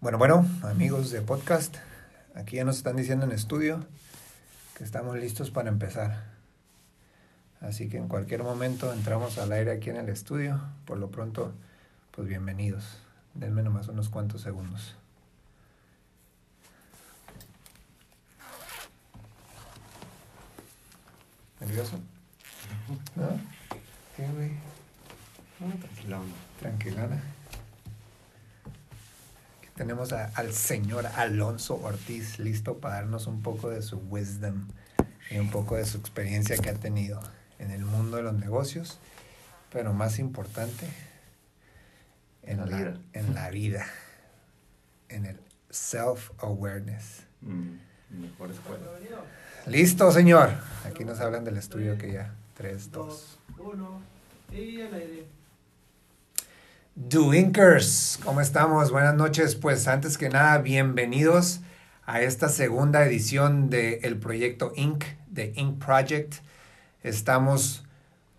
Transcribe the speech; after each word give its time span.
Bueno, 0.00 0.16
bueno, 0.16 0.46
amigos 0.62 1.10
de 1.10 1.22
podcast, 1.22 1.74
aquí 2.36 2.54
ya 2.54 2.64
nos 2.64 2.76
están 2.76 2.94
diciendo 2.94 3.26
en 3.26 3.32
estudio 3.32 3.84
que 4.76 4.84
estamos 4.84 5.18
listos 5.18 5.50
para 5.50 5.70
empezar. 5.70 6.22
Así 7.60 7.88
que 7.88 7.96
en 7.96 8.06
cualquier 8.06 8.44
momento 8.44 8.92
entramos 8.92 9.38
al 9.38 9.50
aire 9.50 9.72
aquí 9.72 9.90
en 9.90 9.96
el 9.96 10.08
estudio. 10.08 10.60
Por 10.84 10.98
lo 10.98 11.10
pronto, 11.10 11.52
pues 12.12 12.28
bienvenidos. 12.28 12.98
Denme 13.34 13.64
nomás 13.64 13.88
unos 13.88 14.08
cuantos 14.08 14.42
segundos. 14.42 14.94
¿Nervioso? 21.58 21.98
¿No? 23.16 23.28
¿Qué, 24.16 24.28
güey? 24.28 24.52
Tranquilona. 26.60 27.20
Tenemos 29.78 30.12
a- 30.12 30.26
al 30.34 30.52
señor 30.52 31.06
Alonso 31.06 31.76
Ortiz 31.76 32.40
listo 32.40 32.78
para 32.78 32.96
darnos 32.96 33.28
un 33.28 33.42
poco 33.42 33.70
de 33.70 33.80
su 33.80 33.98
wisdom 34.10 34.66
y 35.30 35.38
un 35.38 35.50
poco 35.50 35.76
de 35.76 35.84
su 35.86 35.98
experiencia 35.98 36.56
que 36.58 36.68
ha 36.70 36.74
tenido 36.74 37.20
en 37.60 37.70
el 37.70 37.84
mundo 37.84 38.16
de 38.16 38.24
los 38.24 38.34
negocios, 38.34 38.98
pero 39.72 39.92
más 39.92 40.18
importante, 40.18 40.84
en 42.42 42.58
La 42.58 42.66
la, 42.66 42.76
vida. 42.76 43.00
en 43.12 43.34
la 43.34 43.50
vida, 43.50 43.86
en 45.10 45.26
el 45.26 45.40
self-awareness. 45.70 47.22
Mm, 47.42 47.76
mejor 48.20 48.50
escuela. 48.50 48.84
Listo, 49.66 50.10
señor. 50.10 50.50
Aquí 50.86 51.04
nos 51.04 51.20
hablan 51.20 51.44
del 51.44 51.56
estudio 51.56 51.96
que 51.98 52.12
ya. 52.12 52.34
3, 52.56 52.90
2. 52.90 53.38
uno, 53.58 54.00
y 54.50 54.80
al 54.80 54.94
aire. 54.94 55.26
Doinkers, 57.00 58.18
¿cómo 58.24 58.40
estamos? 58.40 58.90
Buenas 58.90 59.14
noches. 59.14 59.54
Pues 59.54 59.86
antes 59.86 60.18
que 60.18 60.30
nada, 60.30 60.58
bienvenidos 60.58 61.60
a 62.04 62.22
esta 62.22 62.48
segunda 62.48 63.06
edición 63.06 63.70
del 63.70 64.18
proyecto 64.18 64.72
Inc., 64.74 65.04
de 65.28 65.52
Inc. 65.54 65.78
Project. 65.78 66.34
Estamos 67.04 67.84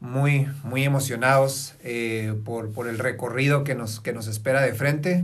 muy, 0.01 0.49
muy 0.63 0.83
emocionados 0.83 1.75
eh, 1.85 2.37
por, 2.43 2.73
por 2.73 2.89
el 2.89 2.99
recorrido 2.99 3.63
que 3.63 3.75
nos, 3.75 4.01
que 4.01 4.11
nos 4.11 4.27
espera 4.27 4.61
de 4.61 4.73
frente. 4.73 5.23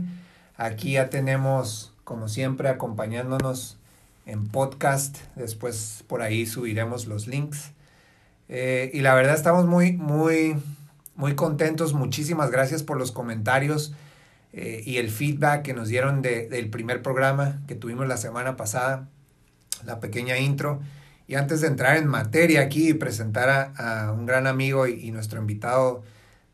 Aquí 0.56 0.92
ya 0.92 1.10
tenemos, 1.10 1.92
como 2.04 2.28
siempre, 2.28 2.70
acompañándonos 2.70 3.76
en 4.24 4.48
podcast. 4.48 5.18
Después 5.34 6.04
por 6.06 6.22
ahí 6.22 6.46
subiremos 6.46 7.06
los 7.06 7.26
links. 7.26 7.72
Eh, 8.48 8.90
y 8.94 9.00
la 9.00 9.14
verdad 9.14 9.34
estamos 9.34 9.66
muy, 9.66 9.92
muy, 9.92 10.56
muy 11.16 11.34
contentos. 11.34 11.92
Muchísimas 11.94 12.50
gracias 12.50 12.82
por 12.82 12.98
los 12.98 13.10
comentarios 13.12 13.94
eh, 14.52 14.82
y 14.86 14.96
el 14.98 15.10
feedback 15.10 15.62
que 15.62 15.74
nos 15.74 15.88
dieron 15.88 16.22
de- 16.22 16.48
del 16.48 16.70
primer 16.70 17.02
programa 17.02 17.60
que 17.66 17.74
tuvimos 17.74 18.06
la 18.06 18.16
semana 18.16 18.56
pasada, 18.56 19.08
la 19.84 20.00
pequeña 20.00 20.38
intro. 20.38 20.80
Y 21.28 21.34
antes 21.34 21.60
de 21.60 21.66
entrar 21.66 21.96
en 21.96 22.06
materia 22.06 22.60
aquí 22.60 22.90
y 22.90 22.94
presentar 22.94 23.48
a, 23.48 24.06
a 24.06 24.12
un 24.12 24.26
gran 24.26 24.46
amigo 24.46 24.86
y, 24.86 25.10
nuestro 25.10 25.40
invitado 25.40 26.02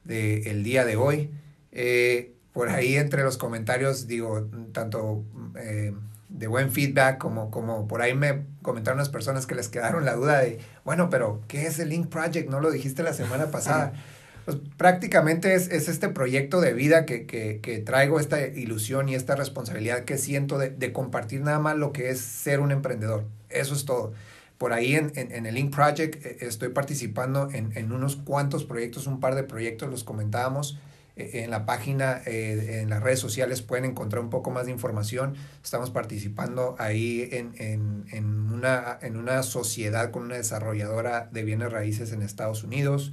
del 0.04 0.64
día 0.64 0.84
de 0.84 0.96
hoy, 0.96 1.30
eh, 1.72 2.32
por 2.52 2.68
ahí 2.70 2.96
entre 2.96 3.22
los 3.22 3.36
comentarios, 3.38 4.06
digo, 4.06 4.48
tanto 4.72 5.24
eh, 5.58 5.94
de 6.28 6.46
buen 6.46 6.70
feedback 6.70 7.18
como, 7.18 7.50
como 7.50 7.86
por 7.86 8.02
ahí 8.02 8.14
me 8.14 8.44
comentaron 8.62 8.98
unas 8.98 9.10
personas 9.10 9.46
que 9.46 9.54
les 9.54 9.68
quedaron 9.68 10.04
la 10.04 10.14
duda 10.14 10.38
de, 10.40 10.58
bueno, 10.84 11.10
pero 11.10 11.42
¿qué 11.48 11.66
es 11.66 11.78
el 11.78 11.90
Link 11.90 12.08
Project? 12.08 12.48
No 12.50 12.60
lo 12.60 12.70
dijiste 12.70 13.02
la 13.02 13.12
semana 13.12 13.46
pasada. 13.50 13.92
Pues 14.44 14.56
prácticamente 14.76 15.54
es, 15.54 15.68
es 15.68 15.88
este 15.88 16.08
proyecto 16.08 16.60
de 16.60 16.72
vida 16.72 17.06
que, 17.06 17.26
que, 17.26 17.60
que 17.60 17.78
traigo, 17.78 18.18
esta 18.18 18.44
ilusión 18.46 19.08
y 19.08 19.14
esta 19.14 19.36
responsabilidad 19.36 20.04
que 20.04 20.18
siento 20.18 20.58
de, 20.58 20.70
de 20.70 20.92
compartir 20.92 21.42
nada 21.42 21.60
más 21.60 21.76
lo 21.76 21.92
que 21.92 22.10
es 22.10 22.20
ser 22.20 22.60
un 22.60 22.72
emprendedor. 22.72 23.24
Eso 23.50 23.74
es 23.74 23.84
todo. 23.84 24.12
Por 24.58 24.72
ahí 24.72 24.94
en, 24.94 25.12
en, 25.16 25.46
el 25.46 25.54
Link 25.54 25.74
Project 25.74 26.24
eh, 26.24 26.36
estoy 26.40 26.68
participando 26.68 27.48
en, 27.52 27.76
en 27.76 27.92
unos 27.92 28.16
cuantos 28.16 28.64
proyectos, 28.64 29.06
un 29.06 29.20
par 29.20 29.34
de 29.34 29.42
proyectos, 29.44 29.90
los 29.90 30.04
comentábamos. 30.04 30.78
Eh, 31.16 31.42
en 31.42 31.50
la 31.50 31.66
página, 31.66 32.22
eh, 32.26 32.80
en 32.80 32.88
las 32.88 33.02
redes 33.02 33.18
sociales 33.18 33.60
pueden 33.60 33.84
encontrar 33.84 34.22
un 34.22 34.30
poco 34.30 34.50
más 34.50 34.66
de 34.66 34.72
información. 34.72 35.34
Estamos 35.62 35.90
participando 35.90 36.74
ahí 36.78 37.28
en, 37.32 37.54
en, 37.58 38.04
en, 38.12 38.26
una, 38.52 38.98
en 39.02 39.16
una 39.16 39.42
sociedad 39.42 40.10
con 40.10 40.22
una 40.22 40.36
desarrolladora 40.36 41.28
de 41.32 41.42
bienes 41.42 41.70
raíces 41.70 42.12
en 42.12 42.22
Estados 42.22 42.64
Unidos 42.64 43.12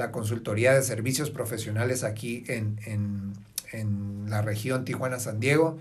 la 0.00 0.10
consultoría 0.10 0.74
de 0.74 0.82
servicios 0.82 1.30
profesionales 1.30 2.02
aquí 2.02 2.42
en, 2.48 2.80
en, 2.86 3.34
en 3.70 4.28
la 4.28 4.42
región 4.42 4.84
Tijuana-San 4.84 5.38
Diego. 5.38 5.78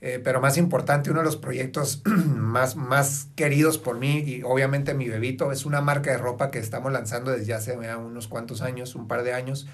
Eh, 0.00 0.20
pero 0.22 0.40
más 0.40 0.56
importante, 0.56 1.10
uno 1.10 1.20
de 1.20 1.26
los 1.26 1.36
proyectos 1.36 2.02
más, 2.06 2.76
más 2.76 3.28
queridos 3.34 3.78
por 3.78 3.98
mí 3.98 4.18
y 4.18 4.42
obviamente 4.42 4.94
mi 4.94 5.08
bebito 5.08 5.50
es 5.50 5.66
una 5.66 5.80
marca 5.80 6.10
de 6.12 6.18
ropa 6.18 6.50
que 6.50 6.58
estamos 6.58 6.92
lanzando 6.92 7.32
desde 7.32 7.52
hace 7.52 7.76
unos 7.76 8.28
cuantos 8.28 8.62
años, 8.62 8.94
un 8.94 9.08
par 9.08 9.22
de 9.22 9.34
años, 9.34 9.66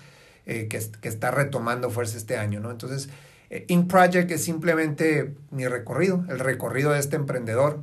eh, 0.46 0.66
que, 0.68 0.80
que, 1.00 1.08
está 1.08 1.30
retomando 1.30 1.90
fuerza 1.90 2.16
este 2.16 2.36
año. 2.36 2.60
¿no? 2.60 2.70
Entonces, 2.70 3.10
eh, 3.50 3.64
Ink 3.68 3.88
Project 3.88 4.30
es 4.30 4.42
simplemente 4.42 5.34
mi 5.50 5.66
recorrido, 5.68 6.24
el 6.28 6.38
recorrido 6.40 6.92
de 6.92 7.00
este 7.00 7.16
emprendedor 7.16 7.80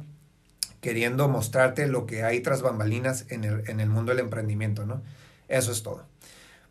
queriendo 0.81 1.27
mostrarte 1.27 1.87
lo 1.87 2.07
que 2.07 2.23
hay 2.23 2.41
tras 2.41 2.63
bambalinas 2.63 3.25
en 3.29 3.43
el, 3.43 3.69
en 3.69 3.79
el 3.79 3.89
mundo 3.89 4.11
del 4.11 4.19
emprendimiento. 4.19 4.85
¿no? 4.85 5.03
Eso 5.51 5.73
es 5.73 5.83
todo. 5.83 6.05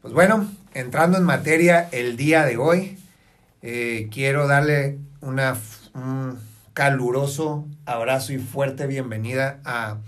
Pues 0.01 0.15
bueno, 0.15 0.51
entrando 0.73 1.19
en 1.19 1.25
materia 1.25 1.87
el 1.93 2.17
día 2.17 2.47
de 2.47 2.57
hoy, 2.57 2.99
eh, 3.61 4.09
quiero 4.11 4.47
darle 4.49 4.97
una, 5.21 5.55
un 5.93 6.39
caluroso 6.73 7.67
abrazo 7.85 8.33
y 8.33 8.39
fuerte 8.39 8.87
bienvenida 8.87 9.61
a 9.67 9.99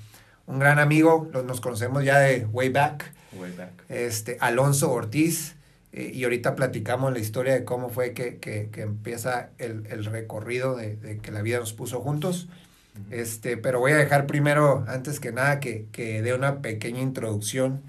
un 0.47 0.59
gran 0.59 0.79
amigo, 0.79 1.31
nos 1.45 1.61
conocemos 1.61 2.03
ya 2.03 2.19
de 2.19 2.47
way 2.47 2.71
back, 2.71 3.13
Way 3.39 3.53
back. 3.57 3.71
Este, 3.91 4.39
Alonso 4.41 4.91
Ortiz, 4.91 5.55
eh, 5.93 6.11
y 6.15 6.25
ahorita 6.25 6.55
platicamos 6.55 7.13
la 7.13 7.19
historia 7.19 7.53
de 7.53 7.65
cómo 7.65 7.91
fue 7.91 8.15
que, 8.15 8.39
que, 8.39 8.71
que 8.73 8.81
empieza 8.81 9.51
el, 9.59 9.87
el 9.91 10.07
recorrido 10.07 10.77
de, 10.77 10.97
de, 10.97 11.19
que 11.19 11.31
la 11.31 11.43
vida 11.43 11.59
nos 11.59 11.75
puso 11.75 12.01
juntos. 12.01 12.49
Uh 12.95 12.99
-huh. 12.99 13.15
Este, 13.21 13.59
pero 13.59 13.81
voy 13.81 13.93
a 13.93 13.97
dejar 13.97 14.27
primero, 14.27 14.85
antes 14.89 15.21
que 15.21 15.31
nada, 15.31 15.61
que, 15.61 15.87
que 15.93 16.23
dé 16.23 16.33
una 16.35 16.63
pequeña 16.63 17.01
introducción 17.01 17.83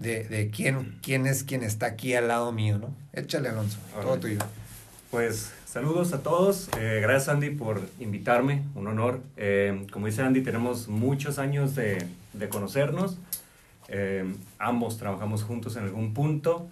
de, 0.00 0.24
de 0.24 0.50
quién, 0.50 0.98
quién 1.02 1.26
es 1.26 1.44
quien 1.44 1.62
está 1.62 1.86
aquí 1.86 2.14
al 2.14 2.28
lado 2.28 2.52
mío, 2.52 2.78
¿no? 2.78 2.94
Échale, 3.12 3.50
Alonso, 3.50 3.78
All 3.94 4.02
todo 4.02 4.14
right. 4.14 4.22
tuyo. 4.22 4.38
Pues 5.10 5.52
saludos 5.66 6.12
a 6.12 6.22
todos, 6.22 6.68
eh, 6.78 7.00
gracias 7.02 7.28
Andy 7.28 7.50
por 7.50 7.82
invitarme, 7.98 8.62
un 8.74 8.86
honor. 8.86 9.20
Eh, 9.36 9.86
como 9.92 10.06
dice 10.06 10.22
Andy, 10.22 10.40
tenemos 10.42 10.88
muchos 10.88 11.38
años 11.38 11.74
de, 11.74 12.06
de 12.32 12.48
conocernos, 12.48 13.18
eh, 13.88 14.24
ambos 14.58 14.96
trabajamos 14.98 15.42
juntos 15.42 15.76
en 15.76 15.84
algún 15.84 16.14
punto, 16.14 16.68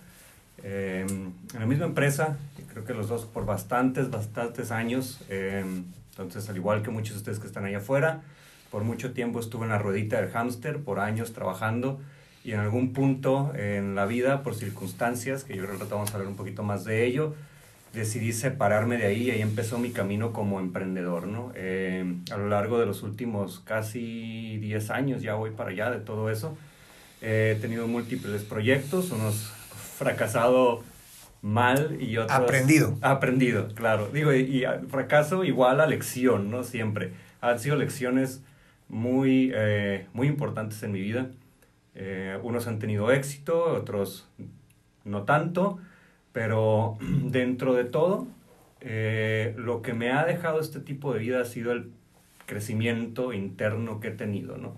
eh, 0.62 1.04
en 1.08 1.60
la 1.60 1.66
misma 1.66 1.84
empresa, 1.86 2.38
creo 2.72 2.84
que 2.84 2.94
los 2.94 3.08
dos 3.08 3.26
por 3.26 3.44
bastantes, 3.44 4.10
bastantes 4.10 4.70
años, 4.70 5.18
eh, 5.28 5.64
entonces 6.10 6.48
al 6.48 6.56
igual 6.56 6.82
que 6.82 6.90
muchos 6.90 7.14
de 7.14 7.18
ustedes 7.18 7.38
que 7.40 7.46
están 7.46 7.64
allá 7.64 7.78
afuera, 7.78 8.22
por 8.70 8.84
mucho 8.84 9.12
tiempo 9.12 9.38
estuve 9.40 9.64
en 9.64 9.70
la 9.70 9.78
ruedita 9.78 10.20
del 10.20 10.30
hámster, 10.30 10.78
por 10.78 11.00
años 11.00 11.32
trabajando, 11.32 12.00
y 12.48 12.54
en 12.54 12.60
algún 12.60 12.94
punto 12.94 13.52
en 13.54 13.94
la 13.94 14.06
vida, 14.06 14.42
por 14.42 14.54
circunstancias, 14.54 15.44
que 15.44 15.54
yo 15.54 15.66
creo 15.66 15.78
que 15.78 15.84
vamos 15.84 16.10
a 16.10 16.14
hablar 16.14 16.28
un 16.28 16.36
poquito 16.36 16.62
más 16.62 16.82
de 16.86 17.04
ello, 17.04 17.34
decidí 17.92 18.32
separarme 18.32 18.96
de 18.96 19.04
ahí 19.04 19.24
y 19.24 19.30
ahí 19.32 19.42
empezó 19.42 19.78
mi 19.78 19.90
camino 19.90 20.32
como 20.32 20.58
emprendedor, 20.58 21.26
¿no? 21.26 21.52
Eh, 21.54 22.10
a 22.32 22.38
lo 22.38 22.48
largo 22.48 22.80
de 22.80 22.86
los 22.86 23.02
últimos 23.02 23.60
casi 23.66 24.56
10 24.62 24.88
años, 24.88 25.20
ya 25.20 25.34
voy 25.34 25.50
para 25.50 25.72
allá 25.72 25.90
de 25.90 25.98
todo 25.98 26.30
eso, 26.30 26.56
eh, 27.20 27.52
he 27.54 27.60
tenido 27.60 27.86
múltiples 27.86 28.44
proyectos, 28.44 29.10
unos 29.10 29.52
fracasado 29.98 30.82
mal 31.42 31.98
y 32.00 32.16
otros... 32.16 32.38
Aprendido. 32.38 32.96
Aprendido, 33.02 33.68
claro. 33.74 34.08
Digo, 34.10 34.32
y, 34.32 34.38
y 34.40 34.64
fracaso 34.88 35.44
igual 35.44 35.82
a 35.82 35.86
lección, 35.86 36.50
¿no? 36.50 36.64
Siempre. 36.64 37.12
Han 37.42 37.58
sido 37.58 37.76
lecciones 37.76 38.40
muy, 38.88 39.52
eh, 39.54 40.06
muy 40.14 40.28
importantes 40.28 40.82
en 40.82 40.92
mi 40.92 41.02
vida. 41.02 41.28
Eh, 41.94 42.38
unos 42.42 42.66
han 42.66 42.78
tenido 42.78 43.10
éxito, 43.10 43.64
otros 43.74 44.28
no 45.04 45.24
tanto, 45.24 45.78
pero 46.32 46.98
dentro 47.24 47.74
de 47.74 47.84
todo, 47.84 48.26
eh, 48.80 49.54
lo 49.56 49.82
que 49.82 49.94
me 49.94 50.12
ha 50.12 50.24
dejado 50.24 50.60
este 50.60 50.80
tipo 50.80 51.12
de 51.12 51.20
vida 51.20 51.40
ha 51.40 51.44
sido 51.44 51.72
el 51.72 51.90
crecimiento 52.46 53.32
interno 53.32 54.00
que 54.00 54.08
he 54.08 54.12
tenido, 54.12 54.56
¿no? 54.56 54.76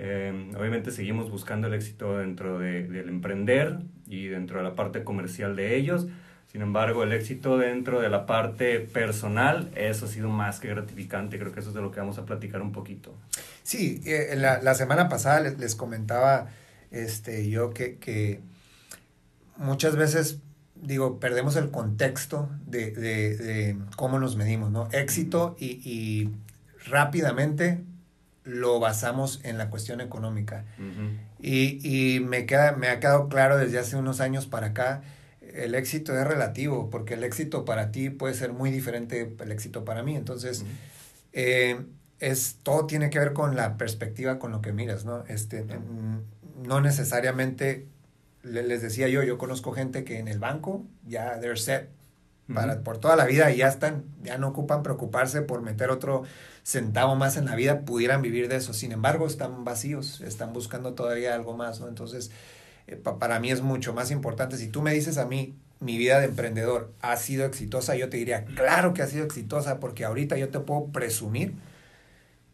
Eh, 0.00 0.52
obviamente 0.56 0.92
seguimos 0.92 1.30
buscando 1.30 1.66
el 1.66 1.74
éxito 1.74 2.18
dentro 2.18 2.58
de, 2.58 2.84
del 2.84 3.08
emprender 3.08 3.78
y 4.06 4.26
dentro 4.26 4.58
de 4.58 4.64
la 4.64 4.74
parte 4.76 5.02
comercial 5.02 5.56
de 5.56 5.76
ellos. 5.76 6.06
Sin 6.50 6.62
embargo, 6.62 7.02
el 7.02 7.12
éxito 7.12 7.58
dentro 7.58 8.00
de 8.00 8.08
la 8.08 8.24
parte 8.24 8.80
personal, 8.80 9.70
eso 9.74 10.06
ha 10.06 10.08
sido 10.08 10.30
más 10.30 10.60
que 10.60 10.68
gratificante. 10.68 11.38
Creo 11.38 11.52
que 11.52 11.60
eso 11.60 11.68
es 11.68 11.74
de 11.74 11.82
lo 11.82 11.90
que 11.90 12.00
vamos 12.00 12.18
a 12.18 12.24
platicar 12.24 12.62
un 12.62 12.72
poquito. 12.72 13.14
Sí, 13.62 14.00
eh, 14.06 14.34
la, 14.36 14.62
la, 14.62 14.74
semana 14.74 15.10
pasada 15.10 15.40
les, 15.40 15.58
les, 15.58 15.74
comentaba 15.74 16.48
este, 16.90 17.50
yo 17.50 17.70
que, 17.70 17.96
que 17.96 18.40
muchas 19.58 19.94
veces 19.94 20.38
digo, 20.82 21.18
perdemos 21.18 21.56
el 21.56 21.70
contexto 21.70 22.48
de, 22.66 22.92
de, 22.92 23.36
de 23.36 23.78
cómo 23.96 24.18
nos 24.18 24.36
medimos, 24.36 24.70
¿no? 24.70 24.88
Éxito 24.92 25.56
y, 25.58 25.80
y, 25.84 26.30
rápidamente 26.86 27.82
lo 28.44 28.80
basamos 28.80 29.40
en 29.42 29.58
la 29.58 29.68
cuestión 29.68 30.00
económica. 30.00 30.64
y, 31.38 31.80
y, 32.16 32.20
me, 32.20 32.46
queda, 32.46 32.72
me 32.72 32.88
ha 32.88 33.00
quedado 33.00 33.28
claro 33.28 33.58
desde 33.58 33.78
hace 33.78 33.96
unos 33.96 34.20
años 34.20 34.46
para 34.46 34.68
acá, 34.68 35.02
el 35.64 35.74
éxito 35.74 36.18
es 36.18 36.26
relativo, 36.26 36.90
porque 36.90 37.14
el 37.14 37.24
éxito 37.24 37.64
para 37.64 37.90
ti 37.90 38.10
puede 38.10 38.34
ser 38.34 38.52
muy 38.52 38.70
diferente 38.70 39.34
el 39.38 39.52
éxito 39.52 39.84
para 39.84 40.02
mí. 40.02 40.16
Entonces, 40.16 40.64
eh, 41.32 41.80
es, 42.20 42.58
todo 42.62 42.86
tiene 42.86 43.10
que 43.10 43.18
ver 43.18 43.32
con 43.32 43.56
la 43.56 43.76
perspectiva, 43.76 44.38
con 44.38 44.52
lo 44.52 44.60
que 44.60 44.72
miras, 44.72 45.04
¿no? 45.04 45.24
Este, 45.28 45.64
no 46.62 46.80
necesariamente, 46.80 47.86
les 48.42 48.82
decía 48.82 49.08
yo, 49.08 49.22
yo 49.22 49.38
conozco 49.38 49.72
gente 49.72 50.04
que 50.04 50.18
en 50.18 50.28
el 50.28 50.38
banco 50.38 50.84
ya 51.06 51.38
they're 51.40 51.56
set 51.56 51.90
para, 52.52 52.80
por 52.80 52.98
toda 52.98 53.14
la 53.14 53.26
vida 53.26 53.50
y 53.50 53.58
ya 53.58 53.68
están, 53.68 54.04
ya 54.22 54.38
no 54.38 54.48
ocupan 54.48 54.82
preocuparse 54.82 55.42
por 55.42 55.60
meter 55.60 55.90
otro 55.90 56.24
centavo 56.62 57.14
más 57.14 57.36
en 57.36 57.44
la 57.44 57.54
vida, 57.54 57.80
pudieran 57.82 58.22
vivir 58.22 58.48
de 58.48 58.56
eso. 58.56 58.72
Sin 58.72 58.92
embargo, 58.92 59.26
están 59.26 59.64
vacíos, 59.64 60.20
están 60.22 60.52
buscando 60.52 60.94
todavía 60.94 61.34
algo 61.34 61.56
más, 61.56 61.80
¿no? 61.80 61.88
Entonces, 61.88 62.30
eh, 62.88 62.96
para 62.96 63.38
mí 63.40 63.50
es 63.50 63.62
mucho 63.62 63.92
más 63.94 64.10
importante. 64.10 64.56
Si 64.56 64.68
tú 64.68 64.82
me 64.82 64.92
dices 64.92 65.18
a 65.18 65.26
mí, 65.26 65.54
mi 65.80 65.96
vida 65.96 66.18
de 66.18 66.26
emprendedor 66.26 66.92
ha 67.00 67.16
sido 67.16 67.44
exitosa, 67.44 67.94
yo 67.94 68.08
te 68.08 68.16
diría, 68.16 68.44
claro 68.44 68.94
que 68.94 69.02
ha 69.02 69.06
sido 69.06 69.24
exitosa, 69.24 69.78
porque 69.78 70.04
ahorita 70.04 70.36
yo 70.36 70.48
te 70.48 70.58
puedo 70.60 70.86
presumir 70.86 71.54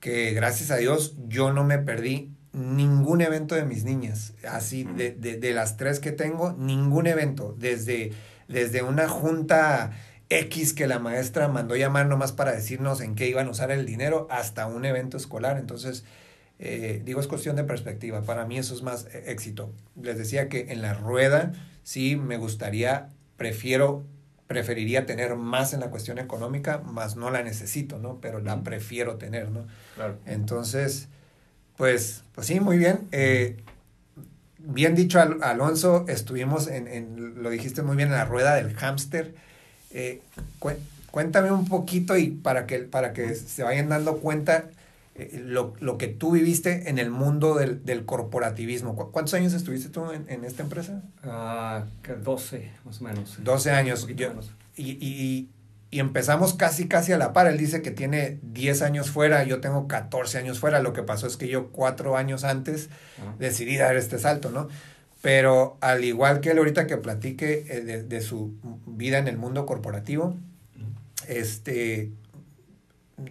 que 0.00 0.32
gracias 0.32 0.70
a 0.70 0.76
Dios 0.76 1.14
yo 1.28 1.52
no 1.52 1.64
me 1.64 1.78
perdí 1.78 2.30
ningún 2.52 3.20
evento 3.20 3.54
de 3.54 3.64
mis 3.64 3.84
niñas. 3.84 4.34
Así, 4.46 4.84
de, 4.84 5.12
de, 5.12 5.38
de 5.38 5.52
las 5.54 5.76
tres 5.76 6.00
que 6.00 6.12
tengo, 6.12 6.52
ningún 6.52 7.06
evento. 7.06 7.54
Desde, 7.58 8.12
desde 8.48 8.82
una 8.82 9.08
junta 9.08 9.92
X 10.28 10.72
que 10.74 10.86
la 10.86 10.98
maestra 10.98 11.48
mandó 11.48 11.76
llamar 11.76 12.06
nomás 12.06 12.32
para 12.32 12.52
decirnos 12.52 13.00
en 13.00 13.14
qué 13.14 13.28
iban 13.28 13.46
a 13.46 13.50
usar 13.50 13.70
el 13.70 13.86
dinero, 13.86 14.26
hasta 14.30 14.66
un 14.66 14.84
evento 14.84 15.16
escolar. 15.16 15.58
Entonces, 15.58 16.04
eh, 16.58 17.02
digo, 17.04 17.20
es 17.20 17.26
cuestión 17.26 17.56
de 17.56 17.64
perspectiva. 17.64 18.22
Para 18.22 18.46
mí 18.46 18.58
eso 18.58 18.74
es 18.74 18.82
más 18.82 19.06
eh, 19.06 19.24
éxito. 19.26 19.72
Les 20.00 20.16
decía 20.16 20.48
que 20.48 20.72
en 20.72 20.82
la 20.82 20.94
rueda 20.94 21.52
sí 21.82 22.16
me 22.16 22.36
gustaría, 22.36 23.08
prefiero, 23.36 24.04
preferiría 24.46 25.06
tener 25.06 25.34
más 25.36 25.72
en 25.74 25.80
la 25.80 25.90
cuestión 25.90 26.18
económica, 26.18 26.78
más 26.78 27.16
no 27.16 27.30
la 27.30 27.42
necesito, 27.42 27.98
¿no? 27.98 28.20
Pero 28.20 28.40
la 28.40 28.62
prefiero 28.62 29.16
tener, 29.16 29.50
¿no? 29.50 29.66
Claro. 29.94 30.18
Entonces, 30.26 31.08
pues, 31.76 32.22
pues 32.34 32.46
sí, 32.46 32.60
muy 32.60 32.78
bien. 32.78 33.08
Eh, 33.10 33.56
bien 34.58 34.94
dicho, 34.94 35.20
Al 35.20 35.42
Alonso, 35.42 36.04
estuvimos 36.08 36.68
en, 36.68 36.88
en, 36.88 37.42
lo 37.42 37.50
dijiste 37.50 37.82
muy 37.82 37.96
bien, 37.96 38.08
en 38.08 38.14
la 38.14 38.24
rueda 38.24 38.54
del 38.54 38.74
hámster. 38.74 39.34
Eh, 39.90 40.22
cuéntame 41.10 41.52
un 41.52 41.68
poquito 41.68 42.16
y 42.16 42.30
para 42.30 42.66
que, 42.66 42.80
para 42.80 43.12
que 43.12 43.34
se 43.34 43.62
vayan 43.62 43.88
dando 43.88 44.18
cuenta 44.18 44.70
eh, 45.16 45.40
lo, 45.44 45.74
lo, 45.78 45.96
que 45.96 46.08
tú 46.08 46.32
viviste 46.32 46.88
en 46.90 46.98
el 46.98 47.08
mundo 47.08 47.54
del, 47.54 47.84
del 47.84 48.04
corporativismo. 48.04 48.96
¿Cuántos 49.12 49.34
años 49.34 49.52
estuviste 49.52 49.88
tú 49.88 50.10
en, 50.10 50.24
en 50.28 50.44
esta 50.44 50.64
empresa? 50.64 51.04
Uh, 51.24 51.84
12, 52.22 52.72
más 52.84 53.00
o 53.00 53.04
menos. 53.04 53.38
12 53.44 53.70
años. 53.70 54.08
Yo, 54.08 54.30
menos. 54.30 54.50
Y, 54.74 54.90
y, 54.92 55.50
y, 55.92 56.00
empezamos 56.00 56.54
casi, 56.54 56.88
casi 56.88 57.12
a 57.12 57.18
la 57.18 57.32
par. 57.32 57.46
Él 57.46 57.58
dice 57.58 57.80
que 57.80 57.92
tiene 57.92 58.40
10 58.42 58.82
años 58.82 59.10
fuera, 59.10 59.44
yo 59.44 59.60
tengo 59.60 59.86
14 59.86 60.38
años 60.38 60.58
fuera. 60.58 60.80
Lo 60.80 60.92
que 60.92 61.04
pasó 61.04 61.28
es 61.28 61.36
que 61.36 61.46
yo 61.46 61.68
cuatro 61.70 62.16
años 62.16 62.42
antes 62.42 62.88
uh 63.18 63.28
-huh. 63.28 63.36
decidí 63.38 63.76
dar 63.76 63.94
este 63.96 64.18
salto, 64.18 64.50
¿no? 64.50 64.66
Pero 65.22 65.78
al 65.80 66.02
igual 66.02 66.40
que 66.40 66.50
él 66.50 66.58
ahorita 66.58 66.88
que 66.88 66.96
platique 66.96 67.66
eh, 67.68 67.80
de, 67.82 68.02
de, 68.02 68.20
su 68.20 68.52
vida 68.84 69.18
en 69.18 69.28
el 69.28 69.38
mundo 69.38 69.64
corporativo, 69.64 70.36
este, 71.28 72.10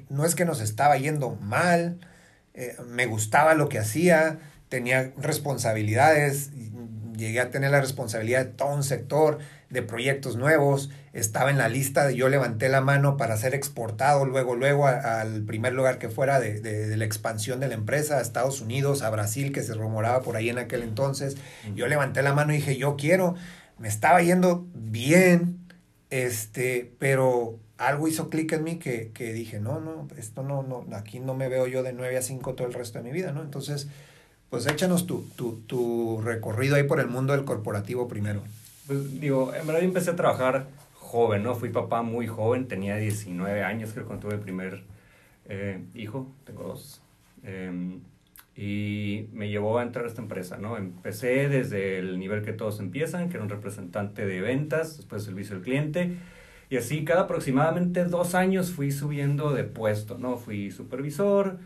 no 0.09 0.25
es 0.25 0.35
que 0.35 0.45
nos 0.45 0.62
estaba 0.62 0.97
yendo 0.97 1.35
mal, 1.35 2.00
eh, 2.53 2.75
me 2.88 3.06
gustaba 3.06 3.53
lo 3.53 3.69
que 3.69 3.80
hacía, 3.80 4.39
tenía 4.69 5.12
responsabilidades, 5.18 6.51
llegué 7.15 7.39
a 7.39 7.51
tener 7.51 7.71
la 7.71 7.81
responsabilidad 7.81 8.45
de 8.45 8.51
todo 8.51 8.74
un 8.74 8.83
sector, 8.83 9.39
de 9.69 9.81
proyectos 9.81 10.35
nuevos, 10.35 10.91
estaba 11.13 11.50
en 11.50 11.57
la 11.57 11.68
lista, 11.68 12.06
de, 12.06 12.15
yo 12.15 12.30
levanté 12.30 12.69
la 12.69 12.81
mano 12.81 13.18
para 13.18 13.35
ser 13.38 13.56
exportado 13.56 14.25
luego, 14.25 14.56
luego 14.56 14.88
a, 14.88 15.21
al 15.21 15.44
primer 15.44 15.74
lugar 15.74 15.97
que 15.97 16.09
fuera 16.09 16.39
de, 16.39 16.59
de, 16.59 16.88
de, 16.88 16.97
la 16.97 17.06
expansión 17.06 17.59
de 17.59 17.68
la 17.68 17.74
empresa, 17.74 18.18
a 18.18 18.21
Estados 18.21 18.62
Unidos, 18.62 19.01
a 19.01 19.09
Brasil, 19.09 19.51
que 19.51 19.63
se 19.63 19.74
rumoraba 19.74 20.21
por 20.21 20.35
ahí 20.35 20.50
en 20.50 20.59
aquel 20.59 20.83
entonces. 20.83 21.38
Yo 21.75 21.88
levanté 21.88 22.21
la 22.21 22.33
mano 22.33 22.53
y 22.53 22.57
dije, 22.57 22.77
yo 22.77 22.95
quiero, 22.97 23.35
me 23.80 23.88
estaba 23.88 24.21
yendo 24.21 24.68
bien, 24.75 25.57
este, 26.12 26.94
pero 27.00 27.59
algo 27.77 28.07
hizo 28.07 28.29
clic 28.29 28.51
en 28.53 28.63
mí 28.63 28.77
que, 28.77 29.11
que, 29.13 29.33
dije, 29.33 29.59
no, 29.59 29.79
no, 29.79 30.07
esto 30.17 30.43
no, 30.43 30.63
no, 30.63 30.85
aquí 30.95 31.19
no 31.19 31.33
me 31.33 31.49
veo 31.49 31.67
yo 31.67 31.83
de 31.83 31.93
9 31.93 32.17
a 32.17 32.21
5 32.21 32.53
todo 32.53 32.67
el 32.67 32.73
resto 32.73 32.99
de 32.99 33.03
mi 33.03 33.11
vida, 33.11 33.31
¿no? 33.31 33.41
Entonces, 33.41 33.89
pues 34.49 34.67
échanos 34.67 35.07
tu, 35.07 35.23
tu, 35.35 35.61
tu 35.67 36.21
recorrido 36.21 36.75
ahí 36.75 36.83
por 36.83 36.99
el 36.99 37.07
mundo 37.07 37.33
del 37.33 37.45
corporativo 37.45 38.07
primero. 38.07 38.41
Pues 38.87 39.19
digo, 39.19 39.53
en 39.53 39.65
verdad 39.65 39.81
yo 39.81 39.87
empecé 39.87 40.11
a 40.11 40.15
trabajar 40.15 40.67
joven, 40.93 41.43
¿no? 41.43 41.55
Fui 41.55 41.69
papá 41.69 42.01
muy 42.01 42.27
joven, 42.27 42.67
tenía 42.67 42.97
19 42.97 43.63
años, 43.63 43.91
creo, 43.93 44.05
cuando 44.05 44.27
tuve 44.27 44.35
el 44.35 44.41
primer 44.41 44.83
eh, 45.45 45.83
hijo, 45.95 46.31
tengo 46.45 46.63
dos. 46.63 47.01
Eh, 47.43 47.99
y 48.55 49.29
me 49.33 49.49
llevó 49.49 49.79
a 49.79 49.83
entrar 49.83 50.05
a 50.05 50.07
esta 50.07 50.21
empresa, 50.21 50.57
¿no? 50.57 50.77
Empecé 50.77 51.49
desde 51.49 51.97
el 51.97 52.19
nivel 52.19 52.43
que 52.43 52.53
todos 52.53 52.79
empiezan, 52.79 53.29
que 53.29 53.37
era 53.37 53.43
un 53.43 53.49
representante 53.49 54.25
de 54.25 54.41
ventas, 54.41 54.97
después 54.97 55.23
servicio 55.23 55.55
al 55.55 55.63
cliente, 55.63 56.17
y 56.73 56.77
así 56.77 57.05
cada 57.05 57.21
aproximadamente 57.21 58.03
dos 58.03 58.33
años 58.33 58.71
fui 58.71 58.91
subiendo 58.91 59.53
de 59.53 59.63
puesto, 59.63 60.17
¿no? 60.17 60.37
Fui 60.37 60.71
supervisor, 60.71 61.59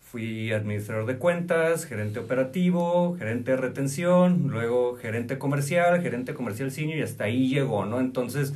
fui 0.00 0.52
administrador 0.52 1.04
de 1.04 1.18
cuentas, 1.18 1.84
gerente 1.84 2.18
operativo, 2.18 3.14
gerente 3.18 3.50
de 3.50 3.56
retención, 3.58 4.46
luego 4.48 4.96
gerente 4.96 5.36
comercial, 5.36 6.00
gerente 6.00 6.32
comercial 6.32 6.70
senior 6.70 6.98
y 6.98 7.02
hasta 7.02 7.24
ahí 7.24 7.50
llegó, 7.50 7.84
¿no? 7.84 8.00
Entonces, 8.00 8.54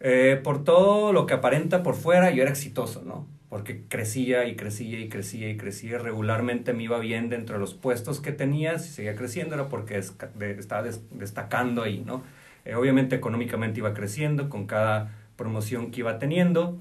eh, 0.00 0.40
por 0.42 0.64
todo 0.64 1.12
lo 1.12 1.26
que 1.26 1.34
aparenta 1.34 1.84
por 1.84 1.94
fuera, 1.94 2.32
yo 2.32 2.42
era 2.42 2.50
exitoso, 2.50 3.04
¿no? 3.06 3.28
Porque 3.48 3.84
crecía 3.88 4.44
y 4.48 4.56
crecía 4.56 4.98
y 4.98 5.08
crecía 5.08 5.50
y 5.50 5.56
crecía, 5.56 5.98
regularmente 5.98 6.72
me 6.72 6.82
iba 6.82 6.98
bien 6.98 7.28
dentro 7.28 7.54
de 7.54 7.60
los 7.60 7.74
puestos 7.74 8.20
que 8.20 8.32
tenía, 8.32 8.80
si 8.80 8.90
seguía 8.90 9.14
creciendo 9.14 9.54
era 9.54 9.68
porque 9.68 9.98
estaba 9.98 10.82
destacando 11.12 11.84
ahí, 11.84 12.02
¿no? 12.04 12.24
Eh, 12.64 12.74
obviamente 12.74 13.14
económicamente 13.14 13.78
iba 13.78 13.94
creciendo 13.94 14.48
con 14.48 14.66
cada 14.66 15.14
promoción 15.38 15.90
que 15.90 16.00
iba 16.00 16.18
teniendo, 16.18 16.76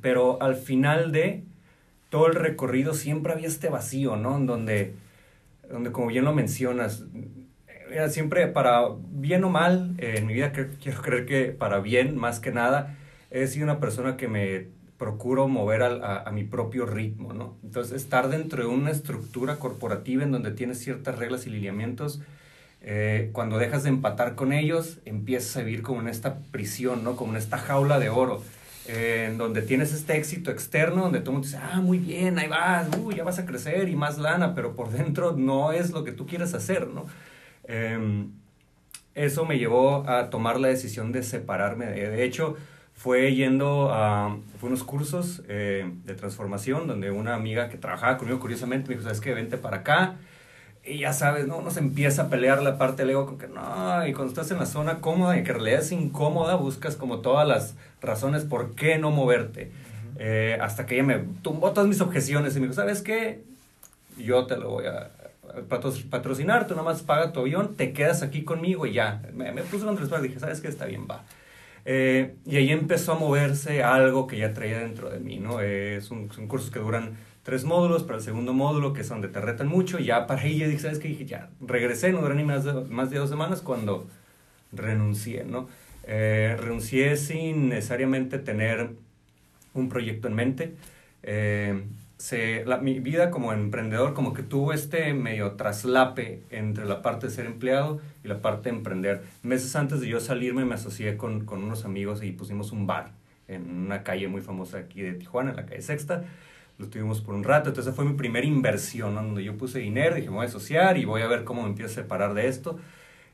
pero 0.00 0.40
al 0.40 0.54
final 0.54 1.10
de 1.10 1.42
todo 2.10 2.28
el 2.28 2.34
recorrido 2.34 2.94
siempre 2.94 3.32
había 3.32 3.48
este 3.48 3.68
vacío, 3.68 4.16
¿no? 4.16 4.36
En 4.36 4.46
donde, 4.46 4.94
como 5.90 6.08
bien 6.08 6.24
lo 6.24 6.32
mencionas, 6.32 7.04
era 7.90 8.08
siempre 8.08 8.46
para 8.46 8.82
bien 9.10 9.42
o 9.42 9.48
mal, 9.48 9.94
eh, 9.98 10.16
en 10.18 10.26
mi 10.26 10.34
vida 10.34 10.52
quiero 10.52 11.02
creer 11.02 11.26
que 11.26 11.46
para 11.46 11.80
bien 11.80 12.16
más 12.16 12.38
que 12.38 12.52
nada, 12.52 12.96
he 13.30 13.46
sido 13.48 13.64
una 13.64 13.80
persona 13.80 14.16
que 14.16 14.28
me 14.28 14.68
procuro 14.98 15.48
mover 15.48 15.82
a, 15.82 16.22
a, 16.22 16.30
mi 16.30 16.44
propio 16.44 16.84
ritmo, 16.84 17.32
¿no? 17.32 17.56
Entonces, 17.64 18.02
estar 18.02 18.28
dentro 18.28 18.62
de 18.62 18.68
una 18.68 18.90
estructura 18.90 19.56
corporativa 19.56 20.22
en 20.22 20.30
donde 20.30 20.50
tienes 20.50 20.78
ciertas 20.78 21.18
reglas 21.18 21.46
y 21.46 21.50
lineamientos, 21.50 22.20
eh, 22.82 23.30
cuando 23.32 23.58
dejas 23.58 23.82
de 23.82 23.90
empatar 23.90 24.34
con 24.34 24.52
ellos, 24.52 24.98
empiezas 25.04 25.56
a 25.56 25.62
vivir 25.62 25.82
como 25.82 26.00
en 26.00 26.08
esta 26.08 26.38
prisión, 26.50 27.04
¿no? 27.04 27.16
Como 27.16 27.32
en 27.32 27.38
esta 27.38 27.58
jaula 27.58 27.98
de 27.98 28.08
oro 28.08 28.42
eh, 28.86 29.26
en 29.30 29.38
donde 29.38 29.62
tienes 29.62 29.92
este 29.92 30.16
éxito 30.16 30.50
externo, 30.50 31.02
donde 31.02 31.20
todo 31.20 31.30
el 31.30 31.34
mundo 31.34 31.46
dice, 31.46 31.60
ah, 31.62 31.80
muy 31.80 31.98
bien, 31.98 32.38
ahí 32.38 32.48
vas, 32.48 32.88
uh, 32.96 33.12
ya 33.12 33.22
vas 33.22 33.38
a 33.38 33.46
crecer 33.46 33.88
y 33.88 33.94
más 33.94 34.18
lana, 34.18 34.54
pero 34.54 34.74
por 34.74 34.90
dentro 34.90 35.32
no 35.32 35.72
es 35.72 35.90
lo 35.90 36.02
que 36.02 36.12
tú 36.12 36.26
quieres 36.26 36.54
hacer, 36.54 36.88
¿no? 36.88 37.06
Eh, 37.64 38.26
eso 39.14 39.44
me 39.44 39.58
llevó 39.58 40.08
a 40.08 40.30
tomar 40.30 40.58
la 40.58 40.68
decisión 40.68 41.12
de 41.12 41.22
separarme. 41.22 41.86
De, 41.86 42.24
hecho, 42.24 42.56
fue 42.94 43.34
yendo 43.34 43.92
a 43.92 44.36
fue 44.58 44.68
unos 44.68 44.82
cursos 44.82 45.42
eh, 45.48 45.90
de 46.04 46.14
transformación 46.14 46.86
donde 46.86 47.10
una 47.10 47.34
amiga 47.34 47.68
que 47.68 47.76
trabajaba 47.76 48.16
conmigo, 48.18 48.40
curiosamente, 48.40 48.88
me 48.88 48.94
dijo, 48.94 49.04
¿sabes 49.04 49.20
qué? 49.20 49.34
Vente 49.34 49.56
para 49.56 49.78
acá. 49.78 50.16
Y 50.84 51.00
ya 51.00 51.12
sabes, 51.12 51.46
¿no? 51.46 51.58
Uno 51.58 51.70
se 51.70 51.80
empieza 51.80 52.22
a 52.22 52.28
pelear 52.30 52.62
la 52.62 52.78
parte 52.78 53.02
del 53.02 53.10
ego 53.10 53.26
con 53.26 53.38
que 53.38 53.48
no, 53.48 54.06
y 54.06 54.12
cuando 54.14 54.30
estás 54.32 54.50
en 54.50 54.58
la 54.58 54.66
zona 54.66 55.00
cómoda 55.00 55.36
y 55.36 55.42
que 55.42 55.50
en 55.50 55.56
realidad 55.56 55.80
es 55.80 55.92
incómoda, 55.92 56.54
buscas 56.54 56.96
como 56.96 57.20
todas 57.20 57.46
las 57.46 57.74
razones 58.00 58.44
por 58.44 58.74
qué 58.74 58.98
no 58.98 59.10
moverte. 59.10 59.64
Uh 59.64 59.68
-huh. 59.68 60.16
eh, 60.20 60.58
hasta 60.60 60.86
que 60.86 60.94
ella 60.94 61.04
me 61.04 61.18
tumbó 61.42 61.72
todas 61.72 61.88
mis 61.88 62.00
objeciones 62.00 62.56
y 62.56 62.60
me 62.60 62.66
dijo, 62.66 62.74
¿sabes 62.74 63.02
qué? 63.02 63.42
Yo 64.16 64.46
te 64.46 64.56
lo 64.56 64.70
voy 64.70 64.86
a 64.86 65.10
patrocinar, 66.10 66.66
tú 66.66 66.74
nomás 66.74 67.02
paga 67.02 67.32
tu 67.32 67.40
avión, 67.40 67.74
te 67.76 67.92
quedas 67.92 68.22
aquí 68.22 68.42
conmigo 68.42 68.86
y 68.86 68.94
ya. 68.94 69.22
Me, 69.34 69.52
me 69.52 69.62
puse 69.62 69.84
contra 69.84 70.16
el 70.16 70.22
dije, 70.22 70.38
¿sabes 70.38 70.60
qué? 70.60 70.68
Está 70.68 70.86
bien, 70.86 71.06
va. 71.10 71.24
Eh, 71.84 72.34
y 72.46 72.56
ahí 72.56 72.70
empezó 72.70 73.12
a 73.12 73.18
moverse 73.18 73.82
algo 73.82 74.26
que 74.26 74.38
ya 74.38 74.52
traía 74.52 74.78
dentro 74.80 75.10
de 75.10 75.18
mí, 75.18 75.38
¿no? 75.38 75.60
Eh, 75.60 76.00
son, 76.02 76.30
son 76.32 76.46
cursos 76.46 76.70
que 76.70 76.78
duran 76.78 77.16
tres 77.42 77.64
módulos, 77.64 78.02
para 78.02 78.18
el 78.18 78.24
segundo 78.24 78.52
módulo, 78.52 78.92
que 78.92 79.00
es 79.00 79.08
donde 79.08 79.28
te 79.28 79.40
retan 79.40 79.68
mucho, 79.68 79.98
ya 79.98 80.26
para 80.26 80.42
ahí 80.42 80.58
ya 80.58 80.66
dije, 80.66 80.80
¿sabes 80.80 80.98
qué? 80.98 81.08
Dije, 81.08 81.26
ya, 81.26 81.50
regresé, 81.60 82.12
no 82.12 82.20
duré 82.20 82.34
ni 82.34 82.44
más 82.44 82.64
de, 82.64 82.72
más 82.72 83.10
de 83.10 83.18
dos 83.18 83.30
semanas 83.30 83.60
cuando 83.62 84.06
renuncié, 84.72 85.44
¿no? 85.44 85.68
Eh, 86.04 86.56
renuncié 86.58 87.16
sin 87.16 87.68
necesariamente 87.68 88.38
tener 88.38 88.90
un 89.74 89.88
proyecto 89.88 90.28
en 90.28 90.34
mente. 90.34 90.74
Eh, 91.22 91.84
se, 92.16 92.64
la, 92.66 92.76
mi 92.76 93.00
vida 93.00 93.30
como 93.30 93.52
emprendedor 93.52 94.12
como 94.12 94.34
que 94.34 94.42
tuvo 94.42 94.74
este 94.74 95.14
medio 95.14 95.52
traslape 95.52 96.42
entre 96.50 96.84
la 96.84 97.00
parte 97.00 97.28
de 97.28 97.32
ser 97.32 97.46
empleado 97.46 98.00
y 98.22 98.28
la 98.28 98.42
parte 98.42 98.70
de 98.70 98.76
emprender. 98.76 99.22
Meses 99.42 99.74
antes 99.74 100.00
de 100.00 100.08
yo 100.08 100.20
salirme 100.20 100.66
me 100.66 100.74
asocié 100.74 101.16
con, 101.16 101.46
con 101.46 101.64
unos 101.64 101.86
amigos 101.86 102.22
y 102.22 102.32
pusimos 102.32 102.72
un 102.72 102.86
bar 102.86 103.12
en 103.48 103.70
una 103.70 104.02
calle 104.02 104.28
muy 104.28 104.42
famosa 104.42 104.78
aquí 104.78 105.00
de 105.00 105.14
Tijuana, 105.14 105.50
en 105.50 105.56
la 105.56 105.66
calle 105.66 105.80
Sexta. 105.80 106.24
Lo 106.80 106.88
tuvimos 106.88 107.20
por 107.20 107.34
un 107.34 107.44
rato, 107.44 107.68
entonces 107.68 107.94
fue 107.94 108.04
mi 108.04 108.14
primera 108.14 108.46
inversión, 108.46 109.14
donde 109.14 109.44
yo 109.44 109.56
puse 109.56 109.78
dinero, 109.78 110.16
dije, 110.16 110.28
me 110.30 110.36
voy 110.36 110.46
a 110.46 110.48
asociar 110.48 110.96
y 110.96 111.04
voy 111.04 111.22
a 111.22 111.28
ver 111.28 111.44
cómo 111.44 111.62
me 111.62 111.68
empiezo 111.68 111.92
a 111.92 112.02
separar 112.02 112.34
de 112.34 112.48
esto. 112.48 112.78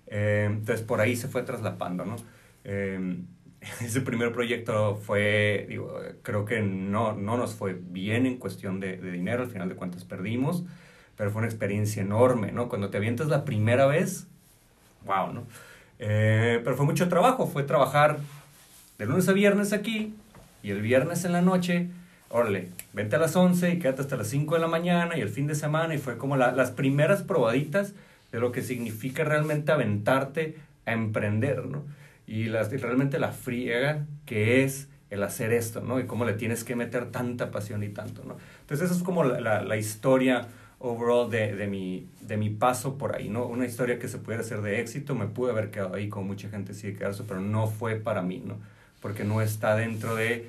Eh, 0.08 0.48
entonces 0.50 0.84
por 0.84 1.00
ahí 1.00 1.16
se 1.16 1.28
fue 1.28 1.42
traslapando, 1.42 2.04
¿no? 2.04 2.16
Eh, 2.64 3.18
ese 3.80 4.00
primer 4.00 4.32
proyecto 4.32 4.96
fue, 4.96 5.66
digo, 5.68 5.98
creo 6.22 6.44
que 6.44 6.60
no, 6.60 7.14
no 7.14 7.36
nos 7.36 7.54
fue 7.54 7.74
bien 7.80 8.26
en 8.26 8.36
cuestión 8.38 8.80
de, 8.80 8.96
de, 8.96 9.12
dinero, 9.12 9.44
al 9.44 9.50
final 9.50 9.68
de 9.68 9.76
cuentas 9.76 10.04
perdimos, 10.04 10.64
pero 11.16 11.30
fue 11.30 11.38
una 11.38 11.48
experiencia 11.48 12.02
enorme, 12.02 12.52
¿no? 12.52 12.68
Cuando 12.68 12.90
te 12.90 12.96
avientas 12.98 13.28
la 13.28 13.44
primera 13.44 13.86
vez, 13.86 14.26
wow, 15.04 15.32
¿no? 15.32 15.46
Eh, 15.98 16.60
pero 16.62 16.76
fue 16.76 16.84
mucho 16.84 17.08
trabajo, 17.08 17.46
fue 17.46 17.62
trabajar 17.62 18.18
de 18.98 19.06
lunes 19.06 19.28
a 19.28 19.32
viernes 19.32 19.72
aquí 19.72 20.14
y 20.62 20.70
el 20.70 20.82
viernes 20.82 21.24
en 21.24 21.32
la 21.32 21.42
noche, 21.42 21.88
órale, 22.28 22.70
vente 22.92 23.16
a 23.16 23.18
las 23.18 23.36
11 23.36 23.70
y 23.70 23.78
quédate 23.78 24.02
hasta 24.02 24.16
las 24.16 24.28
5 24.28 24.54
de 24.54 24.60
la 24.60 24.68
mañana 24.68 25.16
y 25.16 25.20
el 25.20 25.28
fin 25.28 25.46
de 25.46 25.54
semana 25.54 25.94
y 25.94 25.98
fue 25.98 26.18
como 26.18 26.36
la, 26.36 26.52
las 26.52 26.70
primeras 26.70 27.22
probaditas 27.22 27.94
de 28.32 28.40
lo 28.40 28.52
que 28.52 28.62
significa 28.62 29.24
realmente 29.24 29.72
aventarte 29.72 30.56
a 30.84 30.92
emprender, 30.92 31.66
¿no? 31.66 31.84
y, 32.26 32.44
las, 32.44 32.72
y 32.72 32.76
realmente 32.76 33.18
la 33.18 33.32
friega 33.32 34.04
que 34.24 34.64
es 34.64 34.88
el 35.10 35.22
hacer 35.22 35.52
esto, 35.52 35.80
¿no? 35.80 36.00
Y 36.00 36.06
cómo 36.06 36.24
le 36.24 36.32
tienes 36.32 36.64
que 36.64 36.74
meter 36.74 37.10
tanta 37.12 37.50
pasión 37.50 37.82
y 37.84 37.88
tanto, 37.88 38.24
¿no? 38.24 38.36
Entonces, 38.62 38.86
esa 38.86 38.98
es 38.98 39.04
como 39.04 39.22
la, 39.22 39.62
la, 39.62 39.76
historia 39.76 40.48
overall 40.80 41.30
de, 41.30 41.54
de, 41.54 41.68
mi, 41.68 42.08
de 42.20 42.36
mi 42.36 42.50
paso 42.50 42.98
por 42.98 43.14
ahí, 43.14 43.28
¿no? 43.28 43.46
Una 43.46 43.66
historia 43.66 44.00
que 44.00 44.08
se 44.08 44.18
pudiera 44.18 44.42
hacer 44.42 44.62
de 44.62 44.80
éxito, 44.80 45.14
me 45.14 45.26
pude 45.26 45.52
haber 45.52 45.70
quedado 45.70 45.94
ahí, 45.94 46.08
como 46.08 46.26
mucha 46.26 46.48
gente 46.48 46.74
sigue 46.74 46.96
quedarse, 46.96 47.22
pero 47.26 47.40
no 47.40 47.68
fue 47.68 47.94
para 47.94 48.22
mí, 48.22 48.42
¿no? 48.44 48.58
Porque 49.00 49.22
no 49.22 49.40
está 49.40 49.76
dentro 49.76 50.16
de 50.16 50.48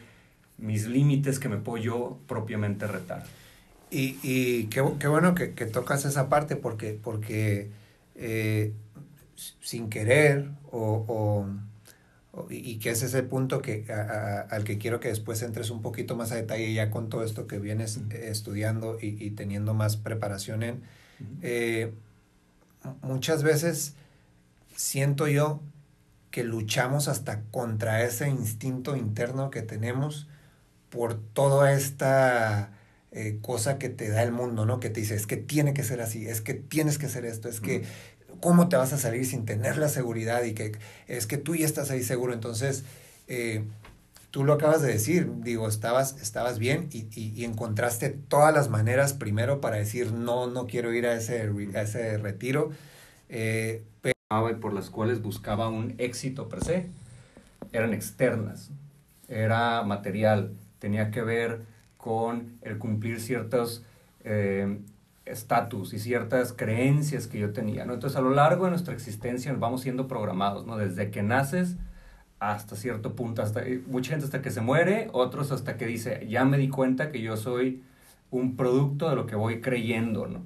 mis 0.58 0.88
límites 0.88 1.40
que 1.40 1.50
me 1.50 1.58
puedo 1.58 1.84
yo 1.84 2.20
propiamente 2.28 2.88
retar. 2.88 3.24
Y, 3.90 4.20
y 4.22 4.66
qué, 4.66 4.84
qué 5.00 5.08
bueno 5.08 5.34
que, 5.34 5.54
que, 5.54 5.66
tocas 5.66 6.06
esa 6.06 6.28
parte, 6.30 6.56
porque, 6.56 7.00
porque 7.02 7.70
eh, 8.16 8.74
sin 9.62 9.90
querer 9.90 10.50
o, 10.72 11.06
o 11.08 11.48
y 12.50 12.78
que 12.78 12.92
ese 12.92 13.08
es 13.08 13.14
el 13.14 13.26
punto 13.26 13.62
que, 13.62 13.86
a, 13.90 13.94
a, 13.94 14.42
al 14.42 14.64
que 14.64 14.78
quiero 14.78 15.00
que 15.00 15.08
después 15.08 15.42
entres 15.42 15.70
un 15.72 15.82
poquito 15.82 16.16
más 16.16 16.32
a 16.32 16.36
detalle 16.36 16.72
ya 16.74 16.92
con 16.92 17.10
todo 17.10 17.24
esto 17.24 17.48
que 17.48 17.58
vienes 17.60 18.00
-huh. 18.00 18.14
estudiando 18.14 18.98
y, 19.02 19.24
y, 19.24 19.32
teniendo 19.32 19.74
más 19.74 19.98
preparación 19.98 20.64
en. 20.64 20.82
Eh, 21.42 21.94
muchas 23.02 23.42
veces 23.42 23.96
siento 24.76 25.28
yo 25.28 25.62
que 26.30 26.44
luchamos 26.44 27.08
hasta 27.08 27.42
contra 27.50 28.04
ese 28.04 28.30
instinto 28.30 28.96
interno 28.96 29.50
que 29.50 29.64
tenemos 29.64 30.28
por 30.98 31.14
toda 31.14 31.74
esta 31.74 32.72
eh, 33.12 33.38
cosa 33.44 33.78
que 33.78 33.88
te 33.88 34.10
da 34.10 34.24
el 34.24 34.32
mundo, 34.32 34.66
¿no? 34.66 34.80
Que 34.80 34.90
te 34.90 35.00
dice, 35.00 35.14
es 35.14 35.28
que 35.28 35.38
tiene 35.38 35.76
que 35.76 35.84
ser 35.84 36.02
así, 36.02 36.28
es 36.28 36.42
que 36.42 36.56
tienes 36.56 36.98
que 36.98 37.06
hacer 37.06 37.24
esto, 37.24 37.50
es 37.50 37.62
que 37.62 37.84
¿cómo 38.42 38.68
te 38.68 38.78
vas 38.78 38.94
a 38.94 38.98
salir 38.98 39.24
sin 39.28 39.46
tener 39.46 39.78
la 39.78 39.90
seguridad? 39.90 40.44
Y 40.44 40.54
que 40.54 40.72
es 41.08 41.28
que 41.28 41.38
tú 41.38 41.56
ya 41.56 41.68
estás 41.68 41.92
ahí 41.92 42.02
seguro. 42.02 42.34
Entonces, 42.34 42.84
eh, 43.28 43.64
tú 44.32 44.44
lo 44.44 44.54
acabas 44.54 44.82
de 44.82 44.92
decir, 44.92 45.32
digo, 45.42 45.68
estabas, 45.68 46.20
estabas 46.20 46.58
bien 46.58 46.90
y, 46.92 47.08
y, 47.14 47.32
y, 47.36 47.46
encontraste 47.46 48.10
todas 48.10 48.52
las 48.52 48.70
maneras 48.70 49.14
primero 49.14 49.62
para 49.62 49.76
decir, 49.76 50.12
no, 50.12 50.48
no 50.48 50.66
quiero 50.66 50.94
ir 50.94 51.06
a 51.06 51.16
ese, 51.16 51.52
a 51.76 51.82
ese 51.82 52.18
retiro. 52.18 52.72
Eh, 53.30 53.84
pero... 54.02 54.16
Por 54.60 54.74
las 54.74 54.90
cuales 54.90 55.22
buscaba 55.22 55.70
un 55.70 55.94
éxito 56.00 56.50
per 56.50 56.64
se, 56.64 56.88
eran 57.72 57.94
externas, 57.94 58.72
era 59.30 59.84
material, 59.84 60.52
tenía 60.80 61.12
que 61.12 61.22
ver 61.22 61.62
con 61.98 62.58
el 62.62 62.78
cumplir 62.78 63.20
ciertos... 63.20 63.84
Eh, 64.24 64.80
estatus 65.32 65.94
y 65.94 66.00
ciertas 66.00 66.54
creencias 66.54 67.28
que 67.28 67.40
yo 67.40 67.52
tenía, 67.52 67.86
¿no? 67.86 67.94
Entonces, 67.94 68.18
a 68.18 68.22
lo 68.22 68.32
largo 68.32 68.66
de 68.66 68.72
nuestra 68.72 68.94
existencia 68.94 69.54
vamos 69.54 69.82
siendo 69.82 70.08
programados, 70.08 70.66
¿no? 70.66 70.78
Desde 70.78 71.12
que 71.12 71.24
naces 71.24 71.76
hasta 72.40 72.76
cierto 72.76 73.16
punto, 73.16 73.42
hasta, 73.42 73.64
mucha 73.88 74.12
gente 74.12 74.26
hasta 74.26 74.42
que 74.42 74.52
se 74.52 74.62
muere, 74.62 75.10
otros 75.12 75.52
hasta 75.52 75.78
que 75.78 75.88
dice, 75.88 76.26
ya 76.30 76.46
me 76.46 76.58
di 76.58 76.70
cuenta 76.70 77.12
que 77.12 77.22
yo 77.22 77.36
soy 77.36 77.84
un 78.30 78.56
producto 78.56 79.10
de 79.10 79.16
lo 79.16 79.26
que 79.26 79.36
voy 79.36 79.62
creyendo, 79.62 80.28
¿no? 80.28 80.44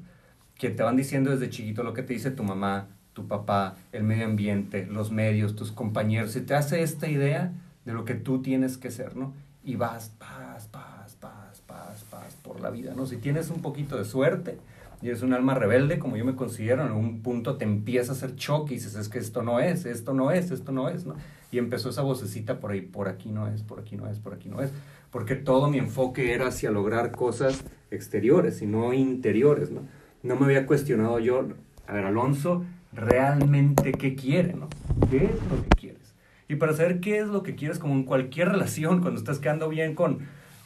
Que 0.58 0.70
te 0.70 0.84
van 0.84 0.96
diciendo 0.96 1.32
desde 1.32 1.50
chiquito 1.50 1.84
lo 1.84 1.94
que 1.94 2.04
te 2.04 2.14
dice 2.14 2.32
tu 2.32 2.44
mamá, 2.44 2.88
tu 3.14 3.28
papá, 3.28 3.76
el 3.92 4.04
medio 4.04 4.26
ambiente, 4.26 4.86
los 4.86 5.12
medios, 5.12 5.56
tus 5.56 5.72
compañeros, 5.72 6.36
y 6.36 6.42
te 6.42 6.56
hace 6.56 6.82
esta 6.82 7.10
idea 7.10 7.52
de 7.84 7.94
lo 7.94 8.06
que 8.06 8.14
tú 8.14 8.42
tienes 8.42 8.78
que 8.78 8.92
ser, 8.92 9.18
¿no? 9.18 9.34
Y 9.64 9.76
vas, 9.76 10.12
vas, 10.20 10.70
vas, 10.72 11.18
vas, 11.22 11.64
vas, 11.68 12.06
vas 12.12 12.36
por 12.44 12.60
la 12.62 12.70
vida, 12.70 12.94
¿no? 12.96 13.06
Si 13.06 13.18
tienes 13.18 13.50
un 13.50 13.62
poquito 13.62 13.98
de 13.98 14.06
suerte, 14.06 14.58
y 15.02 15.08
eres 15.08 15.24
un 15.24 15.34
alma 15.34 15.56
rebelde, 15.56 15.98
como 15.98 16.16
yo 16.16 16.24
me 16.24 16.36
considero, 16.36 16.86
en 16.86 16.92
un 16.92 17.22
punto 17.22 17.58
te 17.58 17.66
empieza 17.66 18.12
a 18.12 18.16
hacer 18.16 18.36
choque 18.36 18.74
y 18.74 18.78
dices, 18.78 18.96
es 18.96 19.10
que 19.10 19.18
esto 19.18 19.42
no 19.42 19.60
es, 19.60 19.86
esto 19.86 20.14
no 20.14 20.32
es, 20.32 20.52
esto 20.52 20.72
no 20.72 20.90
es, 20.90 21.06
¿no? 21.06 21.16
Y 21.52 21.58
empezó 21.58 21.90
esa 21.90 22.04
vocecita 22.04 22.60
por 22.60 22.72
ahí, 22.72 22.82
por 22.82 23.08
aquí 23.08 23.32
no 23.32 23.48
es, 23.48 23.64
por 23.64 23.80
aquí 23.80 23.98
no 23.98 24.08
es, 24.08 24.20
por 24.20 24.34
aquí 24.34 24.48
no 24.48 24.62
es, 24.62 24.72
porque 25.10 25.36
todo 25.36 25.70
mi 25.70 25.80
enfoque 25.80 26.34
era 26.34 26.48
hacia 26.48 26.70
lograr 26.70 27.12
cosas 27.12 27.64
exteriores 27.90 28.62
y 28.62 28.68
no 28.68 28.94
interiores, 28.94 29.72
¿no? 29.72 29.82
No 30.22 30.36
me 30.36 30.46
había 30.46 30.68
cuestionado 30.68 31.18
yo, 31.18 31.48
a 31.88 31.94
ver, 31.94 32.06
Alonso, 32.06 32.64
realmente 32.94 33.94
qué 33.94 34.16
quiere, 34.16 34.54
¿no? 34.54 34.70
¿Qué 35.10 35.26
es 35.26 35.32
lo 35.50 35.64
que 35.64 35.70
quieres? 35.70 35.91
Y 36.52 36.58
para 36.58 36.74
saber 36.74 37.00
qué 37.00 37.20
es 37.20 37.28
lo 37.28 37.44
que 37.44 37.56
quieres, 37.56 37.80
como 37.80 37.94
en 37.94 38.04
cualquier 38.04 38.50
relación, 38.52 39.02
cuando 39.02 39.20
estás 39.20 39.40
quedando 39.40 39.70
bien 39.70 39.96
con 39.96 40.20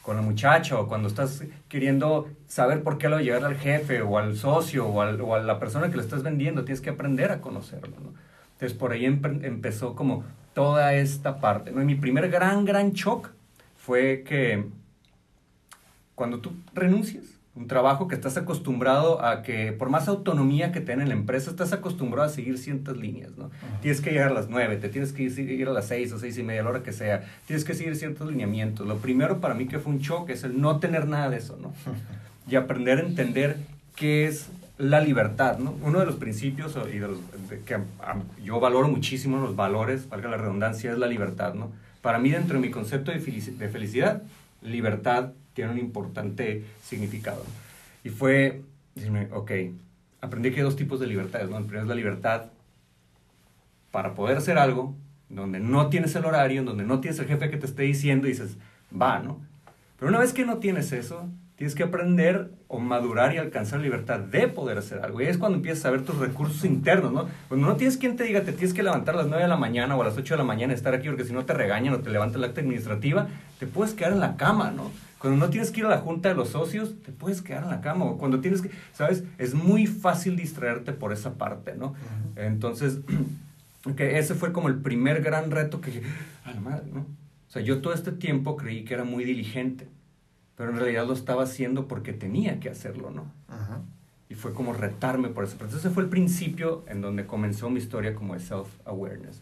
con 0.05 0.15
la 0.15 0.21
muchacha 0.21 0.79
o 0.79 0.87
cuando 0.87 1.07
estás 1.07 1.43
queriendo 1.67 2.29
saber 2.45 2.83
por 2.83 2.99
qué 2.99 3.09
lo 3.09 3.19
llegar 3.19 3.43
al 3.43 3.55
jefe 3.55 4.03
o 4.03 4.19
al 4.19 4.37
socio 4.37 4.85
o, 4.85 5.01
al, 5.01 5.19
o, 5.19 5.33
a 5.33 5.39
la 5.39 5.57
persona 5.57 5.89
que 5.89 5.97
le 5.97 6.03
estás 6.03 6.21
vendiendo, 6.21 6.63
tienes 6.63 6.79
que 6.79 6.91
aprender 6.91 7.31
a 7.31 7.41
conocerlo, 7.41 7.95
¿no? 7.99 8.13
Entonces 8.53 8.77
por 8.77 8.91
ahí 8.91 9.03
empe 9.05 9.29
empezó 9.47 9.95
como 9.95 10.23
toda 10.53 10.93
esta 10.93 11.41
parte, 11.41 11.71
¿no? 11.71 11.83
Mi 11.83 11.95
primer 11.95 12.29
gran, 12.29 12.65
gran 12.65 12.91
shock 12.91 13.31
fue 13.77 14.23
que 14.23 14.65
cuando 16.13 16.37
tú 16.37 16.53
renuncias 16.75 17.34
un 17.55 17.67
trabajo 17.67 18.09
que 18.09 18.15
estás 18.15 18.35
acostumbrado 18.35 19.23
a 19.23 19.41
que, 19.41 19.71
por 19.71 19.89
más 19.89 20.09
autonomía 20.09 20.73
que 20.73 20.81
tenga 20.81 21.03
en 21.03 21.09
la 21.09 21.15
empresa, 21.15 21.49
estás 21.49 21.71
acostumbrado 21.71 22.27
a 22.27 22.31
seguir 22.31 22.57
ciertas 22.57 22.97
líneas, 22.97 23.37
¿no? 23.37 23.45
Uh 23.45 23.47
-huh. 23.47 23.79
Tienes 23.81 24.01
que 24.01 24.11
llegar 24.11 24.29
a 24.29 24.33
las 24.33 24.49
nueve, 24.49 24.75
te 24.75 24.89
tienes 24.89 25.13
que 25.13 25.23
ir 25.23 25.67
a 25.67 25.71
las 25.71 25.87
seis 25.87 26.11
o 26.11 26.19
seis 26.19 26.37
y 26.37 26.43
media, 26.43 26.61
a 26.61 26.63
la 26.65 26.69
hora 26.71 26.83
que 26.83 26.91
sea. 26.91 27.23
Tienes 27.47 27.63
que 27.63 27.73
seguir 27.73 27.95
ciertos 27.95 28.29
lineamientos. 28.29 28.85
Lo 28.85 28.97
primero 28.97 29.39
para 29.39 29.53
mí 29.53 29.67
que 29.67 29.79
fue 29.79 29.93
un 29.93 29.99
shock 29.99 30.29
es 30.29 30.43
el 30.43 30.59
no 30.59 30.79
tener 30.79 31.07
nada 31.07 31.29
de 31.29 31.37
eso, 31.37 31.57
¿no? 31.61 31.73
Y 32.47 32.55
aprender 32.57 32.99
a 32.99 33.01
entender 33.01 33.57
qué 33.95 34.27
es 34.27 34.49
la 34.77 34.99
libertad, 34.99 35.57
¿no? 35.57 35.73
Uno 35.81 35.99
de 35.99 36.05
los 36.05 36.15
principios 36.15 36.77
y 36.93 36.97
de 36.99 37.07
los 37.07 37.17
de 37.49 37.61
que 37.61 37.79
yo 38.43 38.59
valoro 38.59 38.89
muchísimo, 38.89 39.37
los 39.37 39.55
valores, 39.55 40.09
valga 40.09 40.29
la 40.29 40.37
redundancia, 40.37 40.91
es 40.91 40.99
la 40.99 41.07
libertad, 41.07 41.53
¿no? 41.53 41.71
Para 42.01 42.19
mí, 42.19 42.29
dentro 42.29 42.59
de 42.59 42.67
mi 42.67 42.69
concepto 42.69 43.11
de, 43.11 43.17
de 43.19 43.69
felicidad, 43.69 44.21
libertad 44.61 45.31
tiene 45.55 45.71
un 45.71 45.79
importante 45.79 46.63
significado. 46.83 47.43
Y 48.03 48.09
fue 48.09 48.61
decirme, 48.93 49.29
ok, 49.31 49.51
aprendí 50.21 50.51
que 50.51 50.57
hay 50.57 50.63
dos 50.63 50.75
tipos 50.75 50.99
de 50.99 51.07
libertades, 51.07 51.49
¿no? 51.49 51.57
El 51.57 51.63
primero 51.63 51.83
es 51.83 51.89
la 51.89 51.95
libertad 51.95 52.51
para 53.89 54.13
poder 54.13 54.37
hacer 54.37 54.57
algo, 54.57 54.95
donde 55.29 55.59
no 55.59 55.89
tienes 55.89 56.15
el 56.15 56.25
horario, 56.25 56.63
donde 56.63 56.83
no 56.83 56.99
tienes 56.99 57.17
el 57.19 57.27
jefe 57.27 57.49
que 57.49 57.57
te 57.57 57.65
esté 57.65 57.83
diciendo 57.83 58.27
y 58.27 58.31
dices, 58.31 58.57
va, 59.01 59.19
¿no? 59.19 59.39
Pero 59.97 60.09
una 60.09 60.19
vez 60.19 60.33
que 60.33 60.45
no 60.45 60.57
tienes 60.57 60.91
eso, 60.91 61.29
tienes 61.55 61.73
que 61.73 61.83
aprender 61.83 62.51
o 62.67 62.79
madurar 62.79 63.33
y 63.33 63.37
alcanzar 63.37 63.79
la 63.79 63.85
libertad 63.85 64.19
de 64.19 64.49
poder 64.49 64.77
hacer 64.77 64.99
algo. 64.99 65.21
Y 65.21 65.25
es 65.25 65.37
cuando 65.37 65.57
empiezas 65.57 65.85
a 65.85 65.91
ver 65.91 66.03
tus 66.03 66.17
recursos 66.17 66.65
internos, 66.65 67.13
¿no? 67.13 67.27
Cuando 67.47 67.67
no 67.67 67.77
tienes 67.77 67.97
quien 67.97 68.17
te 68.17 68.25
diga, 68.25 68.41
te 68.41 68.51
tienes 68.51 68.73
que 68.73 68.83
levantar 68.83 69.15
a 69.15 69.19
las 69.19 69.27
9 69.27 69.43
de 69.43 69.49
la 69.49 69.55
mañana 69.55 69.95
o 69.95 70.01
a 70.01 70.05
las 70.05 70.17
8 70.17 70.33
de 70.33 70.37
la 70.37 70.43
mañana 70.43 70.73
estar 70.73 70.93
aquí 70.93 71.07
porque 71.07 71.23
si 71.23 71.31
no 71.31 71.45
te 71.45 71.53
regañan 71.53 71.93
o 71.93 71.99
te 71.99 72.09
levantan 72.09 72.41
la 72.41 72.47
acta 72.47 72.59
administrativa, 72.59 73.27
te 73.59 73.67
puedes 73.67 73.93
quedar 73.93 74.11
en 74.11 74.19
la 74.19 74.35
cama, 74.35 74.71
¿no? 74.71 74.91
Cuando 75.25 75.43
no 75.43 75.49
tienes 75.49 75.71
que 75.71 75.79
ir 75.79 75.87
a 75.87 75.89
la 75.89 75.97
junta 75.97 76.29
de 76.29 76.35
los 76.35 76.49
socios, 76.49 77.01
te 77.01 77.11
puedes 77.11 77.41
quedar 77.41 77.63
en 77.63 77.71
la 77.71 77.81
cama. 77.81 78.05
O 78.05 78.19
cuando 78.19 78.41
tienes 78.41 78.61
que, 78.61 78.69
¿sabes? 78.93 79.23
Es 79.39 79.55
muy 79.55 79.87
fácil 79.87 80.35
distraerte 80.35 80.93
por 80.93 81.11
esa 81.11 81.33
parte, 81.33 81.73
¿no? 81.73 81.87
Uh 81.87 81.91
-huh. 81.93 82.45
Entonces, 82.45 82.99
okay, 83.89 84.17
ese 84.17 84.35
fue 84.35 84.53
como 84.53 84.67
el 84.67 84.75
primer 84.75 85.23
gran 85.23 85.49
reto 85.49 85.81
que 85.81 86.03
a 86.43 86.51
la 86.51 86.61
madre, 86.61 86.91
¿no? 86.93 86.99
O 86.99 87.51
sea, 87.51 87.63
yo 87.63 87.81
todo 87.81 87.95
este 87.95 88.11
tiempo 88.11 88.55
creí 88.55 88.83
que 88.85 88.93
era 88.93 89.03
muy 89.03 89.23
diligente, 89.23 89.87
pero 90.55 90.69
en 90.69 90.77
realidad 90.77 91.07
lo 91.07 91.13
estaba 91.13 91.41
haciendo 91.41 91.87
porque 91.87 92.13
tenía 92.13 92.59
que 92.59 92.69
hacerlo, 92.69 93.09
¿no? 93.09 93.23
Uh 93.49 93.53
-huh. 93.53 93.81
Y 94.29 94.35
fue 94.35 94.53
como 94.53 94.73
retarme 94.73 95.29
por 95.29 95.45
eso. 95.45 95.53
Entonces 95.53 95.79
ese 95.79 95.89
fue 95.89 96.03
el 96.03 96.09
principio 96.09 96.85
en 96.87 97.01
donde 97.01 97.25
comenzó 97.25 97.71
mi 97.71 97.79
historia 97.79 98.13
como 98.13 98.35
de 98.35 98.41
self-awareness. 98.41 99.41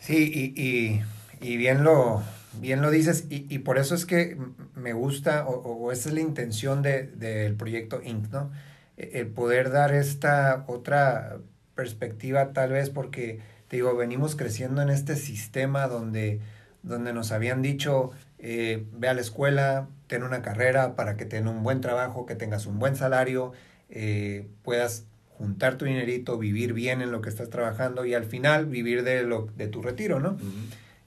Sí, 0.00 0.52
y, 0.56 1.02
y, 1.40 1.56
bien, 1.56 1.84
lo, 1.84 2.20
bien 2.60 2.82
lo 2.82 2.90
dices, 2.90 3.26
y, 3.30 3.46
y, 3.54 3.60
por 3.60 3.78
eso 3.78 3.94
es 3.94 4.06
que 4.06 4.36
me 4.74 4.92
gusta, 4.92 5.46
o, 5.46 5.52
o 5.60 5.92
esa 5.92 6.08
es 6.08 6.14
la 6.14 6.20
intención 6.20 6.82
del 6.82 7.18
de, 7.18 7.54
proyecto 7.56 8.00
Inc., 8.02 8.30
¿no? 8.30 8.50
E, 8.96 9.20
el 9.20 9.28
poder 9.28 9.70
dar 9.70 9.94
esta 9.94 10.64
otra 10.66 11.38
perspectiva 11.74 12.52
tal 12.52 12.72
vez 12.72 12.90
porque, 12.90 13.40
te 13.68 13.76
digo, 13.76 13.94
venimos 13.96 14.34
creciendo 14.34 14.82
en 14.82 14.90
este 14.90 15.16
sistema 15.16 15.86
donde, 15.86 16.40
donde 16.82 17.12
nos 17.12 17.32
habían 17.32 17.62
dicho, 17.62 18.10
eh, 18.38 18.84
ve 18.92 19.08
a 19.08 19.14
la 19.14 19.20
escuela, 19.20 19.88
ten 20.06 20.22
una 20.22 20.42
carrera 20.42 20.96
para 20.96 21.16
que 21.16 21.24
tengas 21.24 21.52
un 21.52 21.62
buen 21.62 21.80
trabajo, 21.80 22.26
que 22.26 22.34
tengas 22.34 22.66
un 22.66 22.78
buen 22.78 22.96
salario, 22.96 23.52
eh, 23.90 24.46
puedas 24.62 25.04
juntar 25.38 25.76
tu 25.76 25.84
dinerito, 25.84 26.38
vivir 26.38 26.72
bien 26.72 27.02
en 27.02 27.12
lo 27.12 27.20
que 27.20 27.28
estás 27.28 27.50
trabajando 27.50 28.06
y 28.06 28.14
al 28.14 28.24
final 28.24 28.66
vivir 28.66 29.04
de, 29.04 29.22
lo, 29.22 29.48
de 29.56 29.68
tu 29.68 29.82
retiro, 29.82 30.18
¿no? 30.18 30.38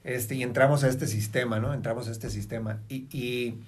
Este, 0.04 0.36
y 0.36 0.44
entramos 0.44 0.84
a 0.84 0.90
este 0.90 1.08
sistema, 1.08 1.60
¿no? 1.60 1.74
Entramos 1.74 2.08
a 2.08 2.12
este 2.12 2.30
sistema. 2.30 2.82
Y, 2.88 3.08
y, 3.12 3.60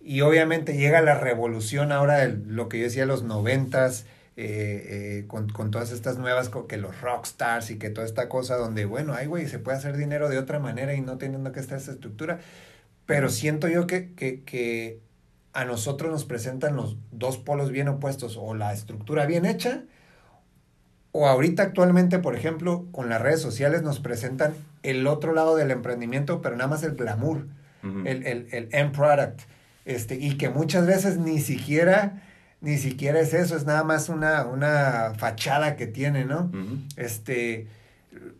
y 0.00 0.20
obviamente 0.20 0.76
llega 0.76 1.00
la 1.00 1.18
revolución 1.18 1.92
ahora 1.92 2.18
de 2.18 2.36
lo 2.46 2.68
que 2.68 2.78
yo 2.78 2.84
decía, 2.84 3.06
los 3.06 3.22
noventas, 3.22 4.06
eh, 4.36 5.20
eh, 5.20 5.24
con, 5.28 5.48
con, 5.48 5.70
todas 5.70 5.92
estas 5.92 6.18
nuevas, 6.18 6.50
que 6.68 6.76
los 6.76 7.00
rockstars 7.00 7.70
y 7.70 7.78
que 7.78 7.90
toda 7.90 8.06
esta 8.06 8.28
cosa 8.28 8.56
donde, 8.56 8.84
bueno, 8.84 9.14
ay, 9.14 9.26
güey, 9.26 9.46
se 9.46 9.58
puede 9.58 9.78
hacer 9.78 9.96
dinero 9.96 10.28
de 10.28 10.38
otra 10.38 10.58
manera 10.58 10.94
y 10.94 11.00
no 11.00 11.18
teniendo 11.18 11.52
que 11.52 11.60
estar 11.60 11.78
esa 11.78 11.92
estructura. 11.92 12.40
Pero 13.06 13.30
siento 13.30 13.68
yo 13.68 13.86
que, 13.86 14.12
que, 14.14 14.42
que 14.42 15.00
a 15.52 15.64
nosotros 15.64 16.10
nos 16.10 16.24
presentan 16.24 16.76
los 16.76 16.96
dos 17.12 17.38
polos 17.38 17.70
bien 17.70 17.88
opuestos, 17.88 18.36
o 18.36 18.54
la 18.54 18.72
estructura 18.72 19.24
bien 19.24 19.46
hecha, 19.46 19.84
o 21.12 21.28
ahorita 21.28 21.62
actualmente, 21.62 22.18
por 22.18 22.34
ejemplo, 22.34 22.86
con 22.90 23.08
las 23.08 23.22
redes 23.22 23.40
sociales 23.40 23.82
nos 23.82 24.00
presentan 24.00 24.54
el 24.84 25.06
otro 25.06 25.34
lado 25.34 25.56
del 25.56 25.70
emprendimiento, 25.70 26.40
pero 26.40 26.56
nada 26.56 26.68
más 26.68 26.82
el 26.84 26.94
glamour, 26.94 27.46
el, 27.82 28.26
el, 28.26 28.48
el, 28.52 28.68
end 28.72 28.96
product, 28.96 29.42
este, 29.84 30.14
y 30.14 30.38
que 30.38 30.48
muchas 30.48 30.86
veces 30.86 31.18
ni 31.18 31.38
siquiera, 31.38 32.22
ni 32.62 32.78
siquiera 32.78 33.20
es 33.20 33.34
eso, 33.34 33.56
es 33.56 33.66
nada 33.66 33.84
más 33.84 34.08
una, 34.08 34.46
una 34.46 35.12
fachada 35.18 35.76
que 35.76 35.86
tiene, 35.86 36.24
¿no? 36.24 36.50
Este, 36.96 37.66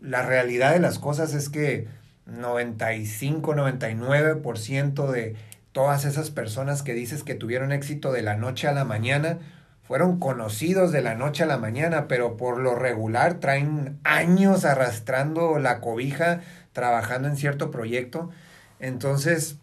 la 0.01 0.25
realidad 0.25 0.73
de 0.73 0.79
las 0.79 0.97
cosas 0.97 1.33
es 1.35 1.49
que 1.49 1.87
95, 2.25 3.53
99% 3.53 5.11
de 5.11 5.35
todas 5.71 6.05
esas 6.05 6.31
personas 6.31 6.81
que 6.81 6.93
dices 6.93 7.23
que 7.23 7.35
tuvieron 7.35 7.71
éxito 7.71 8.11
de 8.11 8.21
la 8.21 8.35
noche 8.37 8.67
a 8.67 8.71
la 8.71 8.85
mañana, 8.85 9.39
fueron 9.87 10.19
conocidos 10.19 10.91
de 10.91 11.01
la 11.01 11.15
noche 11.15 11.43
a 11.43 11.47
la 11.47 11.57
mañana, 11.57 12.07
pero 12.07 12.37
por 12.37 12.59
lo 12.59 12.75
regular 12.75 13.35
traen 13.35 13.99
años 14.03 14.65
arrastrando 14.65 15.59
la 15.59 15.79
cobija, 15.79 16.41
trabajando 16.73 17.27
en 17.27 17.37
cierto 17.37 17.71
proyecto. 17.71 18.31
Entonces, 18.79 19.57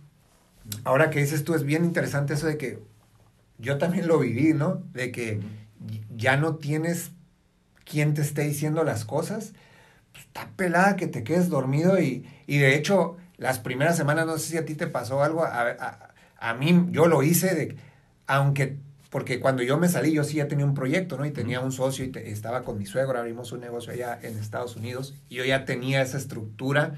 ahora 0.85 1.11
que 1.11 1.21
dices 1.21 1.45
tú, 1.45 1.55
es 1.55 1.65
bien 1.65 1.85
interesante 1.85 2.35
eso 2.35 2.47
de 2.47 2.57
que 2.57 2.79
yo 3.59 3.79
también 3.79 4.07
lo 4.07 4.19
viví, 4.19 4.55
¿no? 4.55 4.83
De 4.93 5.11
que 5.11 5.41
ya 6.17 6.37
no 6.37 6.57
tienes 6.57 7.11
quien 7.85 8.15
te 8.15 8.23
esté 8.23 8.43
diciendo 8.43 8.85
las 8.85 9.05
cosas. 9.05 9.53
Pues, 10.13 10.25
está 10.27 10.49
pelada 10.57 10.97
que 10.97 11.07
te 11.07 11.25
quedes 11.25 11.49
dormido 11.49 12.01
y, 12.01 12.27
y 12.47 12.59
de 12.59 12.77
hecho 12.77 13.17
las 13.39 13.59
primeras 13.59 13.97
semanas, 13.97 14.27
no 14.27 14.39
sé 14.39 14.51
si 14.51 14.57
a 14.57 14.65
ti 14.65 14.75
te 14.75 14.87
pasó 14.87 15.23
algo, 15.23 15.45
a, 15.45 16.15
a, 16.39 16.55
mí 16.55 16.87
yo 16.91 17.07
lo 17.07 17.23
hice, 17.23 17.55
de, 17.55 17.77
aunque, 18.27 18.79
porque 19.13 19.41
cuando 19.41 19.63
yo 19.63 19.77
me 19.77 19.91
salí, 19.91 20.15
yo 20.15 20.25
sí 20.25 20.39
ya 20.39 20.49
tenía 20.49 20.65
un 20.65 20.73
proyecto, 20.73 21.19
¿no? 21.19 21.27
Y 21.27 21.33
tenía 21.33 21.61
un 21.61 21.71
socio 21.71 22.07
y 22.07 22.13
estaba 22.25 22.65
con 22.65 22.79
mi 22.79 22.87
suegro, 22.87 23.19
abrimos 23.19 23.53
un 23.53 23.61
negocio 23.61 23.93
allá 23.93 24.19
en 24.23 24.39
Estados 24.39 24.75
Unidos, 24.75 25.15
y 25.29 25.35
yo 25.35 25.45
ya 25.45 25.67
tenía 25.67 26.01
esa 26.01 26.17
estructura, 26.17 26.95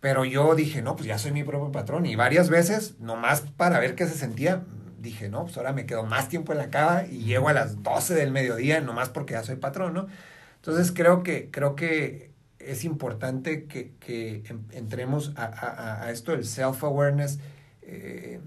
pero 0.00 0.24
yo 0.24 0.56
dije, 0.56 0.82
no, 0.82 0.96
pues 0.96 1.06
ya 1.06 1.18
soy 1.18 1.30
mi 1.30 1.44
propio 1.44 1.70
patrón, 1.70 2.06
y 2.06 2.16
varias 2.16 2.50
veces, 2.50 2.98
nomás 2.98 3.42
para 3.56 3.78
ver 3.78 3.94
qué 3.94 4.08
se 4.08 4.18
sentía, 4.18 4.64
dije, 4.98 5.28
no, 5.28 5.44
pues 5.44 5.56
ahora 5.56 5.72
me 5.72 5.86
quedo 5.86 6.02
más 6.02 6.28
tiempo 6.28 6.50
en 6.50 6.58
la 6.58 6.70
cava 6.70 7.06
y 7.06 7.20
llego 7.20 7.48
a 7.48 7.52
las 7.52 7.84
12 7.84 8.14
del 8.16 8.32
mediodía, 8.32 8.80
nomás 8.80 9.08
porque 9.08 9.34
ya 9.34 9.44
soy 9.44 9.54
patrón, 9.54 9.94
¿no? 9.94 10.08
Entonces 10.56 10.90
creo 10.90 11.22
que, 11.22 11.52
creo 11.52 11.76
que 11.76 12.32
es 12.58 12.82
importante 12.82 13.66
que, 13.66 13.92
que 14.00 14.42
entremos 14.72 15.32
a, 15.36 15.44
a, 15.44 16.04
a, 16.04 16.10
esto 16.10 16.32
del 16.32 16.44
self-awareness. 16.44 17.38
Eh, 17.82 18.40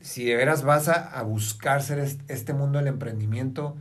si 0.00 0.24
de 0.24 0.36
veras 0.36 0.62
vas 0.62 0.88
a, 0.88 0.94
a, 0.94 1.22
buscar 1.22 1.82
ser 1.82 1.98
este 1.98 2.52
mundo 2.52 2.78
del 2.78 2.88
emprendimiento, 2.88 3.76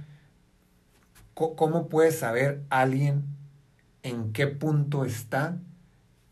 ¿cómo 1.33 1.87
puedes 1.87 2.19
saber 2.19 2.63
alguien 2.69 3.23
en 4.03 4.33
qué 4.33 4.47
punto 4.47 5.05
está 5.05 5.57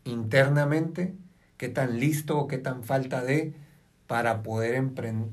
internamente, 0.04 1.14
qué 1.56 1.68
tan 1.68 1.98
listo 1.98 2.38
o 2.38 2.48
qué 2.48 2.58
tan 2.58 2.82
falta 2.82 3.22
de 3.22 3.54
para 4.06 4.42
poder, 4.42 4.82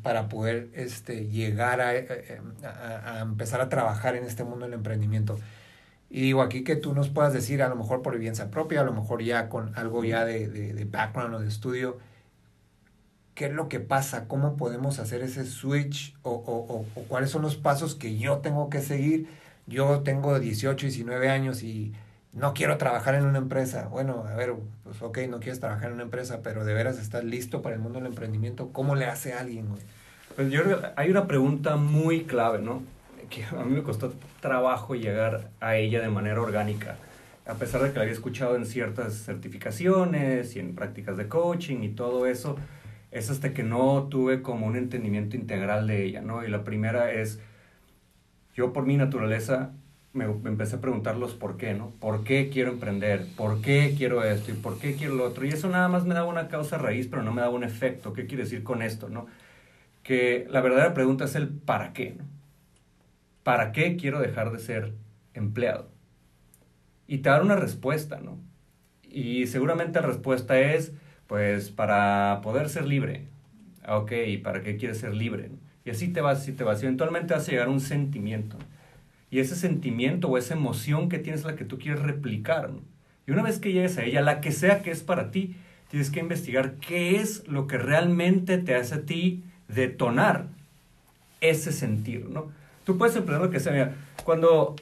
para 0.02 0.30
poder 0.30 0.70
este, 0.74 1.28
llegar 1.28 1.82
a, 1.82 1.92
a, 1.92 3.22
empezar 3.22 3.62
a 3.62 3.70
trabajar 3.70 4.16
en 4.16 4.26
este 4.26 4.44
mundo 4.44 4.66
del 4.66 4.74
emprendimiento? 4.74 5.38
Y 6.10 6.22
digo 6.22 6.42
aquí 6.42 6.64
que 6.64 6.76
tú 6.76 6.94
nos 6.94 7.10
puedas 7.10 7.34
decir, 7.34 7.62
a 7.62 7.68
lo 7.68 7.76
mejor 7.76 8.02
por 8.02 8.18
vivencia 8.18 8.52
propia, 8.52 8.82
a 8.82 8.84
lo 8.84 8.94
mejor 8.94 9.22
ya 9.24 9.50
con 9.50 9.78
algo 9.78 10.04
ya 10.04 10.24
de, 10.24 10.48
de, 10.48 10.74
de, 10.74 10.86
background 10.86 11.36
o 11.36 11.40
de 11.40 11.48
estudio, 11.48 11.98
qué 13.36 13.46
es 13.46 13.54
lo 13.54 13.70
que 13.70 13.80
pasa, 13.80 14.28
cómo 14.28 14.58
podemos 14.58 15.00
hacer 15.00 15.22
ese 15.22 15.46
switch 15.46 16.16
o, 16.24 16.32
o, 16.32 16.86
o, 16.96 17.04
cuáles 17.04 17.30
son 17.30 17.42
los 17.42 17.56
pasos 17.56 17.96
que 17.96 18.18
yo 18.18 18.38
tengo 18.40 18.70
que 18.70 18.82
seguir. 18.82 19.28
Yo 19.68 20.02
tengo 20.02 20.40
18, 20.40 20.86
19 20.88 21.30
años 21.30 21.62
y 21.62 21.94
no 22.34 22.54
quiero 22.54 22.78
trabajar 22.78 23.16
en 23.16 23.26
una 23.26 23.38
empresa. 23.38 23.88
Bueno, 23.90 24.26
a 24.28 24.36
ver, 24.36 24.54
pues 24.84 25.02
ok, 25.02 25.20
no 25.30 25.40
quieres 25.40 25.60
trabajar 25.60 25.90
en 25.90 25.94
una 25.94 26.04
empresa, 26.04 26.40
pero 26.44 26.66
de 26.66 26.74
veras 26.74 26.98
estás 26.98 27.24
listo 27.24 27.62
para 27.62 27.76
el 27.76 27.82
mundo 27.82 28.00
del 28.00 28.08
emprendimiento. 28.08 28.70
¿Cómo 28.72 28.96
le 28.96 29.06
hace 29.06 29.34
a 29.34 29.42
alguien, 29.42 29.70
güey? 29.70 29.82
Pues 30.36 30.52
yo 30.52 30.62
hay 30.96 31.12
una 31.12 31.28
pregunta 31.28 31.76
muy 31.76 32.24
clave, 32.24 32.60
¿no? 32.60 32.82
que 33.30 33.44
a 33.44 33.64
mí 33.64 33.76
me 33.76 33.84
costó 33.84 34.14
trabajo 34.40 34.96
llegar 34.96 35.50
a 35.60 35.78
ella 35.78 36.02
de 36.02 36.10
manera 36.10 36.42
orgánica, 36.42 36.96
a 37.46 37.56
pesar 37.56 37.82
de 37.82 37.90
que 37.90 37.96
la 37.96 38.02
había 38.02 38.14
escuchado 38.14 38.56
en 38.56 38.66
ciertas 38.66 39.14
certificaciones 39.14 40.56
y 40.56 40.60
en 40.60 40.76
prácticas 40.76 41.18
de 41.18 41.28
coaching 41.28 41.84
y 41.84 41.90
todo 41.90 42.26
eso, 42.26 42.56
es 43.16 43.30
hasta 43.30 43.54
que 43.54 43.64
no 43.64 44.08
tuve 44.10 44.42
como 44.42 44.68
un 44.68 44.76
entendimiento 44.76 45.38
integral 45.38 45.88
de 45.88 46.04
ella, 46.04 46.22
¿no? 46.22 46.44
Y 46.44 46.50
la 46.50 46.66
primera 46.66 47.12
es, 47.14 47.40
yo 48.54 48.74
por 48.74 48.86
mi 48.86 48.98
naturaleza 48.98 49.72
me, 50.12 50.26
empecé 50.26 50.76
a 50.76 50.82
preguntar 50.82 51.16
los 51.16 51.34
por 51.34 51.56
qué, 51.56 51.74
¿no? 51.74 51.92
¿Por 52.02 52.26
qué 52.26 52.50
quiero 52.50 52.72
emprender? 52.74 53.26
¿Por 53.38 53.62
qué 53.62 53.96
quiero 53.98 54.24
esto? 54.24 54.52
¿Y 54.52 54.56
por 54.56 54.80
qué 54.80 54.96
quiero 54.96 55.16
lo 55.16 55.26
otro? 55.26 55.46
Y 55.46 55.50
eso 55.50 55.70
nada 55.70 55.88
más 55.88 56.06
me 56.06 56.14
daba 56.14 56.28
una 56.28 56.50
causa 56.50 56.78
raíz, 56.78 57.08
pero 57.08 57.24
no 57.24 57.32
me 57.34 57.42
daba 57.42 57.54
un 57.54 57.64
efecto. 57.64 58.12
¿Qué 58.12 58.28
quiere 58.28 58.44
decir 58.44 58.64
con 58.64 58.82
esto, 58.82 59.08
no? 59.08 59.28
Que 60.04 60.46
la 60.50 60.62
verdadera 60.62 60.94
pregunta 60.94 61.26
es 61.26 61.36
el 61.36 61.48
para 61.50 61.94
qué, 61.94 62.16
¿no? 62.18 62.26
¿para 63.44 63.72
qué 63.72 63.96
quiero 63.96 64.20
dejar 64.20 64.52
de 64.52 64.60
ser 64.60 64.96
empleado? 65.36 65.88
Y 67.08 67.20
te 67.20 67.30
dar 67.30 67.44
una 67.44 67.56
respuesta, 67.56 68.20
¿no? 68.20 68.40
Y 69.04 69.46
seguramente 69.48 70.02
la 70.02 70.08
respuesta 70.08 70.60
es, 70.60 70.94
pues, 71.28 71.70
para 71.70 72.40
poder 72.44 72.70
ser 72.70 72.86
libre. 72.86 73.24
Ok, 73.88 74.12
¿y 74.28 74.38
para 74.38 74.62
qué 74.64 74.78
quieres 74.78 75.00
ser 75.00 75.14
libre? 75.14 75.50
Y 75.86 75.92
así 75.92 76.08
te 76.08 76.22
vas, 76.22 76.40
así 76.40 76.52
te 76.52 76.64
vas. 76.64 76.82
Eventualmente 76.82 77.34
vas 77.34 77.48
a 77.48 77.52
llegar 77.52 77.68
a 77.68 77.72
un 77.72 77.82
sentimiento. 77.82 78.58
Y 79.30 79.40
ese 79.40 79.56
sentimiento 79.56 80.28
o 80.28 80.38
esa 80.38 80.54
emoción 80.54 81.10
que 81.10 81.20
tienes 81.20 81.42
es 81.42 81.46
la 81.46 81.56
que 81.56 81.66
tú 81.66 81.78
quieres 81.78 82.02
replicar. 82.02 82.72
Y 83.28 83.32
una 83.32 83.44
vez 83.44 83.60
que 83.60 83.72
llegues 83.72 83.98
a 83.98 84.04
ella, 84.04 84.22
la 84.22 84.42
que 84.42 84.52
sea 84.52 84.82
que 84.82 84.92
es 84.92 85.04
para 85.04 85.32
ti, 85.32 85.56
tienes 85.90 86.10
que 86.10 86.20
investigar 86.20 86.76
qué 86.76 87.18
es 87.18 87.48
lo 87.48 87.68
que 87.68 87.78
realmente 87.78 88.58
te 88.58 88.76
hace 88.76 88.96
a 88.96 89.02
ti 89.02 89.44
detonar 89.68 90.48
ese 91.42 91.72
sentir, 91.72 92.28
¿no? 92.30 92.52
Tú 92.86 92.98
puedes 92.98 93.16
emprender 93.16 93.46
lo 93.46 93.52
que 93.52 93.60
sea. 93.60 93.96
cuando 94.24 94.76